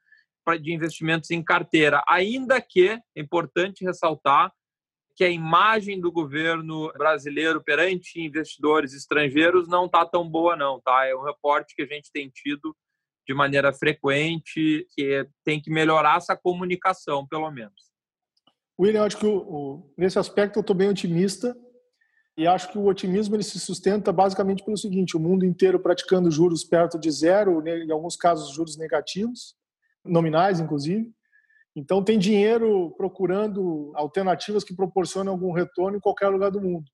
de 0.64 0.74
investimentos 0.74 1.30
em 1.30 1.44
carteira, 1.44 2.04
ainda 2.08 2.60
que 2.60 2.90
é 2.90 3.00
importante 3.16 3.86
ressaltar 3.86 4.52
que 5.16 5.24
a 5.24 5.30
imagem 5.30 6.00
do 6.00 6.12
governo 6.12 6.92
brasileiro 6.94 7.64
perante 7.64 8.20
investidores 8.20 8.94
estrangeiros 8.94 9.68
não 9.68 9.86
está 9.86 10.06
tão 10.06 10.28
boa 10.28 10.56
não, 10.56 10.82
tá? 10.82 11.06
É 11.06 11.14
um 11.14 11.24
reporte 11.24 11.76
que 11.76 11.84
a 11.84 11.86
gente 11.86 12.10
tem 12.12 12.30
tido 12.30 12.76
de 13.30 13.36
maneira 13.36 13.72
frequente, 13.72 14.88
que 14.90 15.28
tem 15.46 15.62
que 15.62 15.70
melhorar 15.70 16.18
essa 16.18 16.36
comunicação, 16.36 17.28
pelo 17.28 17.52
menos. 17.52 17.92
William, 18.80 19.04
acho 19.04 19.20
que 19.20 19.26
o, 19.28 19.38
o, 19.38 19.94
nesse 19.96 20.18
aspecto 20.18 20.58
eu 20.58 20.62
estou 20.62 20.76
bem 20.76 20.90
otimista 20.90 21.56
e 22.36 22.48
acho 22.48 22.72
que 22.72 22.78
o 22.80 22.88
otimismo 22.88 23.36
ele 23.36 23.44
se 23.44 23.60
sustenta 23.60 24.12
basicamente 24.12 24.66
pelo 24.66 24.76
seguinte: 24.76 25.16
o 25.16 25.20
mundo 25.20 25.46
inteiro 25.46 25.80
praticando 25.80 26.32
juros 26.32 26.64
perto 26.64 26.98
de 26.98 27.12
zero, 27.12 27.62
em 27.68 27.92
alguns 27.92 28.16
casos 28.16 28.52
juros 28.52 28.78
negativos, 28.78 29.56
nominais 30.04 30.60
inclusive. 30.60 31.14
Então 31.76 32.04
tem 32.04 32.18
dinheiro 32.18 32.96
procurando 32.98 33.92
alternativas 33.94 34.64
que 34.64 34.76
proporcionem 34.76 35.30
algum 35.30 35.52
retorno 35.52 35.98
em 35.98 36.02
qualquer 36.02 36.30
lugar 36.30 36.50
do 36.50 36.60
mundo. 36.60 36.90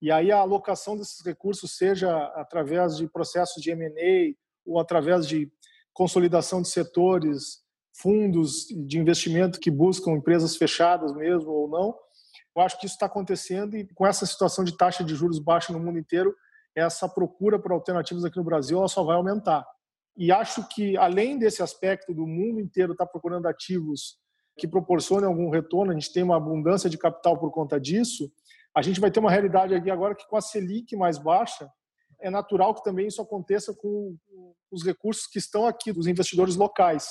E 0.00 0.10
aí 0.10 0.32
a 0.32 0.38
alocação 0.38 0.96
desses 0.96 1.22
recursos, 1.22 1.76
seja 1.76 2.16
através 2.34 2.96
de 2.96 3.06
processos 3.06 3.62
de 3.62 3.70
M&A 3.72 4.34
ou 4.70 4.80
através 4.80 5.26
de 5.26 5.50
consolidação 5.92 6.62
de 6.62 6.68
setores, 6.68 7.60
fundos 7.92 8.66
de 8.68 8.98
investimento 8.98 9.60
que 9.60 9.70
buscam 9.70 10.12
empresas 10.12 10.56
fechadas 10.56 11.12
mesmo 11.12 11.50
ou 11.50 11.68
não, 11.68 11.94
eu 12.56 12.62
acho 12.62 12.78
que 12.78 12.86
isso 12.86 12.94
está 12.94 13.06
acontecendo 13.06 13.76
e 13.76 13.86
com 13.94 14.06
essa 14.06 14.24
situação 14.24 14.64
de 14.64 14.76
taxa 14.76 15.04
de 15.04 15.14
juros 15.14 15.38
baixa 15.38 15.72
no 15.72 15.80
mundo 15.80 15.98
inteiro, 15.98 16.34
essa 16.74 17.08
procura 17.08 17.58
por 17.58 17.72
alternativas 17.72 18.24
aqui 18.24 18.36
no 18.36 18.44
Brasil 18.44 18.78
ela 18.78 18.88
só 18.88 19.02
vai 19.02 19.16
aumentar. 19.16 19.66
E 20.16 20.30
acho 20.30 20.66
que, 20.68 20.96
além 20.96 21.38
desse 21.38 21.62
aspecto 21.62 22.14
do 22.14 22.26
mundo 22.26 22.60
inteiro 22.60 22.92
estar 22.92 23.06
tá 23.06 23.10
procurando 23.10 23.46
ativos 23.46 24.18
que 24.58 24.68
proporcionem 24.68 25.26
algum 25.26 25.50
retorno, 25.50 25.92
a 25.92 25.94
gente 25.94 26.12
tem 26.12 26.22
uma 26.22 26.36
abundância 26.36 26.90
de 26.90 26.98
capital 26.98 27.38
por 27.38 27.50
conta 27.50 27.80
disso, 27.80 28.30
a 28.74 28.82
gente 28.82 29.00
vai 29.00 29.10
ter 29.10 29.20
uma 29.20 29.30
realidade 29.30 29.74
aqui 29.74 29.90
agora 29.90 30.14
que, 30.14 30.26
com 30.28 30.36
a 30.36 30.40
Selic 30.40 30.94
mais 30.96 31.18
baixa, 31.18 31.68
é 32.20 32.30
natural 32.30 32.74
que 32.74 32.82
também 32.82 33.06
isso 33.06 33.20
aconteça 33.20 33.74
com 33.74 34.16
os 34.70 34.84
recursos 34.84 35.26
que 35.26 35.38
estão 35.38 35.66
aqui, 35.66 35.92
dos 35.92 36.06
investidores 36.06 36.56
locais. 36.56 37.08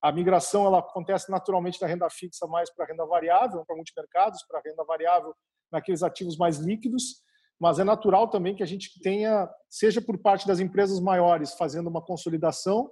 A 0.00 0.12
migração 0.12 0.66
ela 0.66 0.78
acontece 0.78 1.30
naturalmente 1.30 1.80
da 1.80 1.86
renda 1.86 2.08
fixa 2.10 2.46
mais 2.46 2.72
para 2.72 2.84
a 2.84 2.88
renda 2.88 3.04
variável, 3.06 3.64
para 3.64 3.76
multimercados, 3.76 4.44
para 4.46 4.60
a 4.60 4.62
renda 4.64 4.84
variável 4.84 5.34
naqueles 5.70 6.02
ativos 6.02 6.36
mais 6.36 6.58
líquidos, 6.58 7.22
mas 7.60 7.78
é 7.78 7.84
natural 7.84 8.28
também 8.28 8.54
que 8.54 8.62
a 8.62 8.66
gente 8.66 9.00
tenha, 9.02 9.48
seja 9.68 10.00
por 10.00 10.18
parte 10.18 10.46
das 10.46 10.60
empresas 10.60 11.00
maiores 11.00 11.54
fazendo 11.54 11.88
uma 11.88 12.00
consolidação 12.00 12.90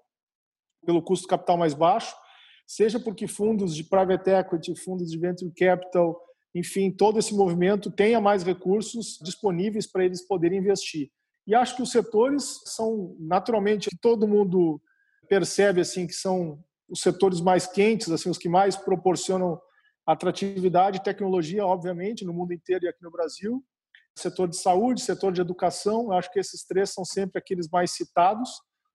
pelo 0.85 1.03
custo 1.03 1.29
capital 1.29 1.57
mais 1.57 1.75
baixo, 1.75 2.15
seja 2.67 2.99
porque 2.99 3.29
fundos 3.29 3.75
de 3.75 3.85
private 3.85 4.31
equity, 4.31 4.75
fundos 4.83 5.11
de 5.11 5.19
venture 5.19 5.53
capital, 5.53 6.21
enfim, 6.55 6.91
todo 6.91 7.19
esse 7.19 7.35
movimento 7.35 7.91
tenha 7.91 8.21
mais 8.21 8.43
recursos 8.43 9.19
disponíveis 9.23 9.87
para 9.87 10.05
eles 10.05 10.27
poderem 10.27 10.59
investir. 10.59 11.11
E 11.47 11.55
acho 11.55 11.77
que 11.77 11.83
os 11.83 11.91
setores 11.91 12.61
são 12.65 13.17
naturalmente 13.19 13.89
que 13.89 13.97
todo 13.97 14.27
mundo 14.27 14.81
percebe 15.29 15.81
assim 15.81 16.07
que 16.07 16.13
são 16.13 16.63
os 16.89 17.01
setores 17.01 17.41
mais 17.41 17.67
quentes, 17.67 18.11
assim 18.11 18.31
os 18.31 18.39
que 18.39 18.49
mais 18.49 18.77
proporcionam 18.77 19.61
atratividade 20.07 21.03
tecnologia, 21.03 21.67
obviamente, 21.67 22.25
no 22.25 22.33
mundo 22.33 22.53
inteiro 22.53 22.85
e 22.85 22.89
aqui 22.89 23.03
no 23.03 23.11
Brasil 23.11 23.65
setor 24.17 24.49
de 24.49 24.57
saúde, 24.57 25.03
setor 25.03 25.31
de 25.31 25.43
educação, 25.43 26.11
acho 26.11 26.33
que 26.33 26.41
esses 26.41 26.65
três 26.65 26.91
são 26.91 27.05
sempre 27.05 27.39
aqueles 27.39 27.69
mais 27.69 27.91
citados, 27.91 28.51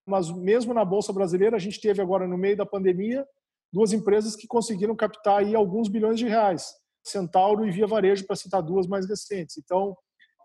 mas 0.06 0.32
mesmo 0.32 0.74
na 0.74 0.84
Bolsa 0.84 1.14
Brasileira, 1.14 1.56
a 1.56 1.60
gente 1.60 1.80
teve 1.80 2.02
agora, 2.02 2.28
no 2.28 2.38
meio 2.38 2.58
da 2.58 2.66
pandemia, 2.66 3.26
duas 3.72 3.94
empresas 3.94 4.36
que 4.36 4.48
conseguiram 4.48 4.96
captar 4.96 5.40
aí 5.40 5.56
alguns 5.56 5.88
bilhões 5.88 6.18
de 6.18 6.28
reais, 6.28 6.74
Centauro 7.04 7.66
e 7.66 7.72
Via 7.72 7.86
Varejo, 7.86 8.26
para 8.26 8.36
citar 8.36 8.64
duas 8.64 8.88
mais 8.88 9.08
recentes. 9.08 9.58
Então, 9.58 9.96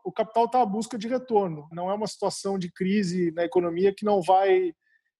o 0.06 0.12
capital 0.12 0.44
está 0.44 0.62
à 0.62 0.66
busca 0.66 0.96
de 0.96 1.08
retorno, 1.08 1.68
não 1.72 1.90
é 1.90 1.94
uma 1.94 2.06
situação 2.06 2.56
de 2.56 2.70
crise 2.70 3.32
na 3.32 3.44
economia 3.44 3.92
que 3.92 4.04
não 4.04 4.22
vai 4.22 4.72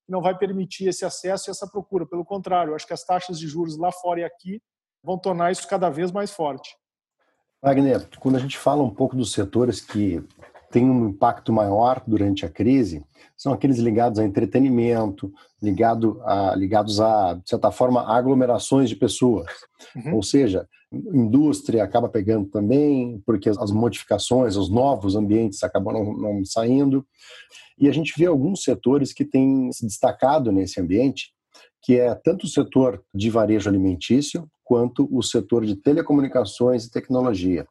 não 0.09 0.23
vai 0.23 0.39
permitir 0.39 0.87
esse 0.87 1.05
acesso 1.05 1.49
e 1.49 1.51
essa 1.51 1.67
procura. 1.67 2.07
Pelo 2.07 2.25
contrário, 2.25 2.77
acho 2.77 2.87
que 2.87 2.93
as 2.93 3.05
taxas 3.05 3.41
de 3.41 3.49
juros 3.49 3.77
lá 3.77 3.91
fora 3.91 4.21
e 4.21 4.25
aqui 4.25 4.63
vão 5.03 5.19
tornar 5.19 5.51
isso 5.51 5.67
cada 5.67 5.91
vez 5.91 6.13
mais 6.13 6.31
forte. 6.31 6.77
Wagner, 7.61 8.09
quando 8.21 8.37
a 8.37 8.39
gente 8.39 8.57
fala 8.57 8.85
um 8.85 8.95
pouco 8.95 9.17
dos 9.17 9.33
setores 9.33 9.81
que 9.81 10.23
têm 10.71 10.89
um 10.89 11.09
impacto 11.09 11.53
maior 11.53 12.01
durante 12.07 12.47
a 12.47 12.49
crise, 12.49 13.05
são 13.37 13.53
aqueles 13.53 13.79
ligados 13.79 14.21
a 14.21 14.25
entretenimento, 14.25 15.33
ligado 15.61 16.23
a, 16.23 16.55
ligados 16.55 17.01
a, 17.01 17.35
de 17.35 17.51
certa 17.51 17.73
forma, 17.73 18.07
aglomerações 18.07 18.89
de 18.89 18.95
pessoas. 18.95 19.49
Uhum. 19.97 20.15
Ou 20.15 20.23
seja, 20.23 20.69
indústria 20.93 21.83
acaba 21.83 22.09
pegando 22.09 22.49
também, 22.49 23.21
porque 23.27 23.49
as 23.49 23.71
modificações, 23.71 24.57
os 24.57 24.71
novos 24.71 25.17
ambientes 25.17 25.63
acabam 25.63 25.95
não, 25.95 26.17
não 26.17 26.45
saindo. 26.45 27.07
E 27.79 27.89
a 27.89 27.93
gente 27.93 28.15
vê 28.17 28.27
alguns 28.27 28.63
setores 28.63 29.13
que 29.13 29.25
têm 29.25 29.71
se 29.73 29.85
destacado 29.85 30.53
nesse 30.53 30.81
ambiente, 30.81 31.33
que 31.83 31.99
é 31.99 32.15
tanto 32.15 32.47
o 32.47 32.49
setor 32.49 33.03
de 33.15 33.31
varejo 33.31 33.69
alimentício 33.69 34.49
quanto 34.65 35.09
o 35.11 35.23
setor 35.23 35.65
de 35.65 35.77
telecomunicações 35.77 36.85
e 36.85 36.91
tecnologia. 36.91 37.67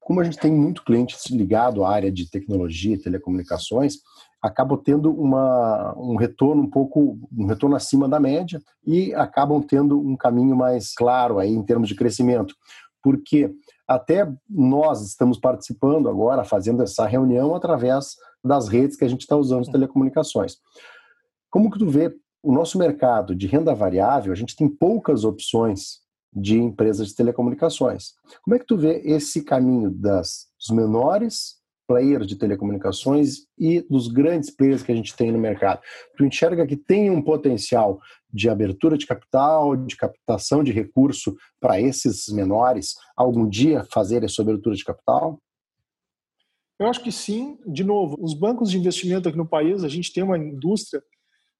Como 0.00 0.20
a 0.20 0.24
gente 0.24 0.38
tem 0.38 0.52
muito 0.52 0.82
cliente 0.82 1.16
ligado 1.30 1.84
à 1.84 1.92
área 1.92 2.10
de 2.10 2.28
tecnologia 2.30 2.94
e 2.94 2.98
telecomunicações, 2.98 3.98
acabam 4.42 4.78
tendo 4.82 5.12
uma, 5.12 5.94
um 5.98 6.16
retorno 6.16 6.62
um 6.62 6.70
pouco, 6.70 7.18
um 7.36 7.46
retorno 7.46 7.76
acima 7.76 8.08
da 8.08 8.18
média 8.18 8.60
e 8.86 9.14
acabam 9.14 9.60
tendo 9.60 10.00
um 10.00 10.16
caminho 10.16 10.56
mais 10.56 10.94
claro 10.94 11.38
aí 11.38 11.52
em 11.52 11.62
termos 11.62 11.88
de 11.88 11.94
crescimento, 11.94 12.54
porque 13.02 13.54
até 13.86 14.30
nós 14.48 15.02
estamos 15.02 15.38
participando 15.38 16.08
agora, 16.08 16.44
fazendo 16.44 16.82
essa 16.82 17.06
reunião 17.06 17.54
através 17.54 18.16
das 18.42 18.68
redes 18.68 18.96
que 18.96 19.04
a 19.04 19.08
gente 19.08 19.22
está 19.22 19.36
usando 19.36 19.64
de 19.64 19.72
telecomunicações. 19.72 20.56
Como 21.50 21.70
que 21.70 21.78
tu 21.78 21.86
vê 21.86 22.14
o 22.42 22.52
nosso 22.52 22.78
mercado 22.78 23.34
de 23.34 23.46
renda 23.46 23.74
variável? 23.74 24.32
A 24.32 24.36
gente 24.36 24.56
tem 24.56 24.68
poucas 24.68 25.24
opções 25.24 25.98
de 26.32 26.58
empresas 26.58 27.08
de 27.08 27.14
telecomunicações. 27.16 28.12
Como 28.42 28.54
é 28.54 28.58
que 28.58 28.66
tu 28.66 28.76
vê 28.76 29.02
esse 29.04 29.42
caminho 29.42 29.90
das, 29.90 30.46
dos 30.58 30.74
menores 30.74 31.59
players 31.90 32.24
de 32.24 32.36
telecomunicações 32.36 33.48
e 33.58 33.80
dos 33.90 34.06
grandes 34.06 34.48
players 34.48 34.80
que 34.80 34.92
a 34.92 34.94
gente 34.94 35.16
tem 35.16 35.32
no 35.32 35.40
mercado? 35.40 35.80
Tu 36.16 36.24
enxerga 36.24 36.64
que 36.64 36.76
tem 36.76 37.10
um 37.10 37.20
potencial 37.20 37.98
de 38.32 38.48
abertura 38.48 38.96
de 38.96 39.04
capital, 39.04 39.76
de 39.76 39.96
captação 39.96 40.62
de 40.62 40.70
recurso 40.70 41.36
para 41.58 41.80
esses 41.80 42.28
menores 42.28 42.94
algum 43.16 43.48
dia 43.48 43.84
fazer 43.92 44.22
essa 44.22 44.40
abertura 44.40 44.76
de 44.76 44.84
capital? 44.84 45.40
Eu 46.78 46.86
acho 46.86 47.02
que 47.02 47.10
sim. 47.10 47.58
De 47.66 47.82
novo, 47.82 48.16
os 48.20 48.34
bancos 48.34 48.70
de 48.70 48.78
investimento 48.78 49.28
aqui 49.28 49.36
no 49.36 49.48
país, 49.48 49.82
a 49.82 49.88
gente 49.88 50.12
tem 50.12 50.22
uma 50.22 50.38
indústria 50.38 51.02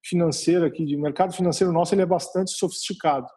financeira 0.01 0.65
aqui, 0.65 0.85
de 0.85 0.95
mercado 0.95 1.33
financeiro 1.33 1.73
nosso, 1.73 1.93
ele 1.93 2.03
é 2.03 2.05
bastante 2.05 2.51
sofisticado. 2.51 3.27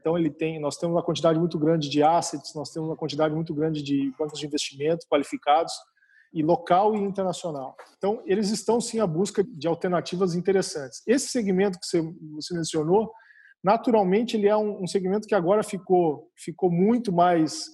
Então 0.00 0.18
ele 0.18 0.28
tem, 0.28 0.60
nós 0.60 0.76
temos 0.76 0.96
uma 0.96 1.04
quantidade 1.04 1.38
muito 1.38 1.56
grande 1.56 1.88
de 1.88 2.02
assets, 2.02 2.52
nós 2.52 2.70
temos 2.70 2.88
uma 2.88 2.96
quantidade 2.96 3.32
muito 3.32 3.54
grande 3.54 3.80
de 3.80 4.12
bancos 4.18 4.40
de 4.40 4.46
investimento 4.46 5.06
qualificados 5.08 5.72
e 6.32 6.42
local 6.42 6.94
e 6.94 6.98
internacional. 6.98 7.76
Então 7.96 8.22
eles 8.26 8.50
estão 8.50 8.80
sim 8.80 9.00
à 9.00 9.06
busca 9.06 9.44
de 9.44 9.66
alternativas 9.66 10.34
interessantes. 10.34 11.02
Esse 11.06 11.28
segmento 11.28 11.78
que 11.78 11.86
você, 11.86 12.54
mencionou, 12.54 13.12
naturalmente 13.62 14.36
ele 14.36 14.48
é 14.48 14.56
um, 14.56 14.82
um 14.82 14.86
segmento 14.86 15.26
que 15.26 15.34
agora 15.34 15.62
ficou 15.62 16.30
ficou 16.36 16.70
muito 16.70 17.12
mais 17.12 17.66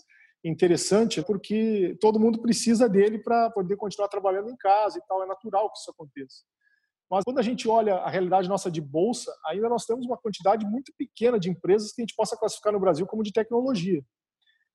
interessante 0.44 1.22
porque 1.22 1.96
todo 2.00 2.18
mundo 2.18 2.40
precisa 2.40 2.88
dele 2.88 3.18
para 3.18 3.50
poder 3.50 3.76
continuar 3.76 4.08
trabalhando 4.08 4.50
em 4.50 4.56
casa 4.56 4.98
e 4.98 5.02
tal. 5.06 5.22
É 5.22 5.26
natural 5.26 5.70
que 5.70 5.78
isso 5.78 5.90
aconteça. 5.90 6.42
Mas 7.10 7.24
quando 7.24 7.38
a 7.38 7.42
gente 7.42 7.68
olha 7.68 7.96
a 7.96 8.08
realidade 8.08 8.48
nossa 8.48 8.70
de 8.70 8.80
bolsa, 8.80 9.30
ainda 9.46 9.68
nós 9.68 9.84
temos 9.84 10.06
uma 10.06 10.16
quantidade 10.16 10.64
muito 10.64 10.92
pequena 10.96 11.38
de 11.38 11.50
empresas 11.50 11.92
que 11.92 12.00
a 12.00 12.04
gente 12.04 12.16
possa 12.16 12.38
classificar 12.38 12.72
no 12.72 12.80
Brasil 12.80 13.06
como 13.06 13.22
de 13.22 13.30
tecnologia. 13.30 14.02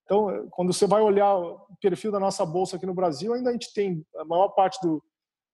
Então, 0.07 0.47
quando 0.51 0.71
você 0.71 0.87
vai 0.87 1.01
olhar 1.01 1.35
o 1.35 1.67
perfil 1.81 2.13
da 2.13 2.19
nossa 2.19 2.45
bolsa 2.45 2.77
aqui 2.77 2.85
no 2.85 2.93
Brasil, 2.93 3.33
ainda 3.33 3.49
a 3.49 3.51
gente 3.51 3.73
tem 3.73 4.01
a 4.15 4.23
maior 4.23 4.47
parte 4.49 4.79
dos 4.81 5.01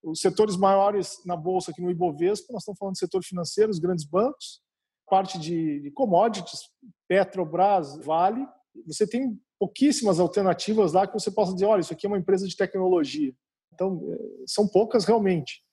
do, 0.03 0.15
setores 0.15 0.55
maiores 0.55 1.17
na 1.25 1.35
bolsa 1.35 1.71
aqui 1.71 1.81
no 1.81 1.89
Ibovespa, 1.89 2.53
nós 2.53 2.61
estamos 2.61 2.77
falando 2.77 2.93
de 2.93 2.99
setor 2.99 3.23
financeiro, 3.23 3.71
os 3.71 3.79
grandes 3.79 4.05
bancos, 4.05 4.61
parte 5.09 5.39
de, 5.39 5.81
de 5.81 5.89
commodities, 5.89 6.69
Petrobras, 7.07 7.97
Vale. 8.05 8.45
Você 8.85 9.07
tem 9.07 9.35
pouquíssimas 9.59 10.19
alternativas 10.19 10.93
lá 10.93 11.07
que 11.07 11.13
você 11.13 11.31
possa 11.31 11.53
dizer, 11.53 11.65
olha, 11.65 11.81
isso 11.81 11.93
aqui 11.93 12.05
é 12.05 12.09
uma 12.09 12.19
empresa 12.19 12.47
de 12.47 12.55
tecnologia. 12.55 13.33
Então, 13.73 14.03
eh, 14.07 14.43
são 14.45 14.67
poucas 14.67 15.03
realmente. 15.03 15.63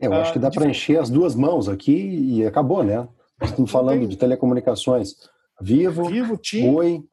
É, 0.00 0.06
eu 0.06 0.14
acho 0.14 0.32
que 0.32 0.38
dá 0.38 0.48
ah, 0.48 0.50
para 0.50 0.68
encher 0.68 0.98
as 0.98 1.10
duas 1.10 1.34
mãos 1.34 1.68
aqui 1.68 1.92
e 1.92 2.46
acabou, 2.46 2.82
né? 2.82 3.06
Estamos 3.42 3.70
falando 3.70 4.06
de 4.06 4.16
telecomunicações. 4.16 5.14
Vivo, 5.60 6.04
Vivo 6.04 6.38
TIM, 6.38 6.74
Oi, 6.74 7.04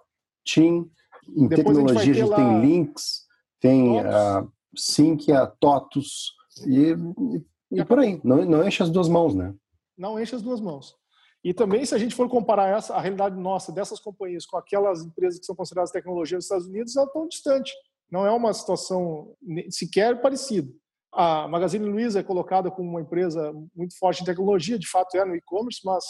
TIM. 0.45 0.89
Em 1.35 1.47
tecnologia 1.47 1.99
a 1.99 2.03
gente, 2.03 2.21
a 2.21 2.25
gente 2.25 2.35
tem 2.35 2.61
Links, 2.61 3.25
tem 3.59 3.99
a 3.99 4.43
uh, 4.43 4.51
Sinqia, 4.75 5.47
TOTUS 5.59 6.33
e, 6.65 6.91
e, 6.91 7.79
e 7.79 7.85
por 7.85 7.99
aí. 7.99 8.21
Não, 8.23 8.45
não 8.45 8.67
enche 8.67 8.83
as 8.83 8.89
duas 8.89 9.09
mãos, 9.09 9.35
né? 9.35 9.53
Não 9.97 10.19
enche 10.19 10.35
as 10.35 10.41
duas 10.41 10.61
mãos. 10.61 10.95
E 11.43 11.53
também, 11.53 11.85
se 11.85 11.95
a 11.95 11.97
gente 11.97 12.15
for 12.15 12.27
comparar 12.27 12.77
essa, 12.77 12.95
a 12.95 13.01
realidade 13.01 13.39
nossa 13.39 13.71
dessas 13.71 13.99
companhias 13.99 14.45
com 14.45 14.57
aquelas 14.57 15.03
empresas 15.03 15.39
que 15.39 15.45
são 15.45 15.55
consideradas 15.55 15.91
tecnologia 15.91 16.37
dos 16.37 16.45
Estados 16.45 16.67
Unidos, 16.67 16.95
elas 16.95 17.07
estão 17.07 17.27
distante. 17.27 17.73
Não 18.11 18.25
é 18.25 18.31
uma 18.31 18.53
situação 18.53 19.35
sequer 19.69 20.21
parecida. 20.21 20.71
A 21.11 21.47
Magazine 21.47 21.85
Luiza 21.85 22.19
é 22.19 22.23
colocada 22.23 22.69
como 22.69 22.89
uma 22.89 23.01
empresa 23.01 23.53
muito 23.75 23.97
forte 23.97 24.21
em 24.21 24.25
tecnologia, 24.25 24.77
de 24.77 24.89
fato 24.89 25.15
é 25.15 25.25
no 25.25 25.35
e-commerce, 25.35 25.81
mas 25.83 26.03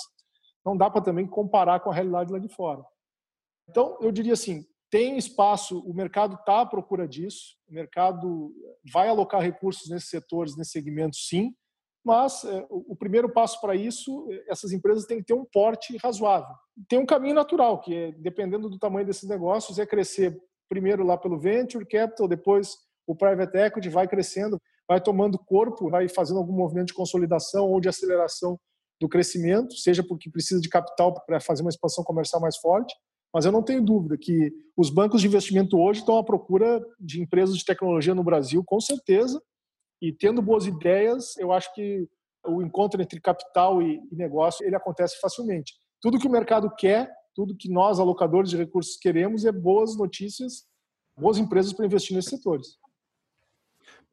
não 0.65 0.75
dá 0.75 0.89
para 0.89 1.01
também 1.01 1.25
comparar 1.25 1.79
com 1.79 1.89
a 1.89 1.93
realidade 1.93 2.31
lá 2.31 2.39
de 2.39 2.49
fora. 2.49 2.83
Então, 3.69 3.97
eu 4.01 4.11
diria 4.11 4.33
assim, 4.33 4.65
tem 4.89 5.17
espaço, 5.17 5.79
o 5.79 5.93
mercado 5.93 6.35
está 6.35 6.61
à 6.61 6.65
procura 6.65 7.07
disso, 7.07 7.55
o 7.67 7.73
mercado 7.73 8.53
vai 8.91 9.07
alocar 9.07 9.41
recursos 9.41 9.89
nesses 9.89 10.09
setores, 10.09 10.55
nesse 10.55 10.71
segmento, 10.71 11.15
sim, 11.17 11.53
mas 12.05 12.45
é, 12.45 12.65
o 12.69 12.95
primeiro 12.95 13.29
passo 13.29 13.59
para 13.59 13.75
isso, 13.75 14.27
essas 14.47 14.71
empresas 14.71 15.05
têm 15.05 15.17
que 15.17 15.25
ter 15.25 15.33
um 15.33 15.43
porte 15.43 15.97
razoável. 15.97 16.55
Tem 16.87 16.97
um 16.97 17.05
caminho 17.05 17.35
natural, 17.35 17.81
que 17.81 17.93
é, 17.93 18.11
dependendo 18.13 18.69
do 18.69 18.79
tamanho 18.79 19.05
desses 19.05 19.27
negócios, 19.27 19.77
é 19.77 19.85
crescer 19.85 20.39
primeiro 20.69 21.05
lá 21.05 21.17
pelo 21.17 21.37
venture 21.37 21.85
capital, 21.85 22.27
depois 22.27 22.77
o 23.05 23.15
private 23.15 23.57
equity 23.57 23.89
vai 23.89 24.07
crescendo 24.07 24.57
vai 24.87 25.01
tomando 25.01 25.37
corpo, 25.37 25.89
vai 25.89 26.07
fazendo 26.07 26.37
algum 26.37 26.53
movimento 26.53 26.87
de 26.87 26.93
consolidação 26.93 27.69
ou 27.69 27.81
de 27.81 27.89
aceleração 27.89 28.57
do 28.99 29.09
crescimento, 29.09 29.75
seja 29.75 30.01
porque 30.01 30.31
precisa 30.31 30.61
de 30.61 30.69
capital 30.69 31.13
para 31.25 31.39
fazer 31.39 31.61
uma 31.61 31.69
expansão 31.69 32.03
comercial 32.03 32.41
mais 32.41 32.57
forte. 32.57 32.95
Mas 33.33 33.45
eu 33.45 33.51
não 33.51 33.61
tenho 33.61 33.83
dúvida 33.83 34.17
que 34.17 34.51
os 34.75 34.89
bancos 34.89 35.21
de 35.21 35.27
investimento 35.27 35.77
hoje 35.79 35.99
estão 35.99 36.17
à 36.17 36.23
procura 36.23 36.83
de 36.99 37.21
empresas 37.21 37.57
de 37.57 37.65
tecnologia 37.65 38.15
no 38.15 38.23
Brasil, 38.23 38.63
com 38.63 38.79
certeza. 38.79 39.41
E 40.01 40.13
tendo 40.13 40.41
boas 40.41 40.65
ideias, 40.65 41.35
eu 41.37 41.51
acho 41.51 41.73
que 41.73 42.07
o 42.45 42.61
encontro 42.61 43.01
entre 43.01 43.19
capital 43.19 43.81
e 43.81 44.01
negócio 44.11 44.65
ele 44.65 44.75
acontece 44.75 45.19
facilmente. 45.19 45.73
Tudo 46.01 46.19
que 46.19 46.27
o 46.27 46.31
mercado 46.31 46.71
quer, 46.77 47.11
tudo 47.35 47.55
que 47.55 47.69
nós 47.69 47.99
alocadores 47.99 48.49
de 48.49 48.57
recursos 48.57 48.97
queremos 48.97 49.45
é 49.45 49.51
boas 49.51 49.97
notícias, 49.97 50.65
boas 51.17 51.37
empresas 51.37 51.73
para 51.73 51.85
investir 51.85 52.15
nesses 52.15 52.29
setores. 52.29 52.77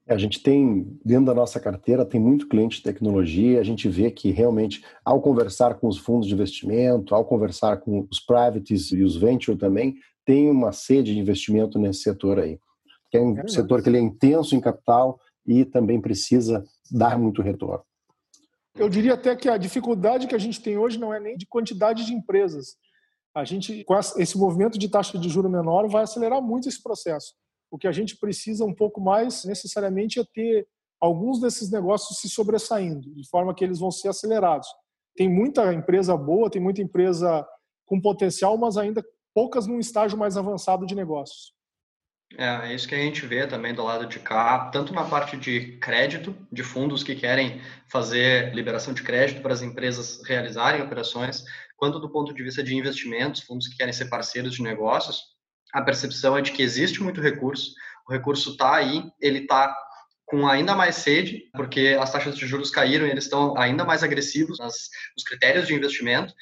A 0.07 0.19
gente 0.19 0.43
tem, 0.43 0.99
dentro 1.03 1.27
da 1.27 1.35
nossa 1.35 1.59
carteira, 1.59 2.05
tem 2.05 2.21
muito 2.21 2.47
cliente 2.47 2.77
de 2.77 2.83
tecnologia, 2.83 3.59
a 3.59 3.65
gente 3.65 3.89
vê 3.89 4.11
que 4.11 4.31
realmente, 4.31 4.85
ao 5.03 5.21
conversar 5.21 5.77
com 5.77 5.89
os 5.89 5.97
fundos 5.97 6.29
de 6.29 6.35
investimento, 6.35 7.15
ao 7.15 7.25
conversar 7.25 7.79
com 7.79 8.07
os 8.11 8.21
privates 8.21 8.93
e 8.93 9.03
os 9.03 9.17
venture 9.17 9.57
também, 9.57 9.97
tem 10.23 10.51
uma 10.51 10.73
sede 10.73 11.15
de 11.15 11.19
investimento 11.19 11.79
nesse 11.79 12.03
setor 12.03 12.39
aí. 12.39 12.59
Que 13.11 13.17
é 13.17 13.21
um 13.21 13.39
é 13.39 13.49
setor 13.49 13.83
que 13.83 13.89
ele 13.89 13.97
é 13.97 14.01
intenso 14.01 14.55
em 14.55 14.61
capital 14.61 15.19
e 15.47 15.65
também 15.65 15.99
precisa 15.99 16.63
dar 16.91 17.19
muito 17.19 17.41
retorno. 17.41 17.83
Eu 18.77 18.91
diria 18.91 19.15
até 19.15 19.35
que 19.35 19.49
a 19.49 19.57
dificuldade 19.57 20.27
que 20.27 20.35
a 20.35 20.39
gente 20.39 20.61
tem 20.61 20.77
hoje 20.77 20.99
não 20.99 21.15
é 21.15 21.21
nem 21.21 21.37
de 21.37 21.47
quantidade 21.47 22.05
de 22.05 22.13
empresas. 22.13 22.77
A 23.35 23.43
gente, 23.43 23.83
com 23.85 23.99
esse 24.19 24.37
movimento 24.37 24.79
de 24.79 24.89
taxa 24.89 25.19
de 25.19 25.31
juro 25.31 25.49
menor, 25.49 25.89
vai 25.89 26.03
acelerar 26.03 26.43
muito 26.43 26.69
esse 26.69 26.83
processo 26.83 27.33
o 27.75 27.79
que 27.79 27.89
a 27.89 27.93
gente 27.93 28.17
precisa 28.17 28.65
um 28.65 28.73
pouco 28.73 29.01
mais 29.01 29.45
necessariamente 29.45 30.21
é 30.21 30.25
ter 30.33 30.69
alguns 31.01 31.41
desses 31.41 31.73
negócios 31.73 32.21
se 32.21 32.29
sobressaindo, 32.29 33.13
de 33.13 33.29
forma 33.29 33.53
que 33.53 33.65
eles 33.65 33.81
vão 33.81 33.91
ser 33.91 34.07
acelerados. 34.07 34.69
Tem 35.17 35.29
muita 35.29 35.75
empresa 35.75 36.17
boa, 36.17 36.49
tem 36.49 36.63
muita 36.63 36.81
empresa 36.81 37.45
com 37.85 38.01
potencial, 38.01 38.57
mas 38.57 38.77
ainda 38.77 39.05
poucas 39.35 39.67
num 39.67 39.81
estágio 39.81 40.17
mais 40.17 40.37
avançado 40.37 40.87
de 40.87 40.95
negócios. 40.95 41.53
É, 42.39 42.69
é 42.69 42.75
isso 42.75 42.87
que 42.87 42.95
a 42.95 42.99
gente 42.99 43.27
vê 43.27 43.45
também 43.45 43.75
do 43.75 43.83
lado 43.83 44.07
de 44.07 44.21
cá, 44.21 44.71
tanto 44.71 44.95
na 44.95 45.03
parte 45.05 45.37
de 45.37 45.77
crédito, 45.79 46.33
de 46.53 46.63
fundos 46.63 47.03
que 47.03 47.17
querem 47.17 47.61
fazer 47.91 48.55
liberação 48.55 48.95
de 48.95 49.03
crédito 49.03 49.43
para 49.43 49.53
as 49.53 49.63
empresas 49.63 50.23
realizarem 50.25 50.81
operações, 50.81 51.43
quanto 51.77 51.99
do 51.99 52.09
ponto 52.09 52.33
de 52.33 52.43
vista 52.45 52.63
de 52.63 52.77
investimentos, 52.77 53.43
fundos 53.43 53.67
que 53.67 53.77
querem 53.77 53.93
ser 53.93 54.09
parceiros 54.09 54.55
de 54.55 54.63
negócios 54.63 55.34
a 55.75 55.83
percepção 55.83 56.39
é 56.39 56.41
de 56.41 56.53
que 56.53 56.63
existe 56.63 57.03
muito 57.03 57.21
recurso, 57.21 57.75
o 58.09 58.13
recurso 58.13 58.53
está 58.53 58.77
aí, 58.77 59.03
ele 59.21 59.41
está 59.41 59.77
com 60.25 60.47
ainda 60.47 60.75
mais 60.75 60.97
sede, 60.97 61.51
porque 61.53 61.97
as 62.01 62.13
taxas 62.13 62.37
de 62.37 62.47
juros 62.47 62.71
caíram 62.71 63.07
e 63.07 63.11
eles 63.11 63.25
estão 63.25 63.59
ainda 63.59 63.85
mais 63.85 64.03
agressivos 64.03 64.59
nas, 64.59 64.89
nos 65.17 65.25
critérios 65.25 65.67
de 65.67 65.75
investimento, 65.75 66.33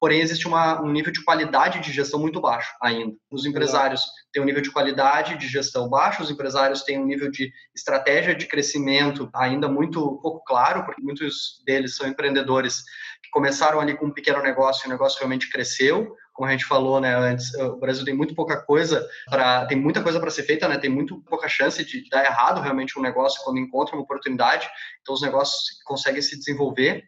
porém 0.00 0.20
existe 0.20 0.48
uma, 0.48 0.80
um 0.82 0.90
nível 0.90 1.12
de 1.12 1.22
qualidade 1.22 1.78
de 1.80 1.92
gestão 1.92 2.18
muito 2.18 2.40
baixo 2.40 2.72
ainda. 2.82 3.14
Os 3.30 3.44
empresários 3.44 4.02
têm 4.32 4.42
um 4.42 4.46
nível 4.46 4.62
de 4.62 4.72
qualidade 4.72 5.36
de 5.36 5.46
gestão 5.46 5.88
baixo, 5.90 6.22
os 6.22 6.30
empresários 6.30 6.82
têm 6.82 6.98
um 6.98 7.04
nível 7.04 7.30
de 7.30 7.52
estratégia 7.76 8.34
de 8.34 8.46
crescimento 8.46 9.28
ainda 9.34 9.68
muito 9.68 10.00
pouco 10.22 10.42
claro, 10.44 10.84
porque 10.86 11.02
muitos 11.02 11.62
deles 11.66 11.94
são 11.94 12.08
empreendedores 12.08 12.82
que 13.22 13.30
começaram 13.30 13.78
ali 13.78 13.94
com 13.94 14.06
um 14.06 14.12
pequeno 14.12 14.42
negócio 14.42 14.84
e 14.84 14.88
o 14.88 14.90
negócio 14.90 15.18
realmente 15.18 15.50
cresceu, 15.50 16.16
como 16.32 16.48
a 16.48 16.52
gente 16.52 16.64
falou, 16.64 16.98
né, 16.98 17.14
antes, 17.14 17.52
o 17.54 17.76
Brasil 17.76 18.02
tem 18.02 18.14
muito 18.14 18.34
pouca 18.34 18.62
coisa 18.62 19.06
para 19.28 19.66
tem 19.66 19.78
muita 19.78 20.02
coisa 20.02 20.18
para 20.18 20.30
ser 20.30 20.44
feita, 20.44 20.66
né? 20.66 20.78
Tem 20.78 20.88
muito 20.88 21.22
pouca 21.24 21.46
chance 21.46 21.84
de 21.84 22.08
dar 22.08 22.24
errado 22.24 22.62
realmente 22.62 22.98
um 22.98 23.02
negócio 23.02 23.42
quando 23.44 23.58
encontra 23.58 23.94
uma 23.94 24.04
oportunidade. 24.04 24.66
Então 25.02 25.14
os 25.14 25.20
negócios 25.20 25.82
conseguem 25.84 26.22
se 26.22 26.38
desenvolver 26.38 27.04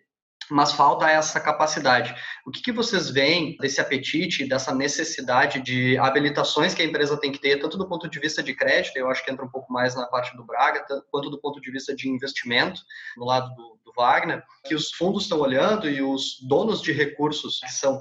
mas 0.50 0.72
falta 0.72 1.08
essa 1.08 1.40
capacidade. 1.40 2.14
O 2.46 2.50
que, 2.50 2.62
que 2.62 2.72
vocês 2.72 3.10
veem 3.10 3.56
desse 3.58 3.80
apetite, 3.80 4.48
dessa 4.48 4.74
necessidade 4.74 5.60
de 5.60 5.96
habilitações 5.98 6.74
que 6.74 6.82
a 6.82 6.84
empresa 6.84 7.16
tem 7.16 7.32
que 7.32 7.38
ter, 7.38 7.58
tanto 7.58 7.78
do 7.78 7.88
ponto 7.88 8.08
de 8.08 8.18
vista 8.18 8.42
de 8.42 8.54
crédito, 8.54 8.96
eu 8.96 9.08
acho 9.08 9.24
que 9.24 9.30
entra 9.30 9.44
um 9.44 9.50
pouco 9.50 9.72
mais 9.72 9.94
na 9.94 10.06
parte 10.06 10.36
do 10.36 10.44
Braga, 10.44 10.84
quanto 11.10 11.30
do 11.30 11.40
ponto 11.40 11.60
de 11.60 11.70
vista 11.70 11.94
de 11.94 12.08
investimento, 12.08 12.80
no 13.16 13.24
lado 13.24 13.54
do, 13.54 13.78
do 13.84 13.92
Wagner, 13.96 14.42
que 14.64 14.74
os 14.74 14.90
fundos 14.92 15.24
estão 15.24 15.40
olhando 15.40 15.88
e 15.88 16.02
os 16.02 16.38
donos 16.46 16.80
de 16.80 16.92
recursos, 16.92 17.60
que 17.60 17.72
são 17.72 18.00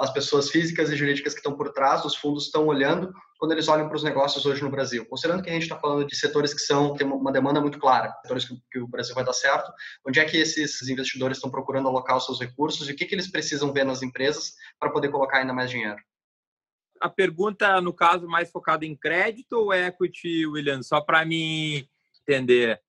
as 0.00 0.12
pessoas 0.12 0.50
físicas 0.50 0.90
e 0.90 0.96
jurídicas 0.96 1.32
que 1.32 1.40
estão 1.40 1.56
por 1.56 1.72
trás 1.72 2.02
dos 2.02 2.16
fundos, 2.16 2.46
estão 2.46 2.66
olhando 2.66 3.12
quando 3.38 3.52
eles 3.52 3.68
olham 3.68 3.86
para 3.86 3.96
os 3.96 4.02
negócios 4.02 4.44
hoje 4.44 4.62
no 4.62 4.70
Brasil? 4.70 5.06
Considerando 5.06 5.42
que 5.42 5.50
a 5.50 5.52
gente 5.52 5.62
está 5.62 5.78
falando 5.78 6.06
de 6.06 6.16
setores 6.16 6.52
que 6.52 6.60
são 6.60 6.94
tem 6.94 7.06
uma 7.06 7.32
demanda 7.32 7.60
muito 7.60 7.78
clara, 7.78 8.12
setores 8.22 8.48
que, 8.70 8.78
o 8.78 8.88
Brasil 8.88 9.14
vai 9.14 9.24
dar 9.24 9.32
certo, 9.32 9.70
onde 10.06 10.18
é 10.18 10.24
que 10.24 10.36
esses 10.36 10.88
investidores 10.88 11.36
estão 11.36 11.50
procurando 11.50 11.88
alocar 11.88 12.16
os 12.16 12.24
seus 12.24 12.40
recursos 12.40 12.88
e 12.88 12.92
o 12.92 12.96
que, 12.96 13.06
que 13.06 13.14
eles 13.14 13.30
precisam 13.30 13.72
ver 13.72 13.84
nas 13.84 14.02
empresas 14.02 14.54
para 14.78 14.90
poder 14.90 15.10
colocar 15.10 15.38
ainda 15.38 15.52
mais 15.52 15.70
dinheiro? 15.70 15.98
A 17.00 17.08
pergunta, 17.08 17.80
no 17.80 17.92
caso, 17.92 18.26
mais 18.26 18.50
focada 18.50 18.84
em 18.84 18.96
crédito 18.96 19.52
ou 19.52 19.72
equity, 19.72 20.46
William? 20.46 20.82
Só 20.82 21.00
para 21.00 21.24
me 21.24 21.88
entender. 22.22 22.80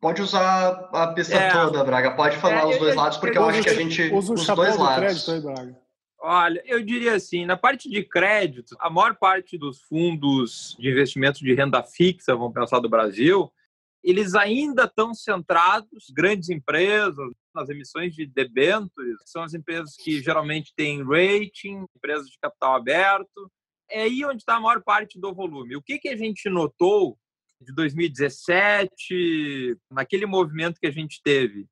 Pode 0.00 0.20
usar 0.20 0.90
a 0.92 1.06
pista 1.14 1.34
é, 1.34 1.50
toda, 1.50 1.82
Braga. 1.82 2.14
Pode 2.14 2.36
falar 2.36 2.62
é, 2.62 2.66
os 2.66 2.78
dois 2.78 2.94
lados, 2.94 3.18
porque 3.18 3.38
eu 3.38 3.44
acho 3.46 3.62
que 3.62 3.70
a 3.70 3.74
gente. 3.74 4.02
Usa 4.12 4.34
os 4.34 4.46
dois 4.46 4.76
lados. 4.76 5.28
aí, 5.28 5.40
Braga. 5.40 5.84
Olha, 6.26 6.62
eu 6.64 6.82
diria 6.82 7.14
assim, 7.14 7.44
na 7.44 7.56
parte 7.56 7.88
de 7.88 8.02
crédito, 8.02 8.74
a 8.80 8.88
maior 8.88 9.14
parte 9.16 9.58
dos 9.58 9.82
fundos 9.82 10.74
de 10.78 10.90
investimento 10.90 11.40
de 11.40 11.52
renda 11.52 11.82
fixa, 11.82 12.34
vamos 12.34 12.54
pensar 12.54 12.80
do 12.80 12.88
Brasil, 12.88 13.52
eles 14.02 14.34
ainda 14.34 14.84
estão 14.84 15.12
centrados 15.14 16.10
grandes 16.14 16.48
empresas, 16.48 17.30
nas 17.54 17.68
emissões 17.68 18.14
de 18.14 18.26
debêntures, 18.26 19.22
que 19.22 19.30
são 19.30 19.42
as 19.42 19.54
empresas 19.54 19.96
que 19.96 20.22
geralmente 20.22 20.74
têm 20.74 21.02
rating, 21.04 21.86
empresas 21.96 22.28
de 22.28 22.38
capital 22.38 22.74
aberto. 22.74 23.50
É 23.90 24.02
aí 24.02 24.24
onde 24.24 24.38
está 24.38 24.56
a 24.56 24.60
maior 24.60 24.82
parte 24.82 25.20
do 25.20 25.32
volume. 25.32 25.76
O 25.76 25.82
que, 25.82 25.98
que 25.98 26.08
a 26.08 26.16
gente 26.16 26.48
notou 26.50 27.18
de 27.64 27.74
2017, 27.74 29.76
naquele 29.90 30.26
movimento 30.26 30.78
que 30.80 30.86
a 30.86 30.92
gente 30.92 31.20
teve 31.22 31.66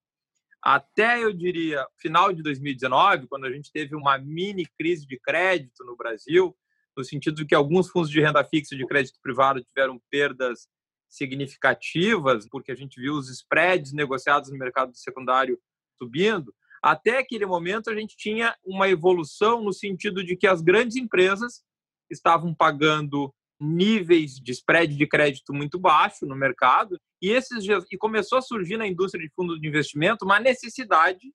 até, 0.62 1.22
eu 1.22 1.32
diria, 1.32 1.84
final 2.00 2.32
de 2.32 2.40
2019, 2.40 3.26
quando 3.26 3.46
a 3.46 3.50
gente 3.50 3.72
teve 3.72 3.96
uma 3.96 4.16
mini 4.16 4.64
crise 4.78 5.04
de 5.04 5.18
crédito 5.18 5.84
no 5.84 5.96
Brasil, 5.96 6.56
no 6.96 7.02
sentido 7.02 7.38
de 7.38 7.46
que 7.46 7.54
alguns 7.54 7.90
fundos 7.90 8.08
de 8.08 8.20
renda 8.20 8.44
fixa 8.44 8.76
de 8.76 8.86
crédito 8.86 9.18
privado 9.20 9.60
tiveram 9.60 10.00
perdas 10.08 10.68
significativas, 11.08 12.46
porque 12.48 12.70
a 12.70 12.76
gente 12.76 13.00
viu 13.00 13.14
os 13.14 13.28
spreads 13.28 13.92
negociados 13.92 14.50
no 14.50 14.56
mercado 14.56 14.94
secundário 14.94 15.58
subindo. 16.00 16.54
Até 16.80 17.18
aquele 17.18 17.44
momento, 17.44 17.90
a 17.90 17.94
gente 17.94 18.16
tinha 18.16 18.54
uma 18.64 18.88
evolução 18.88 19.64
no 19.64 19.72
sentido 19.72 20.24
de 20.24 20.36
que 20.36 20.46
as 20.46 20.62
grandes 20.62 20.96
empresas 20.96 21.64
estavam 22.08 22.54
pagando 22.54 23.34
níveis 23.62 24.34
de 24.34 24.50
spread 24.50 24.96
de 24.96 25.06
crédito 25.06 25.54
muito 25.54 25.78
baixo 25.78 26.26
no 26.26 26.34
mercado 26.34 26.98
e 27.22 27.30
esses 27.30 27.64
e 27.90 27.96
começou 27.96 28.38
a 28.38 28.42
surgir 28.42 28.76
na 28.76 28.86
indústria 28.86 29.24
de 29.24 29.32
fundos 29.32 29.60
de 29.60 29.68
investimento 29.68 30.24
uma 30.24 30.40
necessidade 30.40 31.32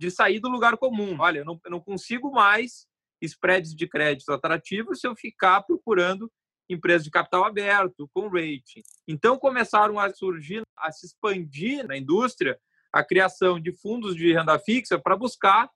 de 0.00 0.10
sair 0.10 0.40
do 0.40 0.48
lugar 0.48 0.76
comum. 0.76 1.16
Olha, 1.20 1.38
eu 1.38 1.44
não, 1.44 1.60
eu 1.64 1.70
não 1.70 1.80
consigo 1.80 2.32
mais 2.32 2.86
spreads 3.22 3.74
de 3.74 3.86
crédito 3.86 4.32
atrativos 4.32 5.00
se 5.00 5.06
eu 5.06 5.14
ficar 5.14 5.62
procurando 5.62 6.30
empresas 6.68 7.04
de 7.04 7.10
capital 7.10 7.44
aberto, 7.44 8.08
com 8.12 8.28
rating. 8.28 8.82
Então 9.06 9.38
começaram 9.38 9.98
a 9.98 10.12
surgir, 10.12 10.62
a 10.76 10.90
se 10.90 11.06
expandir 11.06 11.86
na 11.86 11.96
indústria 11.96 12.58
a 12.92 13.04
criação 13.04 13.60
de 13.60 13.72
fundos 13.72 14.16
de 14.16 14.32
renda 14.32 14.58
fixa 14.58 14.98
para 14.98 15.16
buscar 15.16 15.70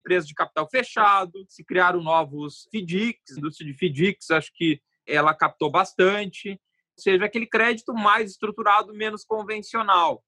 empresas 0.00 0.28
de 0.28 0.34
capital 0.34 0.68
fechado, 0.70 1.44
se 1.48 1.64
criaram 1.64 2.02
novos 2.02 2.68
FDICs, 2.70 3.36
indústria 3.36 3.72
de 3.72 3.76
FDICs, 3.76 4.30
acho 4.30 4.52
que 4.54 4.80
ela 5.06 5.34
captou 5.34 5.70
bastante, 5.70 6.50
ou 6.50 7.02
seja, 7.02 7.24
aquele 7.24 7.46
crédito 7.46 7.92
mais 7.94 8.32
estruturado, 8.32 8.94
menos 8.94 9.24
convencional. 9.24 10.22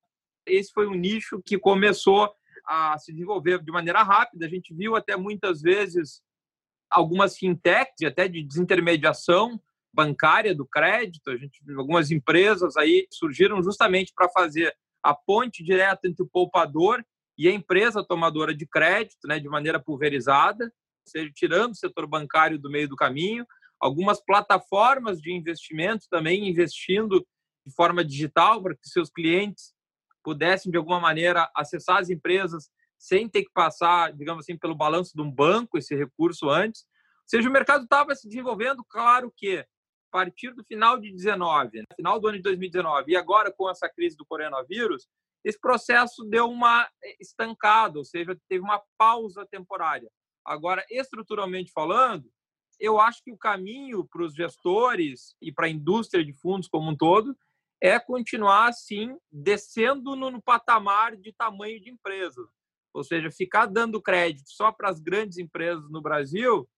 Esse 0.47 0.71
foi 0.73 0.87
um 0.87 0.95
nicho 0.95 1.43
que 1.45 1.59
começou 1.59 2.33
a 2.67 2.99
se 2.99 3.13
desenvolver 3.13 3.63
de 3.63 3.73
maneira 3.73 4.03
rápida. 4.03 4.47
A 4.47 4.49
gente 4.49 4.75
viu 4.75 4.95
até 4.95 5.17
muitas 5.17 5.63
vezes 5.63 6.23
algumas 6.91 7.37
fintechs, 7.37 8.03
até 8.07 8.29
de 8.29 8.43
desintermediação 8.43 9.61
bancária 9.93 10.55
do 10.55 10.67
crédito. 10.67 11.31
A 11.31 11.37
gente 11.37 11.61
algumas 11.77 12.11
empresas 12.11 12.77
aí 12.77 13.07
surgiram 13.11 13.63
justamente 13.63 14.13
para 14.15 14.29
fazer 14.29 14.75
a 15.03 15.15
ponte 15.15 15.65
direta 15.65 16.07
entre 16.07 16.23
o 16.23 16.29
poupador 16.29 17.05
e 17.37 17.49
a 17.49 17.53
empresa 17.53 18.05
tomadora 18.05 18.55
de 18.55 18.67
crédito, 18.67 19.27
né, 19.27 19.39
de 19.39 19.49
maneira 19.49 19.79
pulverizada, 19.79 20.65
ou 20.65 21.11
seja, 21.11 21.31
tirando 21.33 21.73
o 21.73 21.77
setor 21.77 22.07
bancário 22.07 22.59
do 22.59 22.71
meio 22.71 22.89
do 22.89 22.97
caminho 22.97 23.47
algumas 23.81 24.21
plataformas 24.21 25.21
de 25.21 25.33
investimento 25.33 26.07
também 26.11 26.49
investindo 26.49 27.27
de 27.67 27.75
forma 27.75 28.05
digital 28.05 28.63
para 28.63 28.75
que 28.75 28.89
seus 28.89 29.11
clientes 29.11 29.75
pudessem, 30.23 30.71
de 30.71 30.79
alguma 30.79 31.01
maneira, 31.01 31.51
acessar 31.55 31.99
as 31.99 32.11
empresas 32.11 32.71
sem 32.99 33.29
ter 33.29 33.45
que 33.45 33.53
passar, 33.53 34.13
digamos 34.13 34.45
assim, 34.45 34.59
pelo 34.59 34.75
balanço 34.75 35.13
de 35.15 35.23
um 35.23 35.31
banco 35.31 35.79
esse 35.79 35.95
recurso 35.95 36.51
antes. 36.51 36.83
Ou 36.83 37.29
seja, 37.29 37.49
o 37.49 37.53
mercado 37.53 37.85
estava 37.85 38.15
se 38.15 38.27
desenvolvendo, 38.27 38.85
claro 38.89 39.33
que 39.37 39.59
a 39.59 39.67
partir 40.11 40.55
do 40.55 40.65
final 40.65 40.99
de 40.99 41.13
19, 41.13 41.83
final 41.95 42.19
do 42.19 42.29
ano 42.29 42.39
de 42.39 42.43
2019 42.43 43.13
e 43.13 43.17
agora 43.17 43.53
com 43.53 43.71
essa 43.71 43.89
crise 43.89 44.17
do 44.17 44.25
coronavírus, 44.27 45.07
esse 45.45 45.61
processo 45.61 46.25
deu 46.25 46.51
uma 46.51 46.89
estancada, 47.21 47.99
ou 47.99 48.05
seja, 48.05 48.37
teve 48.49 48.65
uma 48.65 48.83
pausa 48.97 49.47
temporária. 49.47 50.11
Agora, 50.45 50.85
estruturalmente 50.91 51.71
falando, 51.73 52.29
eu 52.79 53.01
acho 53.01 53.23
que 53.23 53.33
o 53.33 53.37
caminho 53.37 54.05
para 54.05 54.23
os 54.23 54.35
gestores 54.35 55.35
e 55.43 55.53
para 55.53 55.67
a 55.67 55.71
indústria 55.71 56.25
de 56.25 56.33
fundos 56.33 56.69
como 56.69 56.91
um 56.91 56.97
todo 56.97 57.37
é 57.81 57.99
continuar 57.99 58.69
assim 58.69 59.17
descendo 59.31 60.15
no, 60.15 60.31
no 60.31 60.43
patamar 60.43 61.17
de 61.17 61.33
tamanho 61.33 61.81
de 61.81 61.91
empresa, 61.91 62.49
ou 62.93 63.05
seja, 63.05 63.31
ficar 63.31 63.67
dando 63.67 64.03
crédito 64.03 64.51
só 64.51 64.73
para 64.73 64.89
as 64.89 65.01
grandes 65.01 65.39
empresas 65.39 65.89
no 65.91 66.01
Brasil, 66.01 66.69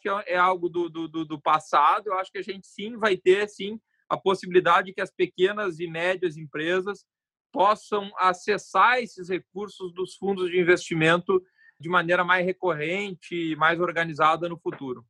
que 0.00 0.08
é, 0.08 0.34
é 0.34 0.36
algo 0.36 0.68
do, 0.68 0.88
do, 0.88 1.24
do 1.24 1.40
passado. 1.40 2.08
Eu 2.08 2.14
acho 2.14 2.30
que 2.30 2.38
a 2.38 2.42
gente 2.42 2.66
sim 2.66 2.96
vai 2.96 3.16
ter 3.16 3.48
sim 3.48 3.80
a 4.08 4.16
possibilidade 4.16 4.92
que 4.92 5.00
as 5.00 5.10
pequenas 5.10 5.78
e 5.80 5.86
médias 5.86 6.36
empresas 6.36 7.04
possam 7.52 8.10
acessar 8.18 8.98
esses 8.98 9.28
recursos 9.28 9.92
dos 9.92 10.14
fundos 10.16 10.50
de 10.50 10.60
investimento 10.60 11.42
de 11.78 11.88
maneira 11.88 12.24
mais 12.24 12.44
recorrente 12.44 13.34
e 13.34 13.56
mais 13.56 13.80
organizada 13.80 14.48
no 14.48 14.58
futuro 14.58 15.04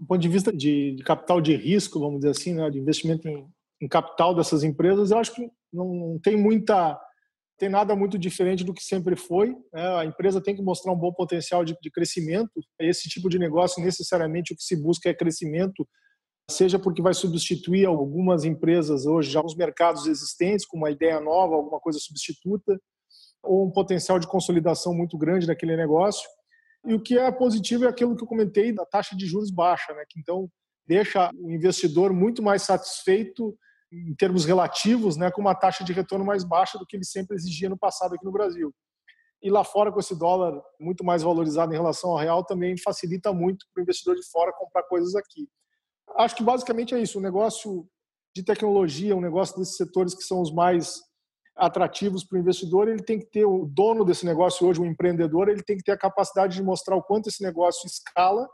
do 0.00 0.06
ponto 0.06 0.20
de 0.20 0.28
vista 0.28 0.50
de, 0.50 0.96
de, 0.96 1.04
capital 1.04 1.42
de 1.42 1.54
risco, 1.54 2.00
vamos 2.00 2.20
dizer 2.20 2.30
assim, 2.30 2.54
né, 2.54 2.70
de 2.70 2.78
investimento 2.78 3.28
em, 3.28 3.46
em 3.82 3.86
capital 3.86 4.34
dessas 4.34 4.64
empresas, 4.64 5.10
eu 5.10 5.18
acho 5.18 5.34
que 5.34 5.50
não, 5.70 6.18
tem 6.22 6.36
muita 6.36 6.98
tem 7.58 7.68
nada 7.68 7.94
muito 7.94 8.18
diferente 8.18 8.64
do 8.64 8.72
que 8.72 8.82
sempre 8.82 9.14
foi. 9.14 9.54
Né? 9.70 9.86
A 9.98 10.06
empresa 10.06 10.40
tem 10.40 10.56
que 10.56 10.62
mostrar 10.62 10.92
um 10.92 10.96
bom 10.96 11.12
potencial 11.12 11.62
de, 11.62 11.76
de, 11.78 11.90
crescimento. 11.90 12.50
Esse 12.78 13.06
tipo 13.06 13.28
de 13.28 13.38
negócio, 13.38 13.84
necessariamente, 13.84 14.54
o 14.54 14.56
que 14.56 14.62
se 14.62 14.74
busca 14.74 15.10
é 15.10 15.14
crescimento, 15.14 15.86
seja 16.50 16.78
porque 16.78 17.02
vai 17.02 17.12
substituir 17.12 17.84
algumas 17.84 18.46
empresas 18.46 19.04
hoje, 19.04 19.30
já 19.30 19.44
os 19.44 19.54
mercados 19.54 20.06
existentes, 20.06 20.64
com 20.64 20.78
uma 20.78 20.90
ideia 20.90 21.20
nova, 21.20 21.54
alguma 21.54 21.78
coisa 21.78 21.98
substituta, 21.98 22.80
ou 23.42 23.66
um 23.66 23.70
potencial 23.70 24.18
de 24.18 24.26
consolidação 24.26 24.94
muito 24.94 25.18
grande 25.18 25.46
naquele 25.46 25.76
negócio. 25.76 26.26
E 26.84 26.94
o 26.94 27.00
que 27.00 27.18
é 27.18 27.30
positivo 27.30 27.84
é 27.84 27.88
aquilo 27.88 28.16
que 28.16 28.22
eu 28.22 28.28
comentei 28.28 28.72
da 28.72 28.86
taxa 28.86 29.16
de 29.16 29.26
juros 29.26 29.50
baixa, 29.50 29.92
né? 29.92 30.04
que 30.08 30.18
então 30.18 30.50
deixa 30.86 31.30
o 31.38 31.50
investidor 31.50 32.12
muito 32.12 32.42
mais 32.42 32.62
satisfeito 32.62 33.56
em 33.92 34.14
termos 34.14 34.44
relativos, 34.44 35.16
né, 35.16 35.30
com 35.30 35.40
uma 35.40 35.54
taxa 35.54 35.82
de 35.82 35.92
retorno 35.92 36.24
mais 36.24 36.44
baixa 36.44 36.78
do 36.78 36.86
que 36.86 36.96
ele 36.96 37.04
sempre 37.04 37.36
exigia 37.36 37.68
no 37.68 37.78
passado 37.78 38.14
aqui 38.14 38.24
no 38.24 38.32
Brasil. 38.32 38.72
E 39.42 39.50
lá 39.50 39.64
fora, 39.64 39.90
com 39.90 39.98
esse 39.98 40.16
dólar 40.16 40.60
muito 40.78 41.04
mais 41.04 41.22
valorizado 41.22 41.72
em 41.72 41.76
relação 41.76 42.10
ao 42.10 42.18
real, 42.18 42.44
também 42.44 42.76
facilita 42.76 43.32
muito 43.32 43.66
para 43.72 43.80
o 43.80 43.82
investidor 43.82 44.14
de 44.14 44.28
fora 44.30 44.52
comprar 44.52 44.82
coisas 44.84 45.14
aqui. 45.14 45.48
Acho 46.16 46.36
que 46.36 46.42
basicamente 46.42 46.94
é 46.94 47.00
isso. 47.00 47.18
O 47.18 47.22
negócio 47.22 47.88
de 48.34 48.44
tecnologia, 48.44 49.16
um 49.16 49.20
negócio 49.20 49.56
desses 49.56 49.76
setores 49.76 50.14
que 50.14 50.22
são 50.22 50.40
os 50.40 50.52
mais 50.52 51.00
atrativos 51.60 52.24
para 52.24 52.36
o 52.36 52.40
investidor, 52.40 52.88
ele 52.88 53.02
tem 53.02 53.18
que 53.18 53.26
ter 53.26 53.44
o 53.44 53.66
dono 53.66 54.04
desse 54.04 54.24
negócio 54.24 54.66
hoje, 54.66 54.80
o 54.80 54.86
empreendedor, 54.86 55.48
ele 55.48 55.62
tem 55.62 55.76
que 55.76 55.82
ter 55.82 55.92
a 55.92 55.98
capacidade 55.98 56.56
de 56.56 56.62
mostrar 56.62 56.96
o 56.96 57.02
quanto 57.02 57.28
esse 57.28 57.42
negócio 57.42 57.86
escala, 57.86 58.48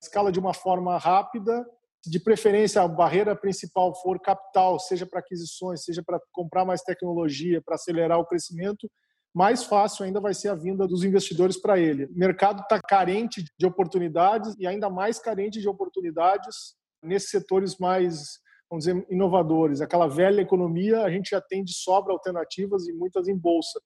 escala 0.00 0.30
de 0.30 0.38
uma 0.38 0.52
forma 0.52 0.96
rápida, 0.98 1.66
de 2.06 2.20
preferência 2.20 2.82
a 2.82 2.88
barreira 2.88 3.34
principal 3.34 3.94
for 4.02 4.20
capital, 4.20 4.78
seja 4.78 5.06
para 5.06 5.20
aquisições, 5.20 5.84
seja 5.84 6.02
para 6.04 6.20
comprar 6.32 6.64
mais 6.64 6.82
tecnologia, 6.82 7.62
para 7.62 7.74
acelerar 7.74 8.18
o 8.18 8.26
crescimento, 8.26 8.90
mais 9.34 9.64
fácil 9.64 10.04
ainda 10.04 10.20
vai 10.20 10.34
ser 10.34 10.48
a 10.48 10.54
vinda 10.54 10.86
dos 10.86 11.04
investidores 11.04 11.60
para 11.60 11.78
ele. 11.78 12.06
O 12.06 12.18
mercado 12.18 12.62
está 12.62 12.80
carente 12.80 13.44
de 13.58 13.66
oportunidades 13.66 14.54
e 14.58 14.66
ainda 14.66 14.90
mais 14.90 15.18
carente 15.18 15.60
de 15.60 15.68
oportunidades 15.68 16.74
nesses 17.02 17.30
setores 17.30 17.78
mais 17.78 18.38
vamos 18.70 18.84
dizer, 18.84 19.06
inovadores. 19.10 19.80
Aquela 19.80 20.06
velha 20.06 20.40
economia, 20.40 21.02
a 21.02 21.10
gente 21.10 21.30
já 21.30 21.40
tem 21.40 21.64
de 21.64 21.74
sobra 21.74 22.12
alternativas 22.12 22.86
e 22.86 22.92
muitas 22.92 23.26
em 23.26 23.36
bolsa. 23.36 23.80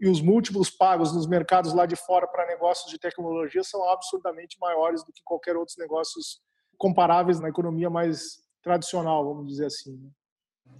E 0.00 0.08
os 0.08 0.22
múltiplos 0.22 0.70
pagos 0.70 1.14
nos 1.14 1.26
mercados 1.26 1.74
lá 1.74 1.84
de 1.84 1.94
fora 1.94 2.26
para 2.26 2.46
negócios 2.46 2.90
de 2.90 2.98
tecnologia 2.98 3.62
são 3.62 3.88
absurdamente 3.90 4.56
maiores 4.58 5.04
do 5.04 5.12
que 5.12 5.22
qualquer 5.22 5.54
outros 5.54 5.76
negócios 5.76 6.40
comparáveis 6.78 7.38
na 7.38 7.50
economia 7.50 7.90
mais 7.90 8.42
tradicional, 8.62 9.24
vamos 9.24 9.48
dizer 9.48 9.66
assim. 9.66 10.10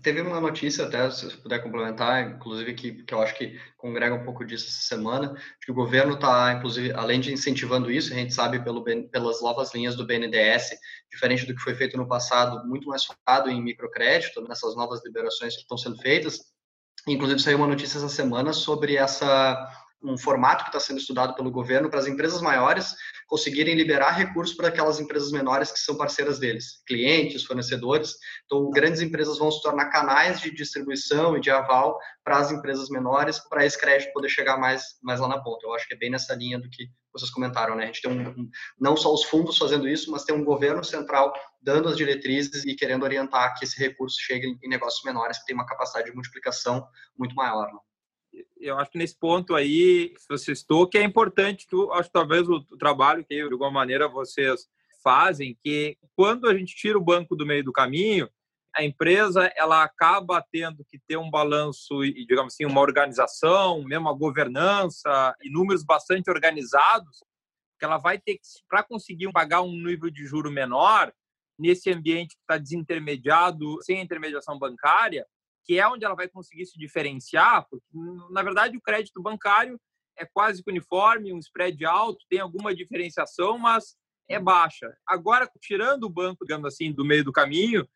Né? 0.03 0.13
Teve 0.13 0.21
uma 0.21 0.41
notícia, 0.41 0.85
até 0.85 1.09
se 1.11 1.37
puder 1.39 1.63
complementar, 1.63 2.29
inclusive, 2.29 2.75
que, 2.75 3.05
que 3.05 3.15
eu 3.15 3.23
acho 3.23 3.35
que 3.37 3.59
congrega 3.77 4.15
um 4.15 4.25
pouco 4.25 4.45
disso 4.45 4.67
essa 4.67 4.83
semana, 4.83 5.35
que 5.61 5.71
o 5.71 5.75
governo 5.75 6.15
está, 6.15 6.53
inclusive, 6.53 6.93
além 6.93 7.21
de 7.21 7.33
incentivando 7.33 7.91
isso, 7.91 8.13
a 8.13 8.17
gente 8.17 8.35
sabe 8.35 8.63
pelo, 8.63 8.83
pelas 8.83 9.41
novas 9.41 9.73
linhas 9.73 9.95
do 9.95 10.07
BNDES, 10.07 10.71
diferente 11.11 11.47
do 11.47 11.55
que 11.55 11.63
foi 11.63 11.75
feito 11.75 11.97
no 11.97 12.09
passado, 12.09 12.67
muito 12.67 12.89
mais 12.89 13.05
focado 13.05 13.49
em 13.49 13.63
microcrédito, 13.63 14.43
nessas 14.43 14.75
novas 14.75 15.03
liberações 15.05 15.55
que 15.55 15.63
estão 15.63 15.79
sendo 15.79 15.97
feitas. 15.99 16.41
Inclusive, 17.07 17.41
saiu 17.41 17.59
uma 17.59 17.67
notícia 17.67 17.99
essa 17.99 18.09
semana 18.09 18.53
sobre 18.53 18.97
essa 18.97 19.69
um 20.03 20.19
formato 20.19 20.65
que 20.65 20.71
está 20.71 20.81
sendo 20.81 20.99
estudado 20.99 21.35
pelo 21.35 21.51
governo 21.51 21.89
para 21.89 22.01
as 22.01 22.07
empresas 22.07 22.41
maiores 22.41 22.95
conseguirem 23.27 23.75
liberar 23.75 24.11
recursos 24.11 24.55
para 24.57 24.69
aquelas 24.69 25.01
empresas 25.01 25.31
menores 25.33 25.71
que 25.71 25.79
são 25.79 25.97
parceiras 25.97 26.39
deles, 26.39 26.83
clientes, 26.87 27.45
fornecedores. 27.45 28.15
Então, 28.45 28.71
grandes 28.71 29.01
empresas 29.01 29.39
vão 29.39 29.51
se 29.51 29.63
tornar 29.63 29.91
canais 29.91 30.41
de 30.41 30.53
distribuição 30.53 31.37
e 31.37 31.41
de 31.41 31.51
aval 31.51 31.99
para 32.23 32.39
as 32.39 32.51
empresas 32.51 32.89
menores, 32.89 33.39
para 33.39 33.65
esse 33.65 33.79
crédito 33.79 34.13
poder 34.13 34.29
chegar 34.29 34.59
mais, 34.59 34.99
mais 35.03 35.21
lá 35.21 35.29
na 35.29 35.43
ponta. 35.43 35.67
Eu 35.67 35.75
acho 35.75 35.87
que 35.87 35.95
é 35.95 35.97
bem 35.97 36.11
nessa 36.11 36.35
linha 36.35 36.59
do 36.59 36.69
que 36.69 36.89
vocês 37.13 37.31
comentaram, 37.31 37.77
né? 37.77 37.85
A 37.85 37.87
gente 37.87 38.03
tem 38.03 38.11
um, 38.11 38.29
um, 38.29 38.51
não 38.81 38.97
só 38.97 39.13
os 39.13 39.25
fundos 39.25 39.59
fazendo 39.59 39.87
isso, 39.89 40.11
mas 40.11 40.25
tem 40.25 40.35
um 40.35 40.45
governo 40.45 40.83
central 40.83 41.33
dando 41.61 41.89
as 41.89 41.97
diretrizes 41.97 42.65
e 42.65 42.75
querendo 42.75 43.03
orientar 43.03 43.55
que 43.59 43.65
esse 43.65 43.79
recurso 43.79 44.17
chegue 44.21 44.59
em 44.63 44.69
negócios 44.69 45.05
menores 45.05 45.39
que 45.39 45.47
têm 45.47 45.55
uma 45.55 45.67
capacidade 45.67 46.11
de 46.11 46.15
multiplicação 46.15 46.87
muito 47.17 47.35
maior. 47.35 47.67
Né? 47.73 47.79
Eu 48.61 48.79
acho 48.79 48.91
que 48.91 48.99
nesse 48.99 49.19
ponto 49.19 49.55
aí, 49.55 50.15
se 50.17 50.27
você 50.29 50.53
estou, 50.53 50.87
que 50.87 50.99
é 50.99 51.03
importante, 51.03 51.67
que 51.67 51.77
acho 51.93 52.09
que 52.09 52.13
talvez 52.13 52.49
o, 52.49 52.61
trabalho 52.79 53.25
que, 53.25 53.35
de 53.35 53.53
alguma 53.53 53.71
maneira, 53.71 54.09
vocês 54.09 54.69
fazem, 55.03 55.59
que 55.63 55.99
quando 56.15 56.49
a 56.49 56.57
gente 56.57 56.75
tira 56.75 56.97
o 56.97 57.05
banco 57.05 57.35
do 57.35 57.45
meio 57.45 57.65
do 57.65 57.73
caminho, 57.73 58.29
a 58.75 58.83
empresa 58.83 59.53
ela 59.57 59.83
acaba 59.83 60.43
tendo 60.51 60.85
que 60.85 60.99
ter 60.99 61.17
um 61.17 61.31
balanço 61.31 62.05
e, 62.05 62.25
digamos 62.25 62.55
assim, 62.55 62.65
uma 62.65 62.81
organização, 62.81 63.83
mesmo 63.85 64.07
uma 64.07 64.17
governança 64.17 65.35
e 65.43 65.51
números 65.51 65.85
bastante 65.85 66.31
organizados, 66.31 67.23
que 67.79 67.85
ela 67.85 67.99
vai 67.99 68.19
ter 68.19 68.35
que, 68.35 68.41
para 68.69 68.83
conseguir 68.83 69.31
pagar 69.33 69.61
um 69.63 69.73
nível 69.73 70.09
de 70.09 70.25
juro 70.25 70.51
menor, 70.51 71.13
nesse 71.59 71.91
ambiente 71.91 72.35
que 72.35 72.41
está 72.41 72.57
desintermediado, 72.57 73.83
sem 73.83 74.01
intermediação 74.01 74.59
bancária, 74.59 75.27
que 75.65 75.79
é 75.79 75.87
onde 75.87 76.05
ela 76.05 76.15
vai 76.15 76.29
conseguir 76.29 76.67
se 76.67 76.79
diferenciar, 76.79 77.67
porque, 77.71 77.87
na 78.31 78.43
verdade, 78.43 78.77
o 78.77 78.81
crédito 78.81 79.23
bancário 79.23 79.81
é 80.19 80.27
quase 80.27 80.63
uniforme, 80.67 81.33
um 81.33 81.39
spread 81.39 81.85
alto, 81.85 82.25
tem 82.29 82.41
alguma 82.41 82.75
diferenciação, 82.75 83.59
mas 83.59 83.97
é 84.29 84.39
baixa. 84.39 84.95
Agora, 85.07 85.51
tirando 85.61 86.05
o 86.05 86.11
banco, 86.11 86.45
digamos 86.45 86.67
assim, 86.67 86.93
do 86.93 87.05
meio 87.05 87.25
do 87.25 87.33
caminho, 87.33 87.87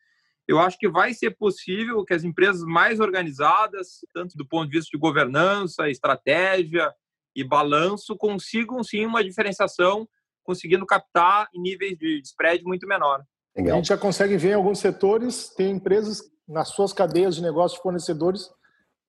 eu 0.47 0.59
acho 0.59 0.77
que 0.77 0.87
vai 0.87 1.13
ser 1.13 1.31
possível 1.31 2.05
que 2.05 2.13
as 2.13 2.23
empresas 2.23 2.63
mais 2.63 2.99
organizadas, 2.99 3.99
tanto 4.13 4.37
do 4.37 4.47
ponto 4.47 4.69
de 4.69 4.77
vista 4.77 4.89
de 4.91 4.99
governança, 4.99 5.89
estratégia 5.89 6.93
e 7.35 7.43
balanço, 7.43 8.15
consigam 8.15 8.81
sim 8.83 9.05
uma 9.05 9.23
diferenciação, 9.23 10.07
conseguindo 10.43 10.85
captar 10.85 11.49
em 11.53 11.61
níveis 11.61 11.97
de 11.97 12.21
spread 12.23 12.63
muito 12.63 12.87
menor. 12.87 13.23
Legal. 13.55 13.73
A 13.73 13.75
gente 13.77 13.89
já 13.89 13.97
consegue 13.97 14.37
ver 14.37 14.51
em 14.51 14.53
alguns 14.53 14.79
setores, 14.79 15.49
tem 15.49 15.71
empresas 15.71 16.21
nas 16.47 16.69
suas 16.69 16.93
cadeias 16.93 17.35
de 17.35 17.41
negócios 17.41 17.81
fornecedores, 17.81 18.49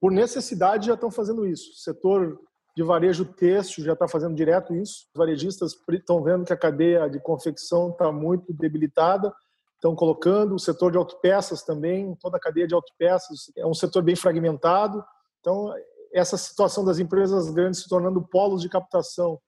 por 0.01 0.13
necessidade, 0.13 0.87
já 0.87 0.95
estão 0.95 1.11
fazendo 1.11 1.47
isso. 1.47 1.71
O 1.73 1.75
setor 1.75 2.41
de 2.77 2.83
varejo 2.83 3.25
têxtil 3.25 3.85
já 3.85 3.93
está 3.93 4.07
fazendo 4.07 4.35
direto 4.35 4.75
isso. 4.75 5.07
Os 5.13 5.19
varejistas 5.19 5.77
estão 5.91 6.23
vendo 6.23 6.45
que 6.45 6.53
a 6.53 6.57
cadeia 6.57 7.09
de 7.09 7.19
confecção 7.21 7.91
está 7.91 8.13
muito 8.13 8.53
debilitada, 8.53 9.35
estão 9.75 9.97
colocando. 9.97 10.55
O 10.55 10.59
setor 10.61 10.93
de 10.93 10.99
autopeças 10.99 11.63
também, 11.63 12.15
toda 12.21 12.37
a 12.37 12.41
cadeia 12.41 12.69
de 12.69 12.75
autopeças 12.75 13.51
é 13.57 13.67
um 13.67 13.75
setor 13.75 14.03
bem 14.03 14.15
fragmentado. 14.15 15.05
Então, 15.41 15.75
essa 16.13 16.37
situação 16.37 16.85
das 16.85 17.01
empresas 17.01 17.51
grandes 17.51 17.83
se 17.83 17.89
tornando 17.89 18.23
polos 18.23 18.63
de 18.63 18.69
captação 18.69 19.41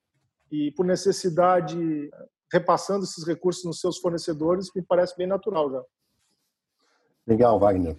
e, 0.50 0.72
por 0.72 0.84
necessidade, 0.84 2.10
repassando 2.52 3.04
esses 3.04 3.24
recursos 3.24 3.64
nos 3.64 3.80
seus 3.80 3.98
fornecedores, 3.98 4.70
me 4.74 4.82
parece 4.82 5.16
bem 5.16 5.26
natural 5.26 5.70
já. 5.70 5.82
Legal, 7.26 7.58
Wagner. 7.58 7.96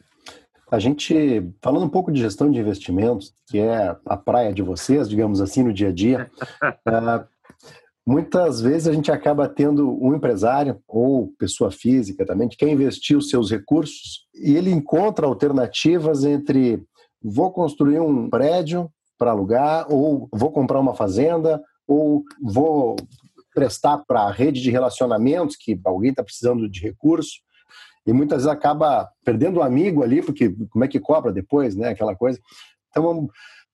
A 0.72 0.80
gente, 0.80 1.54
falando 1.62 1.84
um 1.86 1.90
pouco 1.90 2.12
de 2.12 2.22
gestão 2.22 2.50
de 2.50 2.60
investimentos, 2.60 3.34
que 3.48 3.60
é 3.60 3.96
a 4.06 4.16
praia 4.16 4.54
de 4.54 4.62
vocês, 4.62 5.10
digamos 5.10 5.42
assim, 5.42 5.64
no 5.64 5.74
dia 5.74 5.90
a 5.90 5.92
dia, 5.92 6.32
uh, 6.64 7.28
muitas 8.08 8.62
vezes 8.62 8.88
a 8.88 8.94
gente 8.94 9.12
acaba 9.12 9.50
tendo 9.50 9.92
um 10.02 10.16
empresário 10.16 10.82
ou 10.88 11.34
pessoa 11.38 11.72
física 11.72 12.26
também 12.26 12.48
que 12.48 12.56
quer 12.56 12.70
investir 12.70 13.18
os 13.18 13.30
seus 13.30 13.52
recursos 13.52 14.26
e 14.34 14.56
ele 14.56 14.72
encontra 14.72 15.28
alternativas 15.28 16.24
entre 16.24 16.82
vou 17.22 17.52
construir 17.52 18.00
um 18.00 18.30
prédio 18.30 18.90
para 19.18 19.32
alugar 19.32 19.86
ou 19.92 20.28
vou 20.34 20.52
comprar 20.52 20.80
uma 20.80 20.96
fazenda 20.96 21.62
ou 21.88 22.24
vou 22.42 22.96
prestar 23.54 24.00
para 24.08 24.22
a 24.22 24.32
rede 24.32 24.62
de 24.62 24.72
relacionamentos 24.72 25.56
que 25.56 25.80
alguém 25.84 26.12
está 26.12 26.24
precisando 26.24 26.70
de 26.70 26.82
recurso 26.82 27.34
e 28.06 28.14
muitas 28.14 28.44
vezes 28.44 28.52
acaba 28.52 29.10
perdendo 29.24 29.58
o 29.58 29.64
amigo 29.64 30.04
ali, 30.04 30.22
porque 30.22 30.56
como 30.70 30.84
é 30.84 30.88
que 30.88 31.00
cobra 31.00 31.32
depois, 31.32 31.76
né? 31.76 31.90
Aquela 31.90 32.16
coisa. 32.16 32.40
Então, 32.90 33.30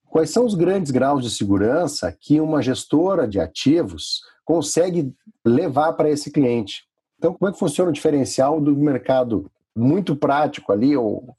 quais 0.10 0.30
são 0.30 0.46
os 0.46 0.54
grandes 0.54 0.92
graus 0.92 1.24
de 1.24 1.30
segurança 1.30 2.16
que 2.20 2.40
uma 2.40 2.62
gestora 2.62 3.28
de 3.28 3.40
ativos 3.40 4.22
consegue 4.44 5.14
levar 5.46 5.94
para 5.94 6.10
esse 6.10 6.32
cliente? 6.32 6.84
Então, 7.18 7.34
como 7.34 7.50
é 7.50 7.54
que 7.54 7.60
funciona 7.60 7.90
o 7.90 7.94
diferencial 7.94 8.62
do 8.62 8.76
mercado 8.76 9.50
muito 9.76 10.16
prático 10.16 10.72
ali, 10.72 10.96
ou 10.96 11.36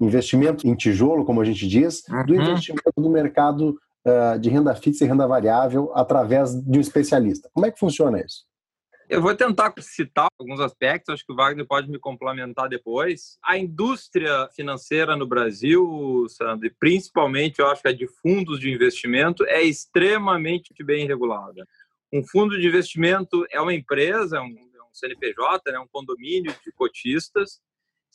investimento 0.00 0.66
em 0.66 0.74
tijolo, 0.74 1.24
como 1.24 1.40
a 1.40 1.44
gente 1.44 1.66
diz, 1.66 2.02
do 2.26 2.34
uhum. 2.34 2.42
investimento 2.42 2.92
do 2.96 3.08
mercado 3.08 3.78
uh, 4.06 4.38
de 4.38 4.50
renda 4.50 4.74
fixa 4.74 5.04
e 5.04 5.08
renda 5.08 5.26
variável 5.26 5.92
através 5.94 6.54
de 6.54 6.78
um 6.78 6.80
especialista? 6.80 7.48
Como 7.52 7.66
é 7.66 7.70
que 7.70 7.78
funciona 7.78 8.20
isso? 8.20 8.44
Eu 9.12 9.20
vou 9.20 9.36
tentar 9.36 9.74
citar 9.78 10.26
alguns 10.38 10.58
aspectos, 10.58 11.12
acho 11.12 11.26
que 11.26 11.32
o 11.34 11.36
Wagner 11.36 11.66
pode 11.66 11.86
me 11.86 11.98
complementar 11.98 12.66
depois. 12.66 13.36
A 13.44 13.58
indústria 13.58 14.48
financeira 14.56 15.14
no 15.14 15.26
Brasil, 15.26 16.24
Sandro, 16.30 16.74
principalmente 16.80 17.58
eu 17.58 17.66
acho 17.66 17.82
que 17.82 17.88
a 17.88 17.92
de 17.92 18.08
fundos 18.08 18.58
de 18.58 18.72
investimento, 18.72 19.44
é 19.44 19.60
extremamente 19.60 20.72
bem 20.82 21.06
regulada. 21.06 21.68
Um 22.10 22.24
fundo 22.24 22.58
de 22.58 22.66
investimento 22.66 23.44
é 23.50 23.60
uma 23.60 23.74
empresa, 23.74 24.38
é 24.38 24.40
um, 24.40 24.46
é 24.46 24.82
um 24.82 24.94
CNPJ, 24.94 25.72
né, 25.72 25.78
um 25.78 25.88
condomínio 25.92 26.54
de 26.64 26.72
cotistas, 26.72 27.60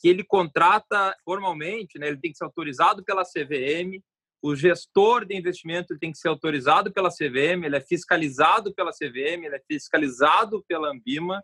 que 0.00 0.08
ele 0.08 0.24
contrata 0.24 1.16
formalmente, 1.24 1.96
né, 1.96 2.08
ele 2.08 2.18
tem 2.18 2.32
que 2.32 2.38
ser 2.38 2.44
autorizado 2.44 3.04
pela 3.04 3.22
CVM, 3.22 4.02
o 4.40 4.54
gestor 4.54 5.24
de 5.24 5.36
investimento 5.36 5.98
tem 5.98 6.12
que 6.12 6.18
ser 6.18 6.28
autorizado 6.28 6.92
pela 6.92 7.10
CVM, 7.10 7.64
ele 7.64 7.76
é 7.76 7.80
fiscalizado 7.80 8.72
pela 8.72 8.92
CVM, 8.92 9.44
ele 9.44 9.56
é 9.56 9.62
fiscalizado 9.66 10.64
pela 10.68 10.90
Ambima. 10.90 11.42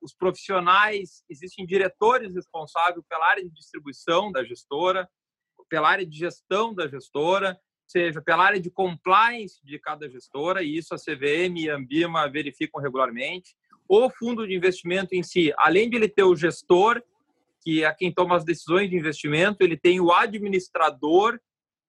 Os 0.00 0.14
profissionais, 0.14 1.24
existem 1.28 1.66
diretores 1.66 2.34
responsáveis 2.34 3.04
pela 3.08 3.26
área 3.26 3.42
de 3.42 3.50
distribuição 3.50 4.30
da 4.30 4.44
gestora, 4.44 5.08
pela 5.68 5.88
área 5.88 6.06
de 6.06 6.16
gestão 6.16 6.72
da 6.72 6.86
gestora, 6.86 7.58
seja, 7.86 8.22
pela 8.22 8.44
área 8.44 8.60
de 8.60 8.70
compliance 8.70 9.58
de 9.64 9.78
cada 9.78 10.08
gestora, 10.08 10.62
e 10.62 10.76
isso 10.76 10.94
a 10.94 10.98
CVM 10.98 11.58
e 11.58 11.70
a 11.70 11.76
Ambima 11.76 12.28
verificam 12.28 12.80
regularmente. 12.80 13.56
O 13.88 14.08
fundo 14.10 14.46
de 14.46 14.54
investimento 14.54 15.14
em 15.14 15.22
si, 15.22 15.52
além 15.56 15.90
de 15.90 15.96
ele 15.96 16.08
ter 16.08 16.22
o 16.22 16.36
gestor, 16.36 17.02
que 17.62 17.82
é 17.82 17.92
quem 17.92 18.12
toma 18.12 18.36
as 18.36 18.44
decisões 18.44 18.88
de 18.88 18.96
investimento, 18.96 19.62
ele 19.62 19.76
tem 19.76 20.00
o 20.00 20.12
administrador, 20.12 21.40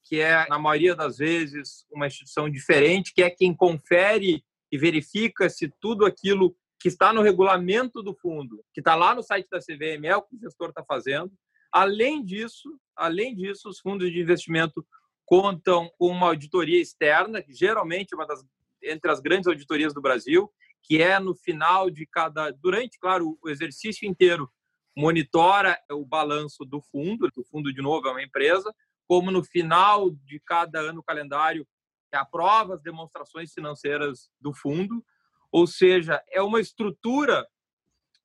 que 0.10 0.20
é, 0.20 0.48
na 0.50 0.58
maioria 0.58 0.96
das 0.96 1.20
vezes, 1.20 1.86
uma 1.92 2.08
instituição 2.08 2.50
diferente, 2.50 3.14
que 3.14 3.22
é 3.22 3.30
quem 3.30 3.56
confere 3.56 4.44
e 4.72 4.78
verifica 4.78 5.48
se 5.52 5.72
tudo 5.80 6.04
aquilo 6.04 6.56
que 6.80 6.88
está 6.88 7.14
no 7.14 7.22
regulamento 7.22 8.02
do 8.02 8.16
fundo, 8.16 8.66
que 8.74 8.82
está 8.82 8.96
lá 8.96 9.14
no 9.14 9.22
site 9.22 9.48
da 9.52 9.60
CVM, 9.60 10.06
é 10.06 10.16
o 10.16 10.24
que 10.24 10.36
o 10.36 10.40
gestor 10.40 10.70
está 10.70 10.84
fazendo. 10.84 11.32
Além 11.72 12.26
disso, 12.26 12.76
além 12.96 13.36
disso, 13.36 13.70
os 13.70 13.80
fundos 13.80 14.12
de 14.12 14.20
investimento 14.20 14.84
contam 15.28 15.92
com 16.00 16.08
uma 16.08 16.26
auditoria 16.26 16.82
externa, 16.82 17.46
geralmente 17.48 18.14
é 18.14 18.16
uma 18.16 18.26
das 18.26 18.44
entre 18.82 19.12
as 19.12 19.20
grandes 19.20 19.46
auditorias 19.46 19.94
do 19.94 20.02
Brasil, 20.02 20.50
que 20.82 21.04
é 21.04 21.20
no 21.20 21.36
final 21.36 21.92
de 21.92 22.08
cada, 22.08 22.50
durante, 22.50 22.98
claro, 22.98 23.38
o 23.44 23.50
exercício 23.50 24.08
inteiro, 24.08 24.50
monitora 24.98 25.78
o 25.92 26.04
balanço 26.04 26.66
do 26.66 26.82
fundo, 26.82 27.30
o 27.36 27.44
fundo 27.44 27.72
de 27.72 27.82
novo 27.82 28.08
é 28.08 28.12
uma 28.12 28.24
empresa, 28.24 28.74
como 29.10 29.32
no 29.32 29.44
final 29.44 30.12
de 30.12 30.40
cada 30.46 30.80
ano 30.80 31.02
calendário 31.02 31.68
aprova 32.14 32.76
as 32.76 32.84
demonstrações 32.84 33.52
financeiras 33.52 34.30
do 34.40 34.54
fundo, 34.54 35.04
ou 35.52 35.66
seja, 35.66 36.24
é 36.30 36.40
uma 36.44 36.62
estrutura 36.62 37.48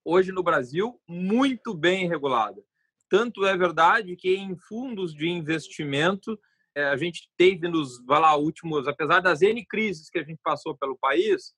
hoje 0.04 0.30
no 0.30 0.42
Brasil 0.42 1.00
muito 1.08 1.72
bem 1.72 2.06
regulada. 2.06 2.62
Tanto 3.08 3.46
é 3.46 3.56
verdade 3.56 4.14
que 4.14 4.36
em 4.36 4.54
fundos 4.58 5.14
de 5.14 5.26
investimento 5.26 6.38
é, 6.76 6.84
a 6.84 6.96
gente 6.98 7.30
teve 7.34 7.66
nos 7.66 8.04
vai 8.04 8.20
lá, 8.20 8.36
últimos, 8.36 8.86
apesar 8.86 9.20
das 9.20 9.40
N 9.40 9.64
crises 9.64 10.10
que 10.10 10.18
a 10.18 10.22
gente 10.22 10.40
passou 10.42 10.76
pelo 10.76 10.98
país, 10.98 11.54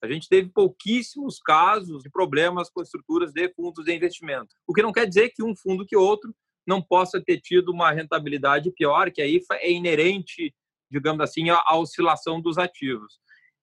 a 0.00 0.06
gente 0.06 0.28
teve 0.28 0.50
pouquíssimos 0.50 1.40
casos 1.40 2.04
de 2.04 2.10
problemas 2.10 2.70
com 2.70 2.80
estruturas 2.80 3.32
de 3.32 3.52
fundos 3.54 3.84
de 3.84 3.92
investimento. 3.92 4.54
O 4.68 4.72
que 4.72 4.82
não 4.82 4.92
quer 4.92 5.06
dizer 5.06 5.30
que 5.30 5.42
um 5.42 5.56
fundo 5.56 5.84
que 5.84 5.96
outro 5.96 6.32
não 6.68 6.82
possa 6.82 7.18
ter 7.18 7.40
tido 7.40 7.70
uma 7.70 7.90
rentabilidade 7.90 8.70
pior, 8.72 9.10
que 9.10 9.22
aí 9.22 9.40
é 9.52 9.72
inerente, 9.72 10.54
digamos 10.90 11.22
assim, 11.22 11.48
à 11.48 11.74
oscilação 11.76 12.42
dos 12.42 12.58
ativos. 12.58 13.18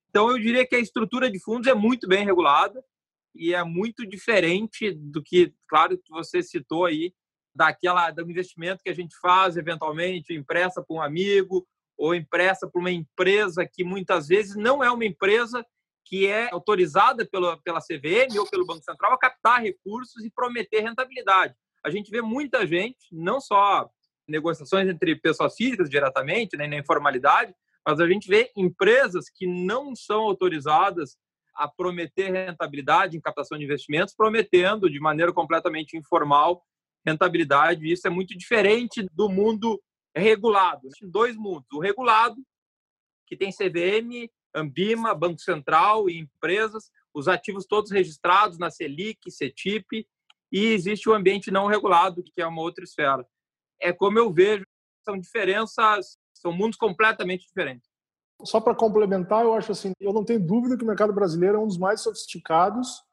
Então, 0.09 0.31
eu 0.31 0.39
diria 0.39 0.65
que 0.65 0.75
a 0.75 0.79
estrutura 0.79 1.29
de 1.29 1.39
fundos 1.39 1.67
é 1.67 1.75
muito 1.75 2.07
bem 2.07 2.25
regulada 2.25 2.83
e 3.35 3.53
é 3.53 3.63
muito 3.63 4.07
diferente 4.07 4.91
do 4.91 5.21
que, 5.21 5.53
claro, 5.67 5.97
que 5.97 6.09
você 6.09 6.41
citou 6.41 6.85
aí, 6.85 7.13
daquela 7.53 8.09
do 8.09 8.29
investimento 8.29 8.83
que 8.83 8.89
a 8.89 8.95
gente 8.95 9.15
faz 9.21 9.55
eventualmente 9.55 10.33
impressa 10.33 10.83
por 10.83 10.97
um 10.97 11.01
amigo 11.01 11.65
ou 11.97 12.13
impressa 12.13 12.67
por 12.67 12.79
uma 12.79 12.91
empresa 12.91 13.65
que 13.71 13.83
muitas 13.83 14.27
vezes 14.27 14.55
não 14.55 14.83
é 14.83 14.91
uma 14.91 15.05
empresa 15.05 15.65
que 16.03 16.27
é 16.27 16.49
autorizada 16.51 17.25
pela, 17.25 17.57
pela 17.61 17.79
CVM 17.79 18.37
ou 18.37 18.49
pelo 18.49 18.65
Banco 18.65 18.83
Central 18.83 19.13
a 19.13 19.17
captar 19.17 19.61
recursos 19.61 20.23
e 20.25 20.29
prometer 20.29 20.81
rentabilidade. 20.81 21.55
A 21.85 21.89
gente 21.91 22.09
vê 22.09 22.21
muita 22.21 22.65
gente, 22.65 22.97
não 23.11 23.39
só 23.39 23.87
negociações 24.27 24.89
entre 24.89 25.15
pessoas 25.15 25.55
físicas 25.55 25.89
diretamente, 25.89 26.57
nem 26.57 26.67
né, 26.67 26.77
na 26.77 26.81
informalidade, 26.81 27.53
mas 27.85 27.99
a 27.99 28.07
gente 28.07 28.27
vê 28.27 28.51
empresas 28.57 29.29
que 29.29 29.45
não 29.45 29.95
são 29.95 30.23
autorizadas 30.23 31.15
a 31.53 31.67
prometer 31.67 32.31
rentabilidade 32.31 33.15
em 33.15 33.21
captação 33.21 33.57
de 33.57 33.63
investimentos, 33.63 34.15
prometendo 34.15 34.89
de 34.89 34.99
maneira 34.99 35.31
completamente 35.31 35.95
informal 35.95 36.63
rentabilidade. 37.05 37.89
Isso 37.89 38.07
é 38.07 38.09
muito 38.09 38.35
diferente 38.35 39.07
do 39.13 39.29
mundo 39.29 39.81
regulado. 40.15 40.89
Dois 41.03 41.35
mundos: 41.35 41.67
o 41.71 41.79
regulado, 41.79 42.35
que 43.27 43.37
tem 43.37 43.51
CVM, 43.51 44.29
Ambima, 44.53 45.13
Banco 45.13 45.39
Central 45.39 46.09
e 46.09 46.17
empresas, 46.17 46.89
os 47.13 47.27
ativos 47.27 47.65
todos 47.65 47.91
registrados 47.91 48.57
na 48.57 48.71
Selic, 48.71 49.29
CETIP, 49.29 50.07
e 50.55 50.67
existe 50.67 51.09
o 51.09 51.13
ambiente 51.13 51.51
não 51.51 51.67
regulado, 51.67 52.23
que 52.23 52.41
é 52.41 52.47
uma 52.47 52.61
outra 52.61 52.85
esfera. 52.85 53.27
É 53.77 53.91
como 53.91 54.17
eu 54.17 54.31
vejo, 54.31 54.65
são 55.03 55.19
diferenças, 55.19 56.17
são 56.33 56.53
mundos 56.53 56.77
completamente 56.77 57.45
diferentes. 57.45 57.89
Só 58.41 58.61
para 58.61 58.73
complementar, 58.73 59.43
eu 59.43 59.53
acho 59.53 59.73
assim, 59.73 59.91
eu 59.99 60.13
não 60.13 60.23
tenho 60.23 60.39
dúvida 60.39 60.77
que 60.77 60.83
o 60.85 60.87
mercado 60.87 61.11
brasileiro 61.11 61.57
é 61.57 61.59
um 61.59 61.67
dos 61.67 61.77
mais 61.77 61.99
sofisticados, 61.99 63.03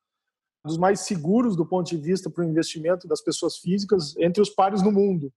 dos 0.65 0.79
mais 0.79 1.01
seguros 1.01 1.57
do 1.57 1.67
ponto 1.67 1.89
de 1.89 1.97
vista 1.97 2.31
para 2.31 2.45
o 2.45 2.49
investimento 2.49 3.09
das 3.09 3.21
pessoas 3.21 3.59
físicas 3.59 4.17
entre 4.19 4.41
os 4.41 4.49
pares 4.49 4.81
no 4.81 4.93
mundo. 4.93 5.33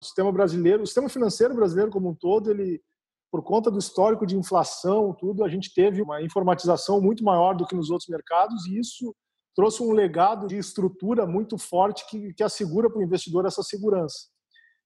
O 0.00 0.04
sistema 0.04 0.30
brasileiro, 0.30 0.84
o 0.84 0.86
sistema 0.86 1.08
financeiro 1.08 1.52
brasileiro 1.52 1.90
como 1.90 2.10
um 2.10 2.14
todo, 2.14 2.48
ele 2.48 2.80
por 3.28 3.42
conta 3.42 3.72
do 3.72 3.78
histórico 3.78 4.24
de 4.24 4.36
inflação, 4.36 5.12
tudo, 5.14 5.44
a 5.44 5.48
gente 5.48 5.74
teve 5.74 6.00
uma 6.00 6.22
informatização 6.22 7.00
muito 7.00 7.24
maior 7.24 7.54
do 7.54 7.66
que 7.66 7.74
nos 7.74 7.90
outros 7.90 8.08
mercados 8.08 8.66
e 8.66 8.78
isso 8.78 9.14
trouxe 9.60 9.82
um 9.82 9.92
legado 9.92 10.46
de 10.46 10.56
estrutura 10.56 11.26
muito 11.26 11.58
forte 11.58 12.08
que, 12.08 12.32
que 12.32 12.42
assegura 12.42 12.88
para 12.88 12.98
o 12.98 13.02
investidor 13.02 13.44
essa 13.44 13.62
segurança. 13.62 14.28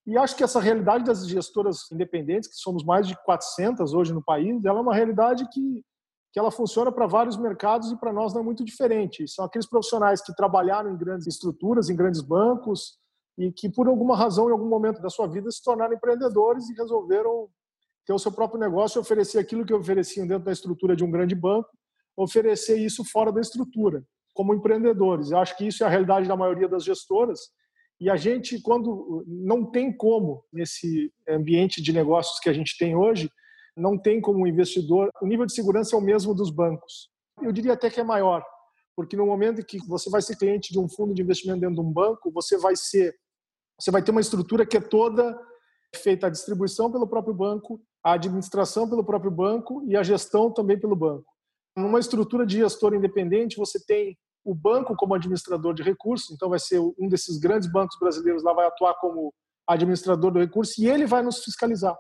E 0.05 0.19
acho 0.19 0.35
que 0.35 0.43
essa 0.43 0.59
realidade 0.59 1.05
das 1.05 1.29
gestoras 1.29 1.89
independentes, 1.93 2.49
que 2.49 2.57
somos 2.57 2.85
mais 2.85 3.07
de 3.07 3.17
400 3.23 3.95
hoje 3.95 4.13
no 4.13 4.21
país, 4.21 4.65
ela 4.65 4.81
é 4.81 4.83
uma 4.83 4.93
realidade 4.93 5.49
que, 5.53 5.81
que 6.33 6.41
ela 6.41 6.51
funciona 6.51 6.91
para 6.91 7.07
vários 7.07 7.37
mercados 7.37 7.93
e 7.93 7.97
para 7.97 8.13
nós 8.13 8.35
não 8.35 8.41
é 8.41 8.45
muito 8.45 8.65
diferente. 8.65 9.29
São 9.29 9.45
aqueles 9.45 9.69
profissionais 9.69 10.21
que 10.21 10.35
trabalharam 10.35 10.91
em 10.91 10.97
grandes 10.97 11.29
estruturas, 11.29 11.89
em 11.89 11.95
grandes 11.95 12.21
bancos, 12.21 12.99
e 13.39 13.53
que 13.53 13.71
por 13.71 13.87
alguma 13.87 14.17
razão, 14.17 14.49
em 14.49 14.53
algum 14.53 14.69
momento 14.69 15.01
da 15.01 15.09
sua 15.09 15.29
vida, 15.29 15.53
se 15.53 15.63
tornaram 15.63 15.95
empreendedores 15.95 16.69
e 16.69 16.75
resolveram 16.75 17.49
ter 18.05 18.13
o 18.13 18.19
seu 18.19 18.33
próprio 18.33 18.59
negócio 18.59 18.99
e 18.99 19.01
oferecer 19.01 19.39
aquilo 19.39 19.65
que 19.65 19.73
ofereciam 19.73 20.27
dentro 20.27 20.47
da 20.47 20.53
estrutura 20.53 20.97
de 20.97 21.05
um 21.05 21.13
grande 21.13 21.37
banco, 21.37 21.71
oferecer 22.17 22.77
isso 22.77 23.05
fora 23.05 23.31
da 23.31 23.41
estrutura, 23.41 24.05
como 24.35 24.55
empreendedores. 24.55 25.31
Eu 25.31 25.39
acho 25.39 25.57
que 25.57 25.67
isso 25.67 25.83
é 25.83 25.87
a 25.87 25.91
realidade 25.91 26.29
da 26.29 26.37
maioria 26.37 26.69
das 26.69 26.85
gestoras. 26.85 27.41
E 28.01 28.11
a 28.11 28.17
gente, 28.17 28.61
quando 28.61 29.25
não 29.27 29.65
tem 29.65 29.97
como, 29.97 30.45
nesse 30.53 31.13
ambiente 31.29 31.81
de 31.81 31.93
negócios 31.93 32.41
que 32.41 32.51
a 32.51 32.53
gente 32.53 32.77
tem 32.77 32.97
hoje, 32.97 33.31
não 33.77 33.97
tem 33.97 34.21
como 34.21 34.47
investidor, 34.47 35.09
o 35.23 35.27
nível 35.27 35.47
de 35.47 35.55
segurança 35.55 35.97
é 35.97 35.99
o 35.99 36.03
mesmo 36.03 36.35
dos 36.35 36.51
bancos. 36.51 37.09
Eu 37.41 37.53
diria 37.53 37.73
até 37.73 37.89
que 37.89 38.01
é 38.01 38.05
maior, 38.05 38.45
porque 38.97 39.17
no 39.17 39.27
momento 39.27 39.61
em 39.61 39.65
que 39.65 39.79
você 39.87 40.11
vai 40.11 40.21
ser 40.21 40.37
cliente 40.37 40.73
de 40.73 40.79
um 40.79 40.89
fundo 40.89 41.15
de 41.15 41.23
investimento 41.23 41.61
dentro 41.61 41.77
de 41.77 41.81
um 41.81 41.93
banco, 41.93 42.31
você 42.31 42.59
vai 42.59 42.77
ser, 42.77 43.15
você 43.81 43.91
vai 43.91 44.03
ter 44.03 44.11
uma 44.11 44.21
estrutura 44.21 44.67
que 44.67 44.77
é 44.77 44.81
toda 44.81 45.37
feita 45.97 46.27
a 46.27 46.31
distribuição 46.31 46.91
pelo 46.91 47.07
próprio 47.07 47.35
banco, 47.35 47.81
a 48.03 48.13
administração 48.13 48.89
pelo 48.89 49.05
próprio 49.05 49.31
banco 49.31 49.85
e 49.87 49.97
a 49.97 50.03
gestão 50.03 50.53
também 50.53 50.79
pelo 50.79 50.97
banco. 50.97 51.25
Numa 51.77 51.99
estrutura 51.99 52.47
de 52.47 52.59
gestor 52.59 52.95
independente, 52.95 53.57
você 53.57 53.85
tem 53.85 54.17
o 54.45 54.55
banco 54.55 54.95
como 54.95 55.15
administrador 55.15 55.73
de 55.73 55.83
recursos, 55.83 56.31
então 56.31 56.51
vai 56.51 56.59
ser 56.59 56.79
um 56.79 57.09
desses 57.09 57.39
grandes 57.39 57.71
bancos 57.71 57.99
brasileiros 57.99 58.43
lá 58.43 58.53
vai 58.53 58.67
atuar 58.67 58.95
como 59.01 59.33
administrador 59.67 60.31
do 60.31 60.39
recurso 60.39 60.81
e 60.83 60.87
ele 60.87 61.07
vai 61.07 61.23
nos 61.23 61.43
fiscalizar. 61.43 61.97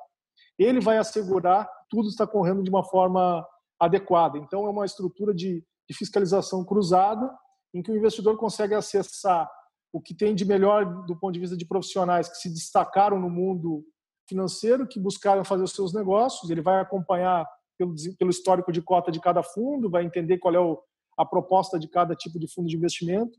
Ele 0.58 0.80
vai 0.80 0.98
assegurar 0.98 1.66
que 1.66 1.72
tudo 1.88 2.08
está 2.08 2.26
correndo 2.26 2.62
de 2.62 2.70
uma 2.70 2.84
forma 2.84 3.44
adequada. 3.80 4.38
Então 4.38 4.66
é 4.66 4.70
uma 4.70 4.84
estrutura 4.84 5.34
de, 5.34 5.64
de 5.88 5.96
fiscalização 5.96 6.64
cruzada 6.64 7.34
em 7.74 7.82
que 7.82 7.90
o 7.90 7.96
investidor 7.96 8.36
consegue 8.36 8.74
acessar 8.74 9.50
o 9.92 10.00
que 10.00 10.14
tem 10.14 10.34
de 10.34 10.44
melhor 10.44 11.06
do 11.06 11.18
ponto 11.18 11.32
de 11.32 11.40
vista 11.40 11.56
de 11.56 11.66
profissionais 11.66 12.28
que 12.28 12.36
se 12.36 12.50
destacaram 12.50 13.18
no 13.18 13.30
mundo 13.30 13.84
financeiro, 14.28 14.86
que 14.86 15.00
buscaram 15.00 15.44
fazer 15.44 15.64
os 15.64 15.72
seus 15.72 15.94
negócios. 15.94 16.50
Ele 16.50 16.60
vai 16.60 16.80
acompanhar 16.80 17.46
pelo, 17.78 17.94
pelo 18.18 18.30
histórico 18.30 18.70
de 18.70 18.82
cota 18.82 19.10
de 19.10 19.20
cada 19.20 19.42
fundo, 19.42 19.90
vai 19.90 20.04
entender 20.04 20.38
qual 20.38 20.54
é 20.54 20.60
o, 20.60 20.80
a 21.16 21.24
proposta 21.24 21.78
de 21.78 21.88
cada 21.88 22.14
tipo 22.14 22.38
de 22.38 22.52
fundo 22.52 22.68
de 22.68 22.76
investimento 22.76 23.38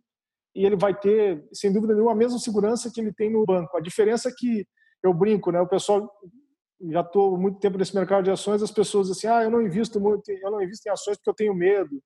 e 0.55 0.65
ele 0.65 0.75
vai 0.75 0.97
ter, 0.97 1.47
sem 1.53 1.71
dúvida 1.71 1.93
nenhuma, 1.93 2.13
a 2.13 2.15
mesma 2.15 2.39
segurança 2.39 2.89
que 2.91 3.01
ele 3.01 3.13
tem 3.13 3.29
no 3.29 3.45
banco. 3.45 3.75
A 3.75 3.81
diferença 3.81 4.29
é 4.29 4.33
que 4.35 4.65
eu 5.03 5.13
brinco, 5.13 5.51
né? 5.51 5.59
O 5.59 5.67
pessoal 5.67 6.09
já 6.89 7.01
estou 7.01 7.37
muito 7.37 7.59
tempo 7.59 7.77
nesse 7.77 7.93
mercado 7.93 8.23
de 8.23 8.31
ações, 8.31 8.63
as 8.63 8.71
pessoas 8.71 9.07
dizem 9.07 9.29
assim, 9.29 9.39
ah, 9.39 9.43
eu 9.43 9.51
não 9.51 9.61
invisto 9.61 9.99
muito, 9.99 10.29
eu 10.29 10.51
não 10.51 10.61
invisto 10.61 10.87
em 10.87 10.91
ações 10.91 11.17
porque 11.17 11.29
eu 11.29 11.33
tenho 11.33 11.53
medo. 11.53 12.01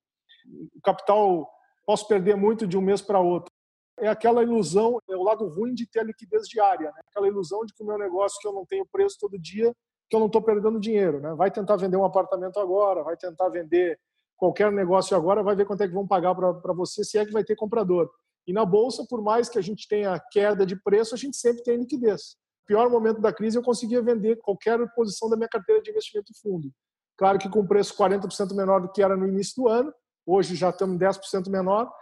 O 0.74 0.80
capital 0.82 1.48
posso 1.86 2.08
perder 2.08 2.36
muito 2.36 2.66
de 2.66 2.76
um 2.76 2.80
mês 2.80 3.00
para 3.00 3.20
outro 3.20 3.52
é 4.00 4.08
aquela 4.08 4.42
ilusão, 4.42 4.98
é 5.08 5.16
o 5.16 5.22
lado 5.22 5.46
ruim 5.46 5.74
de 5.74 5.86
ter 5.86 6.00
a 6.00 6.04
liquidez 6.04 6.48
diária, 6.48 6.90
né? 6.90 7.00
aquela 7.08 7.28
ilusão 7.28 7.64
de 7.64 7.74
que 7.74 7.82
o 7.82 7.86
meu 7.86 7.98
negócio 7.98 8.38
que 8.40 8.48
eu 8.48 8.52
não 8.52 8.64
tenho 8.64 8.86
preço 8.90 9.18
todo 9.20 9.38
dia, 9.38 9.74
que 10.08 10.16
eu 10.16 10.20
não 10.20 10.26
estou 10.26 10.42
perdendo 10.42 10.80
dinheiro. 10.80 11.20
Né? 11.20 11.34
Vai 11.34 11.50
tentar 11.50 11.76
vender 11.76 11.96
um 11.96 12.04
apartamento 12.04 12.58
agora, 12.58 13.02
vai 13.02 13.16
tentar 13.16 13.48
vender 13.50 13.98
qualquer 14.40 14.72
negócio 14.72 15.14
agora, 15.14 15.42
vai 15.42 15.54
ver 15.54 15.66
quanto 15.66 15.82
é 15.82 15.86
que 15.86 15.92
vão 15.92 16.06
pagar 16.06 16.34
para 16.34 16.72
você, 16.72 17.04
se 17.04 17.18
é 17.18 17.26
que 17.26 17.32
vai 17.32 17.44
ter 17.44 17.54
comprador. 17.54 18.10
E 18.46 18.54
na 18.54 18.64
bolsa, 18.64 19.04
por 19.06 19.22
mais 19.22 19.50
que 19.50 19.58
a 19.58 19.62
gente 19.62 19.86
tenha 19.86 20.18
queda 20.32 20.64
de 20.64 20.82
preço, 20.82 21.14
a 21.14 21.18
gente 21.18 21.36
sempre 21.36 21.62
tem 21.62 21.76
liquidez. 21.76 22.38
No 22.62 22.66
pior 22.66 22.88
momento 22.88 23.20
da 23.20 23.34
crise, 23.34 23.58
eu 23.58 23.62
conseguia 23.62 24.00
vender 24.00 24.36
qualquer 24.36 24.78
posição 24.94 25.28
da 25.28 25.36
minha 25.36 25.48
carteira 25.48 25.82
de 25.82 25.90
investimento 25.90 26.32
fundo. 26.40 26.72
Claro 27.18 27.38
que 27.38 27.50
com 27.50 27.66
preço 27.66 27.94
40% 27.94 28.54
menor 28.54 28.80
do 28.80 28.90
que 28.90 29.02
era 29.02 29.14
no 29.14 29.28
início 29.28 29.62
do 29.62 29.68
ano, 29.68 29.92
hoje 30.24 30.56
já 30.56 30.70
estamos 30.70 30.98
10% 30.98 31.50
menor, 31.50 31.92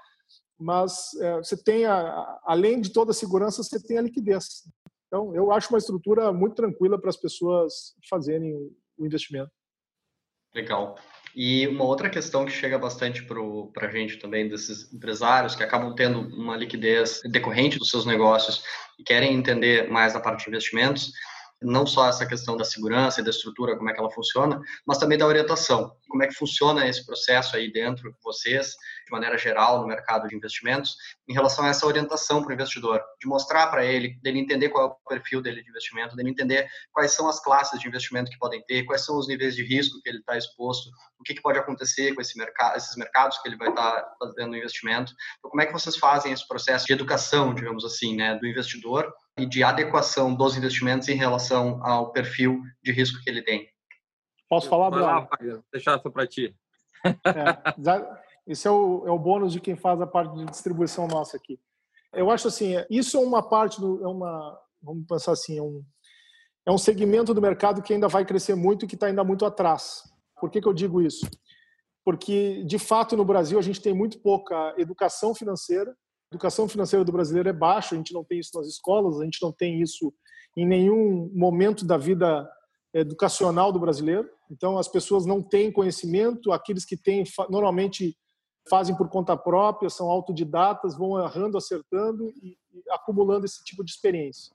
mas 0.57 1.13
é, 1.21 1.39
você 1.39 1.61
tem, 1.61 1.87
a, 1.87 2.39
além 2.45 2.81
de 2.81 2.93
toda 2.93 3.11
a 3.11 3.15
segurança, 3.15 3.65
você 3.65 3.83
tem 3.85 3.99
a 3.99 4.03
liquidez. 4.03 4.63
Então, 5.09 5.35
eu 5.35 5.51
acho 5.51 5.71
uma 5.71 5.79
estrutura 5.79 6.33
muito 6.33 6.55
tranquila 6.55 7.01
para 7.01 7.11
as 7.11 7.17
pessoas 7.17 7.97
fazerem 8.09 8.55
o 8.97 9.05
investimento. 9.05 9.51
Legal. 10.55 10.97
E 11.41 11.69
uma 11.69 11.85
outra 11.85 12.11
questão 12.11 12.45
que 12.45 12.51
chega 12.51 12.77
bastante 12.77 13.23
para 13.23 13.87
a 13.87 13.91
gente 13.93 14.17
também, 14.17 14.49
desses 14.49 14.93
empresários 14.93 15.55
que 15.55 15.63
acabam 15.63 15.95
tendo 15.95 16.19
uma 16.37 16.57
liquidez 16.57 17.21
decorrente 17.31 17.79
dos 17.79 17.91
seus 17.91 18.05
negócios 18.05 18.65
e 18.99 19.05
querem 19.05 19.37
entender 19.37 19.89
mais 19.89 20.17
a 20.17 20.21
parte 20.21 20.43
de 20.43 20.51
investimentos, 20.51 21.13
não 21.61 21.87
só 21.87 22.09
essa 22.09 22.27
questão 22.27 22.57
da 22.57 22.65
segurança 22.65 23.21
e 23.21 23.25
da 23.25 23.31
estrutura, 23.31 23.77
como 23.77 23.91
é 23.91 23.93
que 23.93 24.01
ela 24.01 24.11
funciona, 24.11 24.61
mas 24.87 24.99
também 24.99 25.19
da 25.19 25.27
orientação. 25.27 25.93
Como 26.09 26.23
é 26.23 26.27
que 26.27 26.35
funciona 26.35 26.87
esse 26.87 27.05
processo 27.05 27.57
aí 27.57 27.71
dentro 27.71 28.11
de 28.11 28.19
vocês, 28.23 28.69
de 29.05 29.11
maneira 29.11 29.37
geral, 29.37 29.81
no 29.81 29.87
mercado 29.87 30.29
de 30.29 30.37
investimentos, 30.37 30.97
em 31.29 31.35
relação 31.35 31.65
a 31.65 31.69
essa 31.69 31.87
orientação 31.87 32.43
para 32.43 32.51
o 32.51 32.55
investidor, 32.55 33.03
de 33.21 33.29
mostrar 33.29 33.67
para 33.69 33.85
ele, 33.85 34.19
dele 34.23 34.39
entender 34.39 34.69
qual 34.69 34.85
é 34.85 34.87
o 34.89 35.09
perfil 35.09 35.43
dele 35.43 35.63
de 35.63 35.69
investimento, 35.69 36.17
dele 36.17 36.31
entender 36.31 36.69
quais 36.93 37.13
são 37.13 37.29
as 37.29 37.41
classes 37.41 37.79
de 37.81 37.89
investimento 37.89 38.31
que 38.31 38.39
podem 38.39 38.63
ter, 38.65 38.85
quais 38.85 39.05
são 39.05 39.19
os 39.19 39.29
níveis 39.29 39.55
de 39.55 39.65
risco 39.65 40.01
que 40.03 40.09
ele 40.09 40.19
está 40.19 40.37
exposto, 40.37 40.91
o 41.19 41.25
que, 41.25 41.35
que, 41.35 41.43
pode 41.43 41.59
acontecer 41.59 42.15
com 42.15 42.21
esse 42.21 42.39
mercado, 42.39 42.77
esses 42.77 42.97
mercados 42.97 43.39
que 43.39 43.49
ele 43.49 43.57
vai 43.57 43.69
estar 43.69 44.01
tá 44.01 44.15
fazendo 44.19 44.57
investimento. 44.57 45.13
Então, 45.39 45.51
como 45.51 45.63
é 45.63 45.67
que 45.67 45.73
vocês 45.73 45.97
fazem 45.97 46.33
esse 46.33 46.47
processo 46.47 46.87
de 46.87 46.93
educação, 46.93 47.55
digamos 47.55 47.85
assim, 47.85 48.17
né, 48.17 48.37
do 48.37 48.47
investidor 48.47 49.13
e 49.39 49.47
de 49.47 49.63
adequação 49.63 50.35
dos 50.35 50.57
investimentos 50.57 51.09
em 51.09 51.17
relação 51.17 51.81
ao 51.85 52.13
perfil 52.13 52.61
de 52.83 52.93
risco 52.93 53.23
que 53.23 53.31
ele 53.31 53.43
tem. 53.43 53.69
Posso 54.49 54.69
falar, 54.69 54.91
Bruno? 54.91 55.29
Deixar 55.73 55.97
isso 55.97 56.11
para 56.11 56.27
ti. 56.27 56.55
É, 57.05 58.23
esse 58.47 58.67
é 58.67 58.71
o, 58.71 59.05
é 59.07 59.11
o 59.11 59.19
bônus 59.19 59.53
de 59.53 59.61
quem 59.61 59.77
faz 59.77 60.01
a 60.01 60.07
parte 60.07 60.35
de 60.35 60.47
distribuição 60.47 61.07
nossa 61.07 61.37
aqui. 61.37 61.61
Eu 62.13 62.31
acho 62.31 62.49
assim, 62.49 62.75
isso 62.89 63.19
é 63.19 63.21
uma 63.21 63.47
parte 63.47 63.81
do, 63.81 64.03
é 64.03 64.09
uma, 64.09 64.59
vamos 64.83 65.07
pensar 65.07 65.33
assim, 65.33 65.59
é 65.59 65.63
um, 65.63 65.85
é 66.67 66.73
um 66.73 66.79
segmento 66.79 67.35
do 67.35 67.43
mercado 67.43 67.83
que 67.83 67.93
ainda 67.93 68.09
vai 68.09 68.25
crescer 68.25 68.55
muito 68.55 68.85
e 68.85 68.89
que 68.89 68.95
está 68.95 69.07
ainda 69.07 69.23
muito 69.23 69.45
atrás. 69.45 70.03
Por 70.41 70.51
que, 70.51 70.61
que 70.61 70.69
eu 70.69 70.73
digo 70.73 71.03
isso? 71.03 71.29
Porque, 72.05 72.65
de 72.65 72.79
fato, 72.79 73.17
no 73.17 73.25
Brasil, 73.25 73.59
a 73.59 73.63
gente 73.63 73.83
tem 73.83 73.93
muito 73.93 74.19
pouca 74.21 74.75
educação 74.79 75.35
financeira 75.35 75.95
educação 76.31 76.69
financeira 76.69 77.05
do 77.05 77.13
brasileiro 77.13 77.49
é 77.49 77.53
baixa, 77.53 77.95
a 77.95 77.99
gente 77.99 78.13
não 78.13 78.25
tem 78.25 78.39
isso 78.39 78.57
nas 78.57 78.67
escolas, 78.67 79.21
a 79.21 79.25
gente 79.25 79.39
não 79.43 79.53
tem 79.53 79.81
isso 79.81 80.13
em 80.57 80.67
nenhum 80.67 81.31
momento 81.35 81.85
da 81.85 81.97
vida 81.97 82.49
educacional 82.93 83.73
do 83.73 83.79
brasileiro. 83.79 84.29
Então, 84.51 84.79
as 84.79 84.89
pessoas 84.89 85.27
não 85.27 85.43
têm 85.43 85.73
conhecimento, 85.73 86.53
aqueles 86.53 86.85
que 86.85 86.97
têm 86.97 87.25
normalmente 87.51 88.17
fazem 88.69 88.95
por 88.95 89.09
conta 89.09 89.37
própria, 89.37 89.89
são 89.89 90.11
autodidatas, 90.11 90.97
vão 90.97 91.23
errando, 91.23 91.57
acertando 91.57 92.29
e, 92.43 92.57
acumulando 92.91 93.47
esse 93.47 93.65
tipo 93.65 93.85
de 93.85 93.91
experiência. 93.91 94.55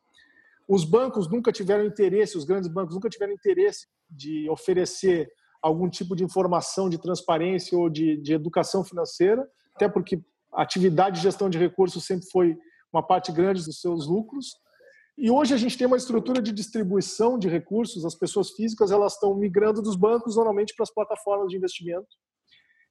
Os 0.68 0.86
bancos 0.86 1.28
nunca 1.28 1.52
tiveram 1.52 1.86
interesse, 1.86 2.38
os 2.38 2.46
grandes 2.46 2.70
bancos 2.70 2.96
nunca 2.96 3.10
tiveram 3.10 3.34
interesse 3.34 3.88
de 4.10 4.50
oferecer 4.50 5.32
algum 5.62 5.90
tipo 5.90 6.16
de 6.16 6.24
informação 6.24 6.90
de 6.90 6.98
transparência 6.98 7.78
ou 7.78 7.90
de, 7.90 8.18
de 8.18 8.34
educação 8.34 8.84
financeira, 8.84 9.48
até 9.76 9.90
porque 9.90 10.22
a 10.56 10.62
atividade 10.62 11.18
de 11.18 11.24
gestão 11.24 11.50
de 11.50 11.58
recursos 11.58 12.06
sempre 12.06 12.28
foi 12.32 12.58
uma 12.92 13.06
parte 13.06 13.32
grande 13.32 13.64
dos 13.64 13.80
seus 13.80 14.08
lucros. 14.08 14.56
E 15.18 15.30
hoje 15.30 15.54
a 15.54 15.58
gente 15.58 15.78
tem 15.78 15.86
uma 15.86 15.98
estrutura 15.98 16.42
de 16.42 16.52
distribuição 16.52 17.38
de 17.38 17.48
recursos, 17.48 18.06
as 18.06 18.16
pessoas 18.16 18.52
físicas 18.52 18.92
elas 18.92 19.14
estão 19.14 19.36
migrando 19.36 19.82
dos 19.82 19.96
bancos 19.96 20.36
normalmente 20.36 20.74
para 20.76 20.84
as 20.84 20.94
plataformas 20.94 21.50
de 21.50 21.58
investimento. 21.58 22.08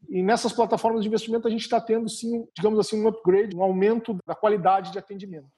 E 0.08 0.22
nessas 0.22 0.52
plataformas 0.52 1.02
de 1.02 1.08
investimento 1.08 1.46
a 1.46 1.50
gente 1.50 1.62
está 1.62 1.80
tendo 1.80 2.08
sim, 2.08 2.46
digamos 2.56 2.78
assim, 2.78 3.00
um 3.00 3.08
upgrade, 3.08 3.56
um 3.56 3.62
aumento 3.62 4.16
da 4.26 4.34
qualidade 4.34 4.92
de 4.92 4.98
atendimento. 4.98 5.48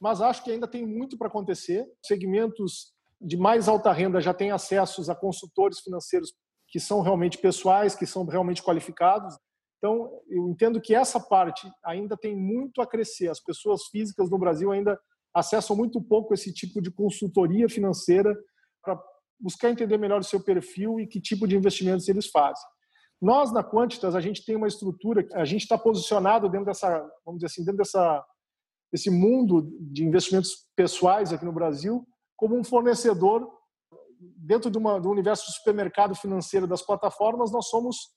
Mas 0.00 0.20
acho 0.20 0.42
que 0.42 0.50
ainda 0.50 0.66
tem 0.66 0.84
muito 0.84 1.16
para 1.16 1.28
acontecer. 1.28 1.86
Segmentos 2.04 2.92
de 3.20 3.36
mais 3.36 3.68
alta 3.68 3.92
renda 3.92 4.20
já 4.20 4.34
têm 4.34 4.50
acessos 4.50 5.08
a 5.08 5.14
consultores 5.14 5.78
financeiros 5.80 6.32
que 6.68 6.80
são 6.80 7.02
realmente 7.02 7.38
pessoais, 7.38 7.94
que 7.94 8.06
são 8.06 8.24
realmente 8.24 8.62
qualificados. 8.62 9.36
Então, 9.82 10.08
eu 10.28 10.48
entendo 10.48 10.80
que 10.80 10.94
essa 10.94 11.18
parte 11.18 11.68
ainda 11.84 12.16
tem 12.16 12.36
muito 12.36 12.80
a 12.80 12.86
crescer. 12.86 13.28
As 13.28 13.40
pessoas 13.40 13.86
físicas 13.86 14.30
no 14.30 14.38
Brasil 14.38 14.70
ainda 14.70 14.96
acessam 15.34 15.74
muito 15.74 16.00
pouco 16.00 16.32
esse 16.32 16.54
tipo 16.54 16.80
de 16.80 16.88
consultoria 16.88 17.68
financeira 17.68 18.32
para 18.80 19.02
buscar 19.40 19.70
entender 19.70 19.98
melhor 19.98 20.20
o 20.20 20.24
seu 20.24 20.40
perfil 20.40 21.00
e 21.00 21.06
que 21.08 21.20
tipo 21.20 21.48
de 21.48 21.56
investimentos 21.56 22.08
eles 22.08 22.28
fazem. 22.28 22.62
Nós, 23.20 23.52
na 23.52 23.64
Quantitas, 23.64 24.14
a 24.14 24.20
gente 24.20 24.44
tem 24.44 24.54
uma 24.54 24.68
estrutura, 24.68 25.26
a 25.32 25.44
gente 25.44 25.62
está 25.62 25.76
posicionado 25.76 26.48
dentro 26.48 26.66
dessa, 26.66 27.00
vamos 27.24 27.40
dizer 27.40 27.46
assim, 27.46 27.64
dentro 27.64 27.78
dessa, 27.78 28.24
desse 28.92 29.10
mundo 29.10 29.68
de 29.80 30.04
investimentos 30.04 30.64
pessoais 30.76 31.32
aqui 31.32 31.44
no 31.44 31.52
Brasil, 31.52 32.06
como 32.36 32.56
um 32.56 32.62
fornecedor 32.62 33.50
dentro 34.20 34.70
de 34.70 34.78
uma, 34.78 35.00
do 35.00 35.10
universo 35.10 35.44
do 35.46 35.54
supermercado 35.54 36.14
financeiro 36.14 36.68
das 36.68 36.82
plataformas, 36.82 37.50
nós 37.50 37.66
somos 37.68 38.12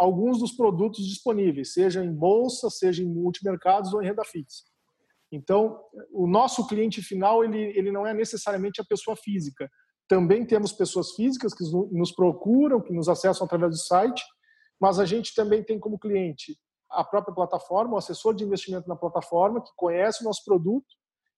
alguns 0.00 0.38
dos 0.38 0.52
produtos 0.52 1.06
disponíveis, 1.06 1.74
seja 1.74 2.02
em 2.02 2.10
bolsa, 2.10 2.70
seja 2.70 3.02
em 3.02 3.06
multimercados 3.06 3.92
ou 3.92 4.02
em 4.02 4.06
renda 4.06 4.24
fixa. 4.24 4.64
Então, 5.30 5.78
o 6.10 6.26
nosso 6.26 6.66
cliente 6.66 7.02
final 7.02 7.44
ele, 7.44 7.60
ele 7.76 7.92
não 7.92 8.06
é 8.06 8.14
necessariamente 8.14 8.80
a 8.80 8.84
pessoa 8.84 9.14
física. 9.14 9.70
Também 10.08 10.46
temos 10.46 10.72
pessoas 10.72 11.12
físicas 11.12 11.52
que 11.52 11.62
nos 11.92 12.12
procuram, 12.12 12.80
que 12.80 12.94
nos 12.94 13.10
acessam 13.10 13.44
através 13.44 13.72
do 13.72 13.78
site, 13.78 14.24
mas 14.80 14.98
a 14.98 15.04
gente 15.04 15.34
também 15.34 15.62
tem 15.62 15.78
como 15.78 15.98
cliente 15.98 16.58
a 16.88 17.04
própria 17.04 17.34
plataforma, 17.34 17.94
o 17.94 17.98
assessor 17.98 18.34
de 18.34 18.42
investimento 18.42 18.88
na 18.88 18.96
plataforma, 18.96 19.62
que 19.62 19.70
conhece 19.76 20.22
o 20.22 20.24
nosso 20.24 20.42
produto, 20.46 20.88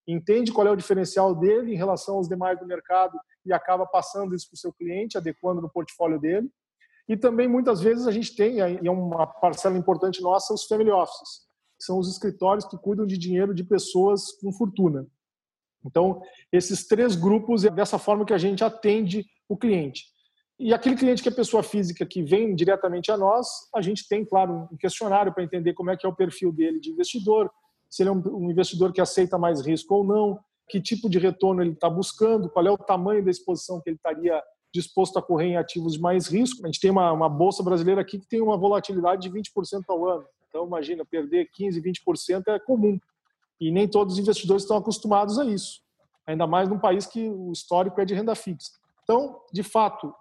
entende 0.07 0.53
qual 0.53 0.67
é 0.67 0.71
o 0.71 0.77
diferencial 0.77 1.35
dele 1.35 1.73
em 1.73 1.77
relação 1.77 2.15
aos 2.15 2.29
demais 2.29 2.57
do 2.57 2.65
mercado 2.65 3.19
e 3.45 3.51
acaba 3.51 3.85
passando 3.85 4.33
isso 4.33 4.47
para 4.47 4.55
o 4.55 4.59
seu 4.59 4.71
cliente, 4.71 5.17
adequando 5.17 5.61
no 5.61 5.69
portfólio 5.69 6.17
dele. 6.17 6.49
E 7.07 7.17
também, 7.17 7.47
muitas 7.47 7.81
vezes, 7.81 8.07
a 8.07 8.11
gente 8.11 8.35
tem, 8.35 8.57
e 8.57 8.87
é 8.87 8.91
uma 8.91 9.27
parcela 9.27 9.77
importante 9.77 10.21
nossa, 10.21 10.53
os 10.53 10.65
family 10.65 10.91
offices, 10.91 11.41
são 11.77 11.99
os 11.99 12.09
escritórios 12.09 12.65
que 12.65 12.77
cuidam 12.77 13.05
de 13.05 13.17
dinheiro 13.17 13.53
de 13.53 13.63
pessoas 13.63 14.31
com 14.33 14.51
fortuna. 14.53 15.05
Então, 15.85 16.21
esses 16.51 16.87
três 16.87 17.15
grupos 17.15 17.65
é 17.65 17.69
dessa 17.69 17.99
forma 17.99 18.25
que 18.25 18.33
a 18.33 18.37
gente 18.37 18.63
atende 18.63 19.25
o 19.49 19.57
cliente. 19.57 20.05
E 20.57 20.73
aquele 20.73 20.95
cliente 20.95 21.21
que 21.21 21.27
é 21.27 21.31
pessoa 21.31 21.61
física 21.61 22.05
que 22.05 22.23
vem 22.23 22.55
diretamente 22.55 23.11
a 23.11 23.17
nós, 23.17 23.47
a 23.75 23.81
gente 23.81 24.07
tem, 24.07 24.23
claro, 24.23 24.69
um 24.71 24.77
questionário 24.77 25.33
para 25.33 25.43
entender 25.43 25.73
como 25.73 25.89
é 25.89 25.97
que 25.97 26.05
é 26.05 26.09
o 26.09 26.15
perfil 26.15 26.53
dele 26.53 26.79
de 26.79 26.91
investidor, 26.91 27.51
se 27.89 28.01
ele 28.01 28.09
é 28.09 28.13
um 28.13 28.49
investidor 28.49 28.93
que 28.93 29.01
aceita 29.01 29.37
mais 29.37 29.61
risco 29.61 29.93
ou 29.93 30.03
não, 30.03 30.39
que 30.69 30.81
tipo 30.81 31.09
de 31.09 31.19
retorno 31.19 31.61
ele 31.61 31.73
está 31.73 31.89
buscando, 31.89 32.49
qual 32.49 32.65
é 32.65 32.71
o 32.71 32.77
tamanho 32.77 33.23
da 33.23 33.29
exposição 33.29 33.81
que 33.81 33.89
ele 33.89 33.97
estaria 33.97 34.41
disposto 34.73 35.17
a 35.17 35.21
correr 35.21 35.49
em 35.49 35.57
ativos 35.57 35.93
de 35.93 36.01
mais 36.01 36.27
risco. 36.27 36.63
A 36.63 36.67
gente 36.67 36.79
tem 36.79 36.89
uma, 36.89 37.11
uma 37.11 37.29
bolsa 37.29 37.61
brasileira 37.61 38.01
aqui 38.01 38.17
que 38.17 38.27
tem 38.27 38.41
uma 38.41 38.57
volatilidade 38.57 39.21
de 39.21 39.29
20% 39.29 39.83
ao 39.87 40.07
ano. 40.07 40.25
Então, 40.49 40.65
imagina, 40.65 41.05
perder 41.05 41.49
15%, 41.57 41.81
20% 41.81 42.43
é 42.47 42.59
comum. 42.59 42.99
E 43.59 43.71
nem 43.71 43.87
todos 43.87 44.13
os 44.13 44.19
investidores 44.19 44.63
estão 44.63 44.77
acostumados 44.77 45.37
a 45.37 45.45
isso. 45.45 45.81
Ainda 46.25 46.47
mais 46.47 46.67
num 46.67 46.79
país 46.79 47.05
que 47.05 47.29
o 47.29 47.51
histórico 47.51 47.99
é 48.01 48.05
de 48.05 48.13
renda 48.13 48.33
fixa. 48.35 48.71
Então, 49.03 49.39
de 49.51 49.61
fato, 49.61 50.13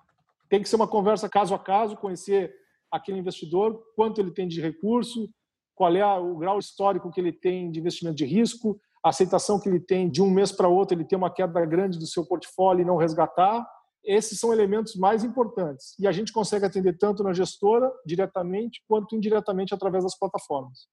tem 0.48 0.60
que 0.60 0.68
ser 0.68 0.76
uma 0.76 0.88
conversa 0.88 1.28
caso 1.28 1.54
a 1.54 1.58
caso, 1.58 1.96
conhecer 1.96 2.54
aquele 2.90 3.18
investidor, 3.18 3.82
quanto 3.96 4.20
ele 4.20 4.30
tem 4.30 4.46
de 4.46 4.60
recurso, 4.60 5.30
qual 5.74 5.94
é 5.96 6.04
o 6.18 6.36
grau 6.36 6.58
histórico 6.58 7.10
que 7.10 7.20
ele 7.20 7.32
tem 7.32 7.70
de 7.70 7.80
investimento 7.80 8.16
de 8.16 8.26
risco, 8.26 8.78
a 9.02 9.08
aceitação 9.08 9.58
que 9.58 9.68
ele 9.68 9.80
tem 9.80 10.10
de 10.10 10.20
um 10.22 10.30
mês 10.30 10.52
para 10.52 10.68
outro, 10.68 10.96
ele 10.96 11.04
tem 11.04 11.16
uma 11.16 11.30
queda 11.30 11.64
grande 11.64 11.98
do 11.98 12.06
seu 12.06 12.24
portfólio 12.26 12.82
e 12.82 12.84
não 12.84 12.96
resgatar, 12.96 13.66
esses 14.04 14.38
são 14.38 14.52
elementos 14.52 14.96
mais 14.96 15.24
importantes. 15.24 15.94
E 15.98 16.06
a 16.06 16.12
gente 16.12 16.32
consegue 16.32 16.64
atender 16.64 16.98
tanto 16.98 17.22
na 17.22 17.32
gestora, 17.32 17.90
diretamente, 18.04 18.82
quanto 18.88 19.16
indiretamente 19.16 19.74
através 19.74 20.04
das 20.04 20.18
plataformas. 20.18 20.86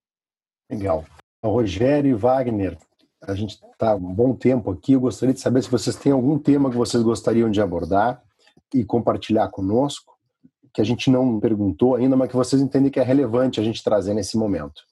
Legal. 0.70 1.06
Rogério 1.44 2.12
e 2.12 2.14
Wagner, 2.14 2.78
a 3.22 3.34
gente 3.34 3.56
está 3.56 3.96
um 3.96 4.14
bom 4.14 4.36
tempo 4.36 4.72
aqui. 4.72 4.94
Eu 4.94 5.02
gostaria 5.02 5.34
de 5.34 5.40
saber 5.40 5.64
se 5.64 5.70
vocês 5.70 5.96
têm 5.96 6.12
algum 6.12 6.38
tema 6.38 6.70
que 6.70 6.78
vocês 6.78 7.02
gostariam 7.02 7.50
de 7.50 7.62
abordar 7.62 8.22
e 8.74 8.84
compartilhar 8.86 9.48
conosco, 9.50 10.18
que 10.74 10.82
a 10.82 10.84
gente 10.84 11.10
não 11.10 11.40
perguntou 11.40 11.96
ainda, 11.96 12.16
mas 12.16 12.30
que 12.30 12.36
vocês 12.36 12.62
entendem 12.62 12.92
que 12.92 13.00
é 13.00 13.04
relevante 13.04 13.60
a 13.60 13.64
gente 13.64 13.84
trazer 13.84 14.14
nesse 14.14 14.38
momento. 14.38 14.84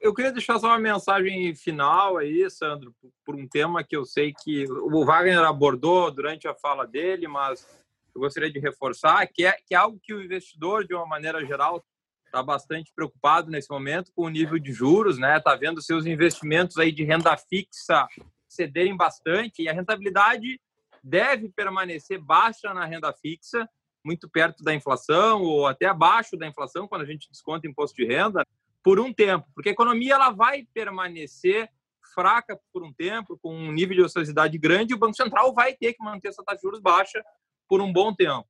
Eu 0.00 0.14
queria 0.14 0.30
deixar 0.30 0.58
só 0.60 0.68
uma 0.68 0.78
mensagem 0.78 1.52
final 1.56 2.18
aí, 2.18 2.48
Sandro, 2.48 2.94
por 3.24 3.34
um 3.34 3.48
tema 3.48 3.82
que 3.82 3.96
eu 3.96 4.04
sei 4.04 4.32
que 4.32 4.64
o 4.70 5.04
Wagner 5.04 5.40
abordou 5.40 6.10
durante 6.10 6.46
a 6.46 6.54
fala 6.54 6.86
dele, 6.86 7.26
mas 7.26 7.66
eu 8.14 8.20
gostaria 8.20 8.50
de 8.50 8.60
reforçar, 8.60 9.26
que 9.26 9.44
é, 9.44 9.56
que 9.66 9.74
é 9.74 9.76
algo 9.76 9.98
que 10.00 10.14
o 10.14 10.22
investidor, 10.22 10.86
de 10.86 10.94
uma 10.94 11.04
maneira 11.04 11.44
geral, 11.44 11.84
está 12.24 12.42
bastante 12.42 12.92
preocupado 12.94 13.50
nesse 13.50 13.68
momento 13.70 14.12
com 14.14 14.26
o 14.26 14.28
nível 14.28 14.58
de 14.58 14.72
juros, 14.72 15.18
né? 15.18 15.38
Está 15.38 15.56
vendo 15.56 15.82
seus 15.82 16.06
investimentos 16.06 16.76
aí 16.76 16.92
de 16.92 17.02
renda 17.02 17.36
fixa 17.36 18.06
cederem 18.48 18.96
bastante 18.96 19.62
e 19.62 19.68
a 19.68 19.72
rentabilidade 19.72 20.60
deve 21.02 21.48
permanecer 21.48 22.20
baixa 22.20 22.72
na 22.72 22.84
renda 22.84 23.12
fixa, 23.12 23.68
muito 24.04 24.28
perto 24.28 24.62
da 24.62 24.72
inflação 24.72 25.42
ou 25.42 25.66
até 25.66 25.86
abaixo 25.86 26.36
da 26.36 26.46
inflação 26.46 26.86
quando 26.86 27.02
a 27.02 27.06
gente 27.06 27.28
desconta 27.30 27.66
imposto 27.66 27.96
de 27.96 28.06
renda 28.06 28.46
por 28.82 29.00
um 29.00 29.12
tempo, 29.12 29.46
porque 29.54 29.68
a 29.68 29.72
economia 29.72 30.14
ela 30.14 30.30
vai 30.30 30.66
permanecer 30.72 31.68
fraca 32.14 32.58
por 32.72 32.82
um 32.82 32.92
tempo, 32.92 33.38
com 33.42 33.54
um 33.54 33.70
nível 33.70 33.96
de 33.96 34.02
ociosidade 34.02 34.56
grande, 34.58 34.92
e 34.92 34.96
o 34.96 34.98
Banco 34.98 35.14
Central 35.14 35.52
vai 35.52 35.74
ter 35.74 35.92
que 35.92 36.02
manter 36.02 36.28
essa 36.28 36.42
taxa 36.42 36.56
de 36.56 36.62
juros 36.62 36.80
baixa 36.80 37.22
por 37.68 37.80
um 37.80 37.92
bom 37.92 38.14
tempo. 38.14 38.48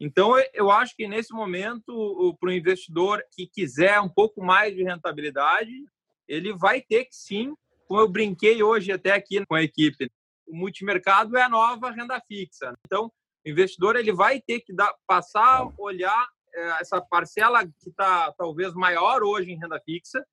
Então, 0.00 0.34
eu 0.52 0.70
acho 0.70 0.94
que 0.96 1.06
nesse 1.06 1.32
momento, 1.32 2.36
para 2.40 2.48
o 2.48 2.52
investidor 2.52 3.22
que 3.32 3.46
quiser 3.46 4.00
um 4.00 4.08
pouco 4.08 4.42
mais 4.42 4.74
de 4.74 4.82
rentabilidade, 4.82 5.72
ele 6.26 6.52
vai 6.52 6.80
ter 6.80 7.04
que 7.04 7.14
sim, 7.14 7.54
como 7.86 8.00
eu 8.00 8.08
brinquei 8.08 8.62
hoje 8.62 8.90
até 8.92 9.12
aqui 9.12 9.44
com 9.46 9.54
a 9.54 9.62
equipe, 9.62 10.10
o 10.46 10.56
multimercado 10.56 11.36
é 11.36 11.42
a 11.42 11.48
nova 11.48 11.90
renda 11.90 12.20
fixa. 12.26 12.74
Então, 12.86 13.10
o 13.44 13.48
investidor 13.48 13.96
ele 13.96 14.12
vai 14.12 14.40
ter 14.40 14.60
que 14.60 14.72
dar, 14.72 14.92
passar 15.06 15.62
a 15.62 15.72
olhar 15.78 16.28
essa 16.80 17.00
parcela 17.00 17.66
que 17.66 17.88
está 17.88 18.32
talvez 18.32 18.74
maior 18.74 19.22
hoje 19.22 19.50
em 19.50 19.58
renda 19.58 19.80
fixa 19.80 20.24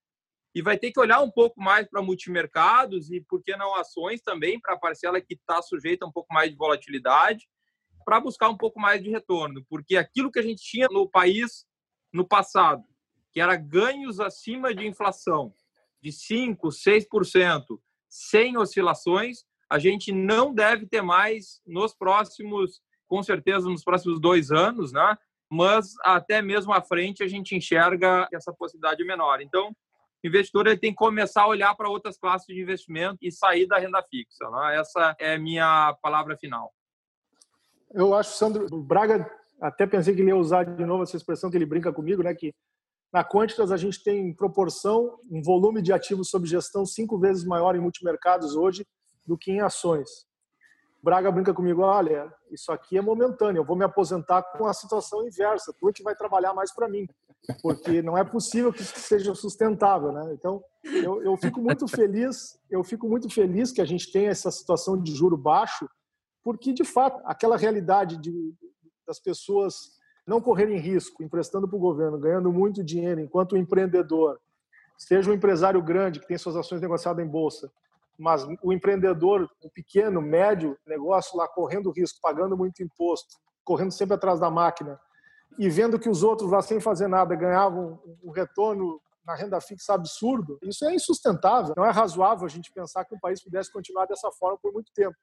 e 0.54 0.62
vai 0.62 0.78
ter 0.78 0.92
que 0.92 1.00
olhar 1.00 1.22
um 1.22 1.32
pouco 1.32 1.62
mais 1.62 1.88
para 1.88 2.02
multimercados 2.02 3.10
e, 3.10 3.22
por 3.22 3.42
que 3.42 3.56
não, 3.56 3.76
ações 3.76 4.22
também, 4.22 4.60
para 4.60 4.74
a 4.76 4.80
parcela 4.80 5.22
que 5.22 5.34
está 5.34 5.62
sujeita 5.62 6.06
a 6.06 6.08
um 6.08 6.12
pouco 6.12 6.34
mais 6.34 6.50
de 6.50 6.58
volatilidade, 6.58 7.48
para 8.04 8.20
buscar 8.20 8.50
um 8.50 8.58
pouco 8.58 8.80
mais 8.80 9.02
de 9.02 9.10
retorno. 9.10 9.64
Porque 9.70 9.96
aquilo 9.96 10.32
que 10.32 10.40
a 10.40 10.44
gente 10.44 10.62
tinha 10.62 10.88
no 10.92 11.10
país 11.10 11.66
no 12.12 12.28
passado, 12.28 12.84
que 13.32 13.40
era 13.40 13.56
ganhos 13.56 14.20
acima 14.20 14.76
de 14.76 14.86
inflação 14.86 15.54
de 16.02 16.10
5%, 16.10 16.58
6%, 16.58 17.80
sem 18.10 18.58
oscilações, 18.58 19.46
a 19.70 19.80
gente 19.80 20.12
não 20.12 20.54
deve 20.54 20.86
ter 20.86 21.02
mais 21.02 21.62
nos 21.66 21.94
próximos, 21.94 22.82
com 23.08 23.24
certeza, 23.24 23.70
nos 23.70 23.84
próximos 23.86 24.20
dois 24.20 24.52
anos, 24.52 24.92
né? 24.92 25.18
Mas 25.52 25.94
até 26.02 26.42
mesmo 26.42 26.72
à 26.72 26.82
frente 26.82 27.22
a 27.22 27.28
gente 27.28 27.54
enxerga 27.54 28.26
essa 28.34 28.54
possibilidade 28.54 29.04
menor. 29.04 29.42
Então, 29.42 29.76
o 30.24 30.28
investidor 30.28 30.66
ele 30.66 30.78
tem 30.78 30.92
que 30.92 30.96
começar 30.96 31.42
a 31.42 31.48
olhar 31.48 31.76
para 31.76 31.90
outras 31.90 32.18
classes 32.18 32.48
de 32.48 32.62
investimento 32.62 33.18
e 33.22 33.32
sair 33.32 33.68
da 33.68 33.78
renda 33.78 34.02
fixa. 34.10 34.50
Né? 34.50 34.80
Essa 34.80 35.14
é 35.20 35.38
minha 35.38 35.94
palavra 36.02 36.38
final. 36.38 36.72
Eu 37.94 38.14
acho, 38.14 38.32
Sandro, 38.38 38.66
o 38.72 38.82
Braga, 38.82 39.30
até 39.60 39.86
pensei 39.86 40.16
que 40.16 40.22
ele 40.22 40.30
ia 40.30 40.38
usar 40.38 40.64
de 40.64 40.86
novo 40.86 41.04
essa 41.04 41.18
expressão 41.18 41.52
que 41.52 41.58
ele 41.58 41.66
brinca 41.66 41.92
comigo, 41.92 42.24
né? 42.24 42.34
que 42.34 42.54
Na 43.12 43.22
Quantitas, 43.26 43.74
a 43.74 43.78
gente 43.78 44.02
tem 44.02 44.30
em 44.30 44.34
proporção 44.34 45.20
um 45.30 45.42
volume 45.42 45.82
de 45.82 45.92
ativos 45.92 46.30
sob 46.30 46.48
gestão 46.48 46.86
cinco 46.86 47.20
vezes 47.20 47.44
maior 47.44 47.76
em 47.76 47.82
multimercados 47.82 48.56
hoje 48.56 48.88
do 49.26 49.38
que 49.38 49.52
em 49.52 49.60
ações. 49.60 50.31
Braga 51.04 51.32
brinca 51.32 51.54
comigo, 51.54 51.82
olha, 51.82 52.32
isso 52.52 52.72
aqui 52.72 52.98
é 52.98 53.02
momentâneo, 53.02 53.62
eu 53.62 53.66
vou 53.66 53.76
me 53.76 53.84
aposentar 53.84 54.44
com 54.44 54.68
a 54.68 54.74
situação 54.74 55.26
inversa, 55.28 55.74
tu 55.80 55.90
é 55.90 55.94
que 55.94 56.04
vai 56.04 56.16
trabalhar 56.16 56.54
mais 56.54 56.72
para 56.72 56.88
mim, 56.88 57.08
porque 57.62 58.04
não 58.04 58.16
é 58.16 58.24
possível 58.24 58.72
que 58.72 58.84
isso 58.84 59.00
seja 59.00 59.34
sustentável, 59.34 60.12
né? 60.12 60.32
Então, 60.34 60.64
eu, 60.84 61.24
eu 61.24 61.36
fico 61.38 61.60
muito 61.60 61.88
feliz, 61.88 62.60
eu 62.70 62.84
fico 62.84 63.10
muito 63.10 63.30
feliz 63.30 63.72
que 63.72 63.82
a 63.82 63.86
gente 63.86 64.12
tenha 64.12 64.30
essa 64.30 64.52
situação 64.52 65.02
de 65.02 65.12
juro 65.16 65.36
baixo, 65.36 65.90
porque 66.44 66.72
de 66.72 66.84
fato 66.84 67.20
aquela 67.26 67.58
realidade 67.58 68.18
de, 68.18 68.54
das 69.08 69.20
pessoas 69.20 70.00
não 70.26 70.40
correrem 70.40 70.78
risco, 70.78 71.24
emprestando 71.24 71.68
para 71.68 71.78
o 71.78 71.82
governo, 71.82 72.20
ganhando 72.20 72.52
muito 72.52 72.84
dinheiro, 72.84 73.20
enquanto 73.22 73.54
o 73.54 73.58
empreendedor, 73.58 74.40
seja 74.98 75.32
um 75.32 75.34
empresário 75.34 75.82
grande 75.82 76.20
que 76.20 76.28
tem 76.28 76.38
suas 76.38 76.56
ações 76.56 76.80
negociadas 76.80 77.26
em 77.26 77.28
bolsa, 77.28 77.72
mas 78.22 78.46
o 78.62 78.72
empreendedor, 78.72 79.50
o 79.64 79.70
pequeno, 79.72 80.22
médio 80.22 80.78
negócio 80.86 81.38
lá 81.38 81.48
correndo 81.48 81.92
risco, 81.92 82.20
pagando 82.22 82.56
muito 82.56 82.84
imposto, 82.84 83.36
correndo 83.64 83.92
sempre 83.92 84.16
atrás 84.16 84.40
da 84.40 84.50
máquina 84.50 85.00
e 85.58 85.70
vendo 85.70 86.00
que 86.00 86.10
os 86.10 86.24
outros 86.24 86.52
lá 86.52 86.62
sem 86.62 86.80
fazer 86.80 87.08
nada 87.08 87.36
ganhavam 87.36 88.00
um 88.24 88.32
retorno 88.32 89.02
na 89.26 89.36
renda 89.36 89.60
fixa 89.62 89.94
absurdo, 89.94 90.58
isso 90.64 90.86
é 90.86 90.96
insustentável. 90.96 91.74
Não 91.78 91.86
é 91.86 91.92
razoável 91.92 92.46
a 92.46 92.50
gente 92.50 92.72
pensar 92.72 93.06
que 93.06 93.14
um 93.14 93.20
país 93.20 93.44
pudesse 93.44 93.72
continuar 93.72 94.06
dessa 94.06 94.32
forma 94.32 94.58
por 94.58 94.74
muito 94.74 94.92
tempo. 94.94 95.16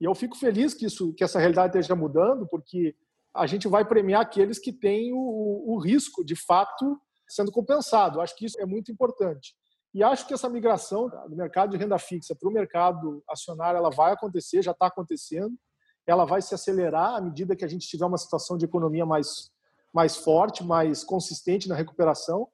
E 0.00 0.04
eu 0.04 0.14
fico 0.14 0.36
feliz 0.36 0.74
que 0.74 0.86
isso, 0.86 1.12
que 1.14 1.22
essa 1.22 1.38
realidade 1.38 1.76
esteja 1.76 1.94
mudando, 1.94 2.46
porque 2.48 2.94
a 3.34 3.46
gente 3.46 3.68
vai 3.68 3.84
premiar 3.84 4.22
aqueles 4.22 4.58
que 4.58 4.72
têm 4.72 5.12
o, 5.12 5.74
o 5.74 5.78
risco, 5.78 6.24
de 6.24 6.34
fato, 6.34 7.00
sendo 7.28 7.52
compensado. 7.52 8.20
Acho 8.20 8.34
que 8.36 8.46
isso 8.46 8.60
é 8.60 8.66
muito 8.66 8.90
importante. 8.90 9.54
E 9.98 10.02
acho 10.04 10.28
que 10.28 10.32
essa 10.32 10.48
migração 10.48 11.08
do 11.28 11.34
mercado 11.34 11.70
de 11.70 11.76
renda 11.76 11.98
fixa 11.98 12.32
para 12.32 12.48
o 12.48 12.52
mercado 12.52 13.20
acionário 13.28 13.78
ela 13.78 13.90
vai 13.90 14.12
acontecer, 14.12 14.62
já 14.62 14.70
está 14.70 14.86
acontecendo. 14.86 15.58
Ela 16.06 16.24
vai 16.24 16.40
se 16.40 16.54
acelerar 16.54 17.16
à 17.16 17.20
medida 17.20 17.56
que 17.56 17.64
a 17.64 17.68
gente 17.68 17.88
tiver 17.88 18.06
uma 18.06 18.16
situação 18.16 18.56
de 18.56 18.64
economia 18.64 19.04
mais, 19.04 19.50
mais 19.92 20.16
forte, 20.16 20.62
mais 20.62 21.02
consistente 21.02 21.68
na 21.68 21.74
recuperação. 21.74 22.46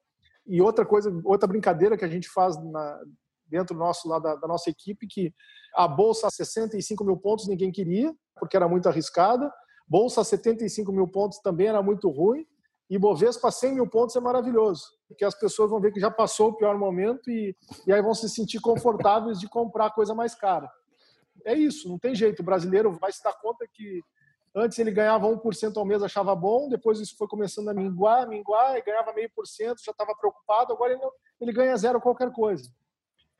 E 0.47 0.59
outra 0.59 0.87
coisa, 0.87 1.15
outra 1.23 1.47
brincadeira 1.47 1.95
que 1.95 2.03
a 2.03 2.07
gente 2.07 2.27
faz 2.29 2.57
na, 2.57 2.99
dentro 3.45 3.77
nosso, 3.77 4.09
lá 4.09 4.17
da, 4.17 4.35
da, 4.37 4.47
nossa 4.47 4.71
equipe, 4.71 5.05
que 5.05 5.31
a 5.75 5.87
bolsa 5.87 6.25
a 6.25 6.31
65 6.31 7.03
mil 7.03 7.15
pontos 7.15 7.47
ninguém 7.47 7.71
queria, 7.71 8.11
porque 8.39 8.57
era 8.57 8.67
muito 8.67 8.89
arriscada. 8.89 9.53
Bolsa 9.87 10.21
a 10.21 10.23
75 10.23 10.91
mil 10.91 11.07
pontos 11.07 11.37
também 11.43 11.67
era 11.67 11.83
muito 11.83 12.09
ruim. 12.09 12.43
E 12.89 12.97
Bovespa 12.97 13.51
100 13.51 13.75
mil 13.75 13.87
pontos 13.87 14.15
é 14.15 14.19
maravilhoso, 14.19 14.83
porque 15.07 15.25
as 15.25 15.35
pessoas 15.35 15.69
vão 15.69 15.79
ver 15.79 15.91
que 15.91 15.99
já 15.99 16.09
passou 16.09 16.49
o 16.49 16.53
pior 16.53 16.77
momento 16.77 17.29
e, 17.29 17.55
e 17.85 17.93
aí 17.93 18.01
vão 18.01 18.13
se 18.13 18.27
sentir 18.29 18.59
confortáveis 18.59 19.39
de 19.39 19.47
comprar 19.47 19.91
coisa 19.91 20.13
mais 20.13 20.33
cara. 20.35 20.69
É 21.45 21.53
isso, 21.53 21.87
não 21.89 21.99
tem 21.99 22.15
jeito. 22.15 22.39
O 22.41 22.45
brasileiro 22.45 22.91
vai 22.93 23.11
se 23.11 23.23
dar 23.23 23.33
conta 23.33 23.67
que 23.71 24.01
antes 24.55 24.79
ele 24.79 24.91
ganhava 24.91 25.27
1% 25.27 25.75
ao 25.75 25.85
mês, 25.85 26.01
achava 26.01 26.33
bom, 26.33 26.69
depois 26.69 26.99
isso 26.99 27.17
foi 27.17 27.27
começando 27.27 27.69
a 27.69 27.73
minguar, 27.73 28.27
minguar, 28.27 28.77
e 28.77 28.81
ganhava 28.81 29.11
meio 29.13 29.29
por 29.35 29.45
cento, 29.45 29.83
já 29.83 29.91
estava 29.91 30.15
preocupado, 30.15 30.71
agora 30.71 30.93
ele, 30.93 31.01
não, 31.01 31.11
ele 31.41 31.51
ganha 31.51 31.75
zero 31.75 31.99
qualquer 31.99 32.31
coisa. 32.31 32.71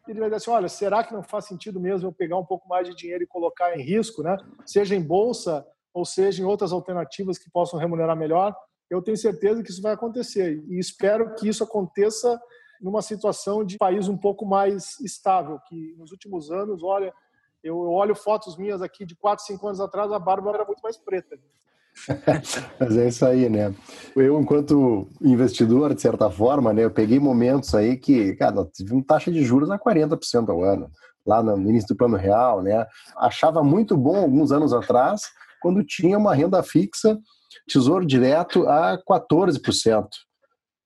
Ele 0.08 0.20
vai 0.20 0.30
dizer 0.30 0.38
assim, 0.38 0.52
olha, 0.52 0.68
será 0.68 1.04
que 1.04 1.14
não 1.14 1.24
faz 1.24 1.46
sentido 1.46 1.80
mesmo 1.80 2.10
eu 2.10 2.14
pegar 2.14 2.38
um 2.38 2.46
pouco 2.46 2.68
mais 2.68 2.88
de 2.88 2.94
dinheiro 2.94 3.24
e 3.24 3.28
colocar 3.28 3.76
em 3.76 3.82
risco, 3.82 4.22
né? 4.22 4.38
seja 4.66 4.94
em 4.94 5.02
bolsa 5.02 5.66
ou 5.94 6.06
seja 6.06 6.44
em 6.44 6.46
outras 6.46 6.74
alternativas 6.74 7.38
que 7.38 7.50
possam 7.50 7.80
remunerar 7.80 8.16
melhor? 8.16 8.56
Eu 8.90 9.02
tenho 9.02 9.18
certeza 9.18 9.64
que 9.64 9.72
isso 9.72 9.82
vai 9.82 9.94
acontecer 9.94 10.64
e 10.68 10.80
espero 10.80 11.34
que 11.36 11.48
isso 11.48 11.64
aconteça 11.64 12.40
numa 12.82 13.02
situação 13.02 13.64
de 13.64 13.78
país 13.78 14.08
um 14.08 14.18
pouco 14.18 14.46
mais 14.46 15.00
estável, 15.00 15.60
que 15.68 15.96
nos 15.98 16.12
últimos 16.12 16.52
anos, 16.52 16.84
olha, 16.84 17.14
eu 17.64 17.78
olho 17.78 18.14
fotos 18.14 18.58
minhas 18.58 18.82
aqui 18.82 19.06
de 19.06 19.16
4, 19.16 19.44
5 19.46 19.68
anos 19.68 19.80
atrás, 19.80 20.12
a 20.12 20.20
barba 20.20 20.52
era 20.52 20.66
muito 20.66 20.82
mais 20.82 20.98
preta. 20.98 21.38
Mas 22.80 22.98
é 22.98 23.08
isso 23.08 23.26
aí, 23.26 23.50
né? 23.50 23.74
Eu, 24.16 24.40
enquanto 24.40 25.08
investidor, 25.22 25.96
de 25.96 26.02
certa 26.02 26.30
forma, 26.30 26.74
né, 26.74 26.84
eu 26.84 26.92
peguei 26.92 27.20
momentos 27.20 27.74
aí 27.74 27.98
que, 27.98 28.36
cara, 28.36 28.52
nós 28.52 28.68
tivemos 28.72 29.06
taxa 29.06 29.32
de 29.32 29.44
juros 29.44 29.72
a 29.72 29.80
40% 29.80 30.50
ao 30.50 30.64
ano, 30.64 30.92
lá 31.26 31.42
no 31.42 31.70
início 31.70 31.88
do 31.88 31.98
plano 31.98 32.18
real, 32.18 32.62
né? 32.62 32.86
Achava 33.18 33.64
muito 33.64 33.98
bom 33.98 34.18
alguns 34.18 34.52
anos 34.52 34.74
atrás, 34.74 35.22
quando 35.62 35.84
tinha 35.84 36.18
uma 36.18 36.36
renda 36.36 36.62
fixa 36.62 37.18
Tesouro 37.68 38.06
direto 38.06 38.68
a 38.68 38.98
14%. 39.10 40.08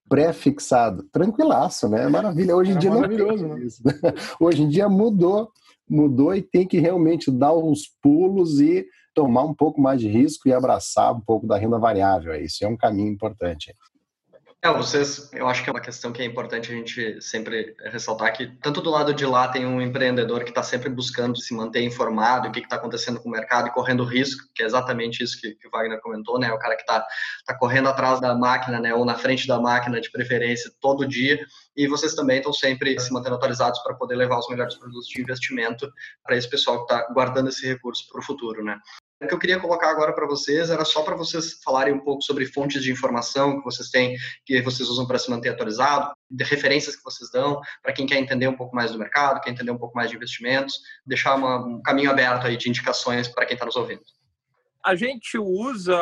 Pré-fixado. 0.08 1.04
Tranquilaço, 1.12 1.88
né? 1.88 2.08
Maravilha. 2.08 2.56
Hoje 2.56 2.72
em 2.72 2.76
é 2.76 2.80
dia 2.80 2.90
não 2.90 3.08
tem 3.08 3.66
isso. 3.66 3.86
Né? 3.86 3.94
Hoje 4.40 4.64
em 4.64 4.68
dia 4.68 4.90
mudou, 4.90 5.52
mudou 5.88 6.34
e 6.36 6.42
tem 6.42 6.68
que 6.68 6.80
realmente 6.80 7.30
dar 7.30 7.54
uns 7.56 7.84
pulos 8.02 8.60
e 8.60 8.88
tomar 9.14 9.44
um 9.44 9.54
pouco 9.54 9.82
mais 9.82 10.00
de 10.00 10.08
risco 10.08 10.48
e 10.48 10.54
abraçar 10.54 11.14
um 11.14 11.22
pouco 11.22 11.46
da 11.46 11.58
renda 11.58 11.78
variável. 11.78 12.34
Isso 12.36 12.64
é 12.64 12.68
um 12.68 12.78
caminho 12.78 13.12
importante. 13.12 13.74
É, 14.62 14.70
vocês, 14.74 15.32
eu 15.32 15.48
acho 15.48 15.64
que 15.64 15.70
é 15.70 15.72
uma 15.74 15.80
questão 15.80 16.12
que 16.12 16.22
é 16.22 16.26
importante 16.26 16.70
a 16.70 16.76
gente 16.76 17.22
sempre 17.22 17.78
ressaltar 17.86 18.36
que 18.36 18.48
tanto 18.58 18.82
do 18.82 18.90
lado 18.90 19.14
de 19.14 19.26
lá 19.26 19.48
tem 19.48 19.66
um 19.66 19.82
empreendedor 19.82 20.44
que 20.44 20.50
está 20.50 20.62
sempre 20.62 20.90
buscando 20.90 21.40
se 21.40 21.54
manter 21.54 21.82
informado, 21.82 22.50
o 22.50 22.52
que 22.52 22.60
está 22.60 22.76
acontecendo 22.76 23.22
com 23.22 23.30
o 23.30 23.32
mercado 23.32 23.70
e 23.70 23.72
correndo 23.72 24.04
risco, 24.04 24.50
que 24.54 24.62
é 24.62 24.66
exatamente 24.66 25.24
isso 25.24 25.40
que, 25.40 25.56
que 25.56 25.66
o 25.66 25.72
Wagner 25.72 26.02
comentou, 26.02 26.38
né? 26.38 26.52
O 26.52 26.60
cara 26.60 26.76
que 26.76 26.82
está 26.82 27.08
tá 27.46 27.58
correndo 27.58 27.88
atrás 27.88 28.20
da 28.20 28.36
máquina, 28.36 28.82
né? 28.82 28.94
Ou 28.94 29.06
na 29.06 29.16
frente 29.16 29.48
da 29.48 29.62
máquina 29.62 30.02
de 30.02 30.12
preferência 30.12 30.70
todo 30.82 31.08
dia. 31.08 31.40
E 31.74 31.88
vocês 31.88 32.14
também 32.14 32.40
estão 32.40 32.52
sempre 32.52 33.00
se 33.00 33.14
mantendo 33.14 33.36
atualizados 33.36 33.80
para 33.80 33.96
poder 33.96 34.18
levar 34.18 34.40
os 34.40 34.50
melhores 34.50 34.76
produtos 34.76 35.08
de 35.08 35.22
investimento 35.22 35.90
para 36.22 36.36
esse 36.36 36.50
pessoal 36.50 36.86
que 36.86 36.94
está 36.94 37.08
guardando 37.14 37.48
esse 37.48 37.66
recurso 37.66 38.10
para 38.12 38.20
o 38.20 38.24
futuro, 38.24 38.62
né? 38.62 38.78
O 39.22 39.28
que 39.28 39.34
eu 39.34 39.40
queria 39.40 39.60
colocar 39.60 39.90
agora 39.90 40.14
para 40.14 40.26
vocês 40.26 40.70
era 40.70 40.86
só 40.86 41.04
para 41.04 41.14
vocês 41.14 41.60
falarem 41.62 41.94
um 41.94 42.00
pouco 42.00 42.22
sobre 42.24 42.46
fontes 42.46 42.82
de 42.82 42.90
informação 42.90 43.58
que 43.58 43.66
vocês 43.66 43.90
têm, 43.90 44.16
que 44.46 44.62
vocês 44.62 44.88
usam 44.88 45.06
para 45.06 45.20
se 45.20 45.30
manter 45.30 45.50
atualizado, 45.50 46.14
de 46.32 46.44
referências 46.46 46.96
que 46.96 47.04
vocês 47.04 47.30
dão 47.30 47.60
para 47.84 47.92
quem 47.92 48.06
quer 48.06 48.18
entender 48.18 48.48
um 48.48 48.56
pouco 48.56 48.74
mais 48.74 48.92
do 48.92 48.98
mercado, 48.98 49.42
quer 49.42 49.50
entender 49.50 49.72
um 49.72 49.78
pouco 49.78 49.94
mais 49.94 50.10
de 50.10 50.16
investimentos, 50.16 50.76
deixar 51.06 51.36
uma, 51.36 51.58
um 51.58 51.82
caminho 51.82 52.10
aberto 52.10 52.48
aí 52.48 52.56
de 52.56 52.70
indicações 52.70 53.28
para 53.28 53.46
quem 53.46 53.56
está 53.56 53.66
nos 53.66 53.76
ouvindo. 53.76 54.02
A 54.86 54.96
gente 54.96 55.38
usa, 55.38 56.02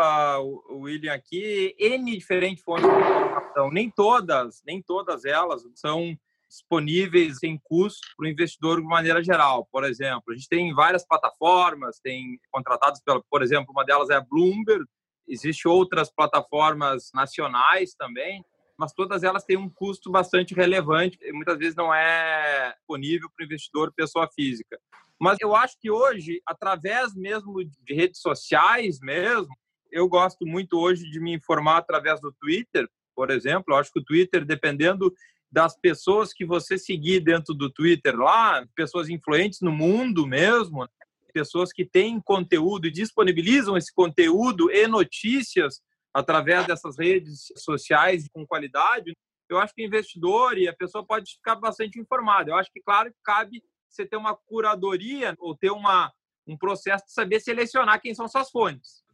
William, 0.69 1.13
aqui 1.13 1.75
N 1.79 2.15
diferentes 2.15 2.63
fontes 2.63 2.87
de 2.87 2.95
informação. 2.95 3.71
Nem 3.71 3.89
todas, 3.89 4.61
nem 4.63 4.79
todas 4.79 5.25
elas 5.25 5.63
são 5.73 6.15
disponíveis 6.47 7.39
sem 7.39 7.59
custo 7.63 8.07
para 8.15 8.25
o 8.25 8.29
investidor 8.29 8.81
de 8.81 8.87
maneira 8.87 9.23
geral. 9.23 9.67
Por 9.71 9.83
exemplo, 9.83 10.23
a 10.29 10.33
gente 10.33 10.47
tem 10.47 10.73
várias 10.73 11.05
plataformas, 11.05 11.99
tem 11.99 12.39
contratados 12.51 13.01
pela, 13.01 13.21
por 13.29 13.41
exemplo, 13.41 13.71
uma 13.71 13.85
delas 13.85 14.09
é 14.09 14.15
a 14.15 14.21
Bloomberg, 14.21 14.85
existem 15.27 15.71
outras 15.71 16.09
plataformas 16.09 17.11
nacionais 17.13 17.93
também, 17.95 18.43
mas 18.77 18.93
todas 18.93 19.23
elas 19.23 19.43
têm 19.43 19.57
um 19.57 19.69
custo 19.69 20.11
bastante 20.11 20.53
relevante 20.53 21.17
e 21.21 21.33
muitas 21.33 21.57
vezes 21.57 21.75
não 21.75 21.93
é 21.93 22.73
disponível 22.77 23.29
para 23.35 23.43
o 23.43 23.45
investidor 23.45 23.93
pessoa 23.93 24.29
física. 24.33 24.79
Mas 25.19 25.37
eu 25.41 25.55
acho 25.55 25.75
que 25.79 25.89
hoje, 25.89 26.41
através 26.45 27.15
mesmo 27.15 27.63
de 27.63 27.93
redes 27.93 28.21
sociais 28.21 28.99
mesmo, 29.01 29.53
eu 29.91 30.07
gosto 30.07 30.45
muito 30.45 30.77
hoje 30.79 31.09
de 31.09 31.19
me 31.19 31.33
informar 31.33 31.77
através 31.77 32.21
do 32.21 32.31
Twitter, 32.31 32.87
por 33.15 33.31
exemplo. 33.31 33.73
Eu 33.73 33.77
acho 33.77 33.91
que 33.91 33.99
o 33.99 34.03
Twitter, 34.03 34.45
dependendo 34.45 35.11
das 35.51 35.77
pessoas 35.79 36.33
que 36.33 36.45
você 36.45 36.77
seguir 36.77 37.21
dentro 37.21 37.53
do 37.53 37.71
Twitter 37.71 38.15
lá, 38.15 38.65
pessoas 38.75 39.09
influentes 39.09 39.61
no 39.61 39.71
mundo 39.71 40.27
mesmo, 40.27 40.87
pessoas 41.33 41.71
que 41.71 41.85
têm 41.85 42.19
conteúdo 42.19 42.87
e 42.87 42.91
disponibilizam 42.91 43.77
esse 43.77 43.93
conteúdo 43.93 44.71
e 44.71 44.87
notícias 44.87 45.81
através 46.13 46.65
dessas 46.65 46.97
redes 46.97 47.51
sociais 47.55 48.27
com 48.33 48.45
qualidade, 48.45 49.15
eu 49.49 49.59
acho 49.59 49.73
que 49.73 49.83
o 49.83 49.85
investidor 49.85 50.57
e 50.57 50.67
a 50.67 50.75
pessoa 50.75 51.05
pode 51.05 51.35
ficar 51.35 51.55
bastante 51.55 51.99
informado. 51.99 52.49
Eu 52.49 52.55
acho 52.55 52.71
que, 52.71 52.81
claro, 52.81 53.13
cabe 53.23 53.63
você 53.87 54.05
ter 54.05 54.17
uma 54.17 54.35
curadoria 54.35 55.35
ou 55.39 55.55
ter 55.55 55.71
uma, 55.71 56.11
um 56.45 56.57
processo 56.57 57.05
de 57.05 57.13
saber 57.13 57.39
selecionar 57.39 58.01
quem 58.01 58.13
são 58.13 58.27
suas 58.27 58.49
fontes. 58.49 59.05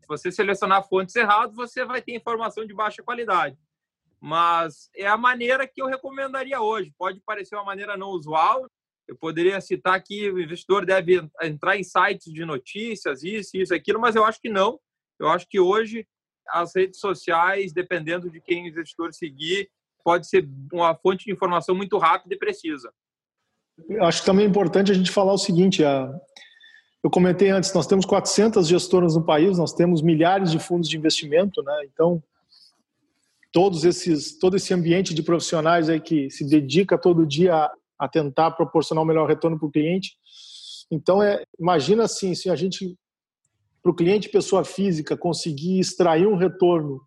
Se 0.00 0.06
você 0.06 0.30
selecionar 0.30 0.86
fontes 0.86 1.16
erradas, 1.16 1.56
você 1.56 1.84
vai 1.84 2.00
ter 2.00 2.14
informação 2.14 2.64
de 2.64 2.74
baixa 2.74 3.02
qualidade 3.02 3.56
mas 4.22 4.88
é 4.94 5.08
a 5.08 5.16
maneira 5.16 5.66
que 5.66 5.82
eu 5.82 5.86
recomendaria 5.86 6.60
hoje. 6.60 6.94
Pode 6.96 7.20
parecer 7.26 7.56
uma 7.56 7.64
maneira 7.64 7.96
não 7.96 8.10
usual. 8.10 8.68
Eu 9.08 9.16
poderia 9.18 9.60
citar 9.60 10.00
que 10.00 10.30
o 10.30 10.40
investidor 10.40 10.86
deve 10.86 11.28
entrar 11.42 11.76
em 11.76 11.82
sites 11.82 12.32
de 12.32 12.44
notícias, 12.44 13.24
isso, 13.24 13.56
isso, 13.56 13.74
aquilo, 13.74 14.00
mas 14.00 14.14
eu 14.14 14.24
acho 14.24 14.40
que 14.40 14.48
não. 14.48 14.78
Eu 15.18 15.28
acho 15.28 15.44
que 15.48 15.58
hoje 15.58 16.06
as 16.48 16.72
redes 16.72 17.00
sociais, 17.00 17.72
dependendo 17.72 18.30
de 18.30 18.40
quem 18.40 18.62
o 18.62 18.68
investidor 18.68 19.12
seguir, 19.12 19.68
pode 20.04 20.28
ser 20.28 20.48
uma 20.72 20.94
fonte 20.94 21.24
de 21.24 21.32
informação 21.32 21.74
muito 21.74 21.98
rápida 21.98 22.32
e 22.32 22.38
precisa. 22.38 22.92
Eu 23.88 24.04
acho 24.04 24.24
também 24.24 24.46
importante 24.46 24.92
a 24.92 24.94
gente 24.94 25.10
falar 25.10 25.32
o 25.32 25.38
seguinte: 25.38 25.82
eu 25.82 27.10
comentei 27.10 27.50
antes, 27.50 27.74
nós 27.74 27.88
temos 27.88 28.06
400 28.06 28.68
gestoras 28.68 29.16
no 29.16 29.26
país, 29.26 29.58
nós 29.58 29.72
temos 29.72 30.00
milhares 30.00 30.52
de 30.52 30.60
fundos 30.60 30.88
de 30.88 30.96
investimento, 30.96 31.60
né? 31.62 31.84
Então, 31.92 32.22
todos 33.52 33.84
esses, 33.84 34.38
todo 34.38 34.56
esse 34.56 34.72
ambiente 34.72 35.14
de 35.14 35.22
profissionais 35.22 35.88
aí 35.88 36.00
que 36.00 36.30
se 36.30 36.44
dedica 36.44 36.98
todo 36.98 37.26
dia 37.26 37.54
a, 37.54 37.72
a 37.98 38.08
tentar 38.08 38.52
proporcionar 38.52 39.04
o 39.04 39.06
melhor 39.06 39.28
retorno 39.28 39.58
para 39.58 39.68
o 39.68 39.70
cliente. 39.70 40.16
Então, 40.90 41.22
é, 41.22 41.44
imagina 41.60 42.04
assim, 42.04 42.34
se 42.34 42.48
a 42.48 42.56
gente, 42.56 42.96
para 43.82 43.92
o 43.92 43.94
cliente 43.94 44.30
pessoa 44.30 44.64
física, 44.64 45.16
conseguir 45.16 45.78
extrair 45.78 46.26
um 46.26 46.36
retorno 46.36 47.00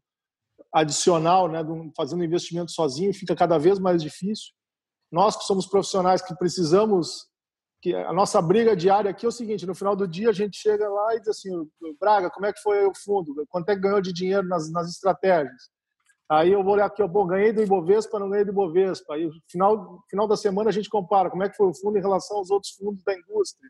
adicional, 0.72 1.50
né, 1.50 1.60
fazendo 1.98 2.24
investimento 2.24 2.72
sozinho, 2.72 3.14
fica 3.14 3.36
cada 3.36 3.58
vez 3.58 3.80
mais 3.80 4.02
difícil. 4.02 4.54
Nós 5.12 5.36
que 5.36 5.46
somos 5.46 5.66
profissionais 5.66 6.22
que 6.22 6.36
precisamos 6.36 7.28
que 7.82 7.94
a 7.94 8.12
nossa 8.12 8.42
briga 8.42 8.76
diária 8.76 9.12
aqui 9.12 9.26
é 9.26 9.30
o 9.30 9.32
seguinte: 9.32 9.66
no 9.66 9.76
final 9.76 9.96
do 9.96 10.08
dia 10.08 10.30
a 10.30 10.34
gente 10.34 10.58
chega 10.58 10.90
lá 10.90 11.16
e 11.16 11.20
diz 11.20 11.30
assim, 11.30 11.50
Braga, 12.00 12.30
como 12.30 12.46
é 12.46 12.52
que 12.52 12.60
foi 12.60 12.84
o 12.86 12.92
fundo? 12.96 13.46
Quanto 13.48 13.70
é 13.70 13.76
que 13.76 13.82
ganhou 13.82 14.02
de 14.02 14.12
dinheiro 14.12 14.48
nas, 14.48 14.72
nas 14.72 14.90
estratégias? 14.90 15.70
Aí 16.28 16.52
eu 16.52 16.64
vou 16.64 16.74
olhar 16.74 16.88
aqui, 16.88 17.06
bom, 17.08 17.28
ganhei 17.28 17.54
do 17.54 17.62
Ibovespa, 17.62 18.18
não 18.18 18.30
ganhei 18.30 18.44
do 18.44 18.52
Ibovespa. 18.52 19.14
Aí 19.14 19.28
no 19.28 19.34
final, 19.48 20.04
final 20.10 20.28
da 20.28 20.36
semana 20.36 20.70
a 20.70 20.74
gente 20.74 20.90
compara 20.90 21.30
como 21.30 21.44
é 21.44 21.50
que 21.50 21.56
foi 21.56 21.68
o 21.68 21.74
fundo 21.74 21.98
em 21.98 22.02
relação 22.02 22.38
aos 22.38 22.50
outros 22.50 22.74
fundos 22.74 23.04
da 23.04 23.14
indústria. 23.14 23.70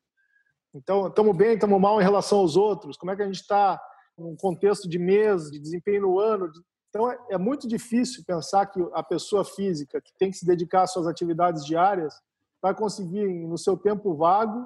Então, 0.74 1.08
estamos 1.08 1.36
bem, 1.36 1.54
estamos 1.54 1.80
mal 1.80 2.00
em 2.00 2.04
relação 2.04 2.40
aos 2.40 2.56
outros. 2.56 2.98
Como 2.98 3.12
é 3.12 3.16
que 3.16 3.22
a 3.22 3.26
gente 3.26 3.42
está 3.42 3.82
num 4.18 4.36
contexto 4.38 4.88
de 4.88 4.98
mês, 4.98 5.52
de 5.52 5.60
desempenho 5.60 6.04
no 6.04 6.20
ano? 6.20 6.50
Então, 6.90 7.12
é, 7.12 7.18
é 7.32 7.38
muito 7.38 7.68
difícil 7.68 8.24
pensar 8.26 8.66
que 8.68 8.80
a 8.94 9.04
pessoa 9.04 9.44
física 9.44 10.02
que 10.02 10.14
tem 10.18 10.32
que 10.32 10.38
se 10.38 10.46
dedicar 10.46 10.84
às 10.84 10.94
suas 10.94 11.08
atividades 11.08 11.66
diárias 11.66 12.14
vai 12.62 12.74
conseguir, 12.74 13.28
no 13.28 13.58
seu 13.58 13.78
tempo 13.78 14.16
vago, 14.16 14.66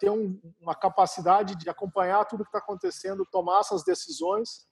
ter 0.00 0.10
um, 0.10 0.36
uma 0.60 0.74
capacidade 0.74 1.56
de 1.56 1.70
acompanhar 1.70 2.24
tudo 2.24 2.42
que 2.42 2.48
está 2.48 2.58
acontecendo, 2.58 3.26
tomar 3.30 3.60
essas 3.60 3.84
decisões 3.84 4.66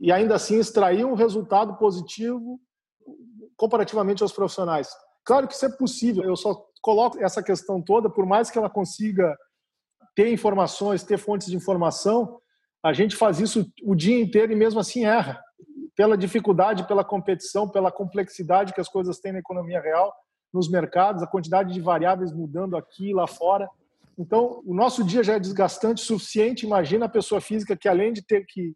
e 0.00 0.12
ainda 0.12 0.34
assim 0.34 0.58
extrair 0.58 1.04
um 1.04 1.14
resultado 1.14 1.76
positivo 1.76 2.60
comparativamente 3.56 4.22
aos 4.22 4.32
profissionais. 4.32 4.88
Claro 5.24 5.48
que 5.48 5.54
isso 5.54 5.66
é 5.66 5.76
possível, 5.76 6.24
eu 6.24 6.36
só 6.36 6.64
coloco 6.80 7.22
essa 7.22 7.42
questão 7.42 7.82
toda, 7.82 8.08
por 8.08 8.24
mais 8.24 8.50
que 8.50 8.58
ela 8.58 8.70
consiga 8.70 9.36
ter 10.14 10.32
informações, 10.32 11.02
ter 11.02 11.18
fontes 11.18 11.48
de 11.48 11.56
informação, 11.56 12.40
a 12.82 12.92
gente 12.92 13.16
faz 13.16 13.40
isso 13.40 13.70
o 13.82 13.94
dia 13.94 14.20
inteiro 14.20 14.52
e 14.52 14.56
mesmo 14.56 14.80
assim 14.80 15.04
erra. 15.04 15.40
Pela 15.96 16.16
dificuldade, 16.16 16.86
pela 16.86 17.04
competição, 17.04 17.68
pela 17.68 17.90
complexidade 17.90 18.72
que 18.72 18.80
as 18.80 18.88
coisas 18.88 19.18
têm 19.18 19.32
na 19.32 19.40
economia 19.40 19.80
real, 19.80 20.14
nos 20.52 20.70
mercados, 20.70 21.22
a 21.22 21.26
quantidade 21.26 21.72
de 21.74 21.80
variáveis 21.80 22.32
mudando 22.32 22.76
aqui 22.76 23.10
e 23.10 23.14
lá 23.14 23.26
fora. 23.26 23.68
Então, 24.16 24.62
o 24.64 24.74
nosso 24.74 25.04
dia 25.04 25.22
já 25.22 25.34
é 25.34 25.40
desgastante 25.40 26.02
o 26.02 26.06
suficiente. 26.06 26.64
Imagina 26.64 27.06
a 27.06 27.08
pessoa 27.08 27.40
física 27.40 27.76
que, 27.76 27.88
além 27.88 28.12
de 28.12 28.24
ter 28.24 28.46
que 28.46 28.74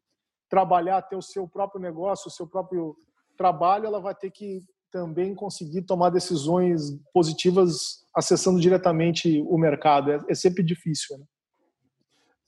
trabalhar, 0.52 1.00
ter 1.00 1.16
o 1.16 1.22
seu 1.22 1.48
próprio 1.48 1.80
negócio, 1.80 2.28
o 2.28 2.30
seu 2.30 2.46
próprio 2.46 2.94
trabalho, 3.38 3.86
ela 3.86 3.98
vai 3.98 4.14
ter 4.14 4.30
que 4.30 4.60
também 4.90 5.34
conseguir 5.34 5.80
tomar 5.80 6.10
decisões 6.10 6.92
positivas 7.14 8.04
acessando 8.14 8.60
diretamente 8.60 9.42
o 9.48 9.56
mercado. 9.56 10.12
É, 10.12 10.20
é 10.28 10.34
sempre 10.34 10.62
difícil. 10.62 11.16
Né? 11.16 11.24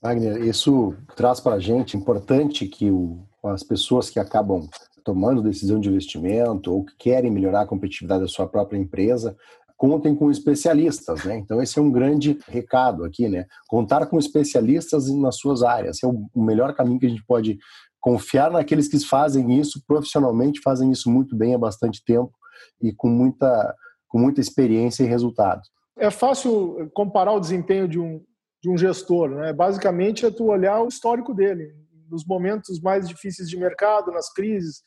Wagner, 0.03 0.43
isso 0.43 0.95
traz 1.15 1.39
para 1.39 1.55
a 1.55 1.59
gente 1.59 1.97
importante 1.97 2.67
que 2.67 2.91
o, 2.91 3.27
as 3.43 3.63
pessoas 3.63 4.07
que 4.07 4.19
acabam 4.19 4.69
tomando 5.03 5.41
decisão 5.41 5.79
de 5.79 5.89
investimento 5.89 6.71
ou 6.71 6.85
que 6.85 6.95
querem 6.97 7.31
melhorar 7.31 7.61
a 7.61 7.67
competitividade 7.67 8.21
da 8.21 8.27
sua 8.27 8.47
própria 8.47 8.77
empresa, 8.77 9.35
contem 9.77 10.15
com 10.15 10.31
especialistas, 10.31 11.23
né? 11.25 11.37
Então 11.37 11.61
esse 11.61 11.77
é 11.77 11.81
um 11.81 11.91
grande 11.91 12.39
recado 12.47 13.03
aqui, 13.03 13.27
né? 13.27 13.45
Contar 13.67 14.05
com 14.07 14.17
especialistas 14.17 15.09
nas 15.13 15.37
suas 15.37 15.63
áreas 15.63 16.01
é 16.03 16.07
o 16.07 16.27
melhor 16.35 16.73
caminho 16.73 16.99
que 16.99 17.05
a 17.05 17.09
gente 17.09 17.25
pode 17.25 17.59
confiar 18.05 18.51
naqueles 18.51 18.87
que 18.87 19.03
fazem 19.03 19.59
isso 19.59 19.83
profissionalmente, 19.87 20.61
fazem 20.61 20.91
isso 20.91 21.09
muito 21.09 21.35
bem 21.35 21.55
há 21.55 21.57
bastante 21.57 22.05
tempo 22.05 22.31
e 22.79 22.93
com 22.93 23.09
muita 23.09 23.75
com 24.07 24.19
muita 24.19 24.39
experiência 24.39 25.03
e 25.03 25.07
resultados. 25.07 25.67
É 25.97 26.11
fácil 26.11 26.87
comparar 26.93 27.33
o 27.33 27.39
desempenho 27.39 27.87
de 27.87 27.99
um 27.99 28.23
de 28.61 28.69
um 28.69 28.77
gestor, 28.77 29.29
né? 29.29 29.51
Basicamente 29.51 30.23
é 30.23 30.29
tu 30.29 30.45
olhar 30.45 30.81
o 30.83 30.87
histórico 30.87 31.33
dele 31.33 31.73
nos 32.07 32.23
momentos 32.23 32.79
mais 32.79 33.09
difíceis 33.09 33.49
de 33.49 33.57
mercado, 33.57 34.11
nas 34.11 34.31
crises, 34.31 34.83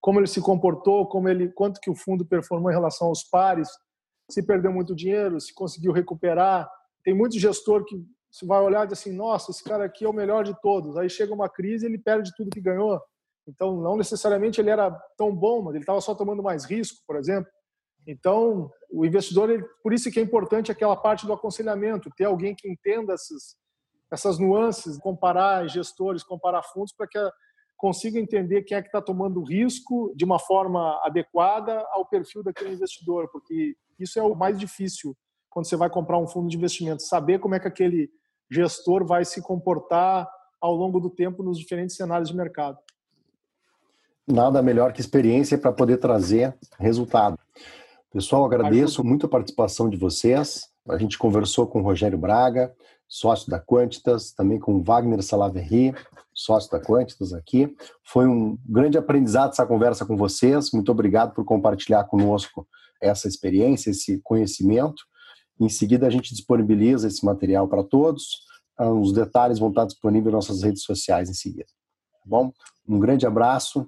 como 0.00 0.18
ele 0.18 0.26
se 0.26 0.40
comportou, 0.40 1.06
como 1.06 1.28
ele, 1.28 1.52
quanto 1.52 1.78
que 1.78 1.90
o 1.90 1.94
fundo 1.94 2.24
performou 2.24 2.70
em 2.70 2.74
relação 2.74 3.08
aos 3.08 3.22
pares, 3.22 3.68
se 4.30 4.42
perdeu 4.42 4.72
muito 4.72 4.96
dinheiro, 4.96 5.38
se 5.38 5.54
conseguiu 5.54 5.92
recuperar. 5.92 6.66
Tem 7.04 7.14
muito 7.14 7.38
gestor 7.38 7.84
que 7.84 8.02
você 8.32 8.46
vai 8.46 8.60
olhar 8.62 8.84
e 8.84 8.88
diz 8.88 8.98
assim, 8.98 9.12
nossa, 9.12 9.50
esse 9.50 9.62
cara 9.62 9.84
aqui 9.84 10.06
é 10.06 10.08
o 10.08 10.12
melhor 10.12 10.42
de 10.42 10.58
todos. 10.62 10.96
Aí 10.96 11.08
chega 11.10 11.34
uma 11.34 11.50
crise 11.50 11.84
ele 11.84 11.98
perde 11.98 12.32
tudo 12.34 12.50
que 12.50 12.62
ganhou. 12.62 12.98
Então, 13.46 13.76
não 13.76 13.96
necessariamente 13.96 14.58
ele 14.58 14.70
era 14.70 14.90
tão 15.18 15.34
bom, 15.34 15.60
mas 15.62 15.74
ele 15.74 15.82
estava 15.82 16.00
só 16.00 16.14
tomando 16.14 16.42
mais 16.42 16.64
risco, 16.64 16.98
por 17.06 17.16
exemplo. 17.16 17.50
Então, 18.06 18.70
o 18.90 19.04
investidor, 19.04 19.50
ele, 19.50 19.64
por 19.82 19.92
isso 19.92 20.10
que 20.10 20.18
é 20.18 20.22
importante 20.22 20.72
aquela 20.72 20.96
parte 20.96 21.26
do 21.26 21.32
aconselhamento, 21.32 22.10
ter 22.16 22.24
alguém 22.24 22.54
que 22.54 22.68
entenda 22.68 23.12
essas, 23.12 23.56
essas 24.10 24.38
nuances, 24.38 24.96
comparar 24.98 25.68
gestores, 25.68 26.22
comparar 26.22 26.62
fundos, 26.62 26.92
para 26.92 27.06
que 27.06 27.18
consiga 27.76 28.18
entender 28.18 28.62
quem 28.62 28.78
é 28.78 28.82
que 28.82 28.88
está 28.88 29.02
tomando 29.02 29.42
risco 29.42 30.12
de 30.16 30.24
uma 30.24 30.38
forma 30.38 31.00
adequada 31.04 31.84
ao 31.90 32.06
perfil 32.06 32.42
daquele 32.42 32.74
investidor, 32.74 33.28
porque 33.30 33.76
isso 33.98 34.18
é 34.18 34.22
o 34.22 34.34
mais 34.34 34.58
difícil 34.58 35.16
quando 35.50 35.66
você 35.66 35.76
vai 35.76 35.90
comprar 35.90 36.18
um 36.18 36.26
fundo 36.26 36.48
de 36.48 36.56
investimento, 36.56 37.02
saber 37.02 37.38
como 37.38 37.54
é 37.54 37.60
que 37.60 37.68
aquele 37.68 38.08
gestor 38.52 39.04
vai 39.06 39.24
se 39.24 39.40
comportar 39.40 40.28
ao 40.60 40.74
longo 40.74 41.00
do 41.00 41.08
tempo 41.08 41.42
nos 41.42 41.58
diferentes 41.58 41.96
cenários 41.96 42.28
de 42.28 42.36
mercado. 42.36 42.78
Nada 44.28 44.62
melhor 44.62 44.92
que 44.92 45.00
experiência 45.00 45.56
para 45.56 45.72
poder 45.72 45.96
trazer 45.96 46.56
resultado. 46.78 47.38
Pessoal, 48.12 48.44
agradeço 48.44 49.02
muito 49.02 49.26
a 49.26 49.28
participação 49.28 49.88
de 49.88 49.96
vocês. 49.96 50.68
A 50.88 50.98
gente 50.98 51.18
conversou 51.18 51.66
com 51.66 51.80
o 51.80 51.82
Rogério 51.82 52.18
Braga, 52.18 52.74
sócio 53.08 53.50
da 53.50 53.58
Quantitas, 53.58 54.32
também 54.32 54.60
com 54.60 54.74
o 54.74 54.82
Wagner 54.82 55.22
Salaverry, 55.22 55.94
sócio 56.34 56.70
da 56.70 56.78
Quantitas 56.78 57.32
aqui. 57.32 57.74
Foi 58.04 58.26
um 58.26 58.58
grande 58.66 58.98
aprendizado 58.98 59.50
essa 59.50 59.66
conversa 59.66 60.04
com 60.04 60.16
vocês. 60.16 60.70
Muito 60.72 60.92
obrigado 60.92 61.34
por 61.34 61.44
compartilhar 61.44 62.04
conosco 62.04 62.66
essa 63.00 63.26
experiência, 63.26 63.90
esse 63.90 64.20
conhecimento. 64.20 65.02
Em 65.62 65.68
seguida, 65.68 66.08
a 66.08 66.10
gente 66.10 66.34
disponibiliza 66.34 67.06
esse 67.06 67.24
material 67.24 67.68
para 67.68 67.84
todos. 67.84 68.40
Ah, 68.76 68.90
os 68.90 69.12
detalhes 69.12 69.60
vão 69.60 69.68
estar 69.68 69.84
disponíveis 69.84 70.34
nas 70.34 70.48
nossas 70.48 70.64
redes 70.64 70.82
sociais 70.82 71.30
em 71.30 71.34
seguida. 71.34 71.66
Tá 72.12 72.20
bom? 72.26 72.52
Um 72.88 72.98
grande 72.98 73.24
abraço. 73.28 73.86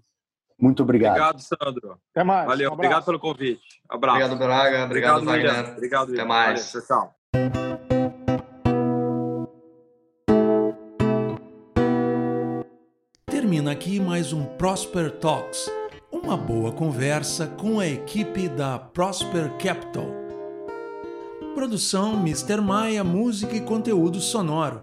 Muito 0.56 0.84
obrigado. 0.84 1.16
Obrigado, 1.16 1.40
Sandro. 1.40 1.98
Até 2.12 2.22
mais. 2.22 2.46
Valeu. 2.46 2.70
Um 2.70 2.74
obrigado 2.74 3.04
pelo 3.04 3.18
convite. 3.18 3.60
Abraço. 3.88 4.18
Obrigado, 4.18 4.38
Braga. 4.38 4.84
Obrigado, 4.84 5.22
obrigado 5.22 5.24
Wagner. 5.24 5.50
William. 5.50 5.72
Obrigado, 5.72 6.12
Até 6.12 6.24
mais. 6.24 6.72
Valeu. 6.72 6.86
Tchau, 6.86 7.00
tchau. 7.00 7.14
Termina 13.26 13.72
aqui 13.72 13.98
mais 13.98 14.32
um 14.32 14.44
Prosper 14.44 15.10
Talks, 15.18 15.68
uma 16.12 16.36
boa 16.36 16.70
conversa 16.70 17.48
com 17.48 17.80
a 17.80 17.86
equipe 17.86 18.48
da 18.48 18.78
Prosper 18.78 19.50
Capital. 19.58 20.23
Produção 21.54 22.14
Mr. 22.14 22.60
Maia, 22.60 23.04
música 23.04 23.54
e 23.54 23.60
conteúdo 23.60 24.20
sonoro. 24.20 24.82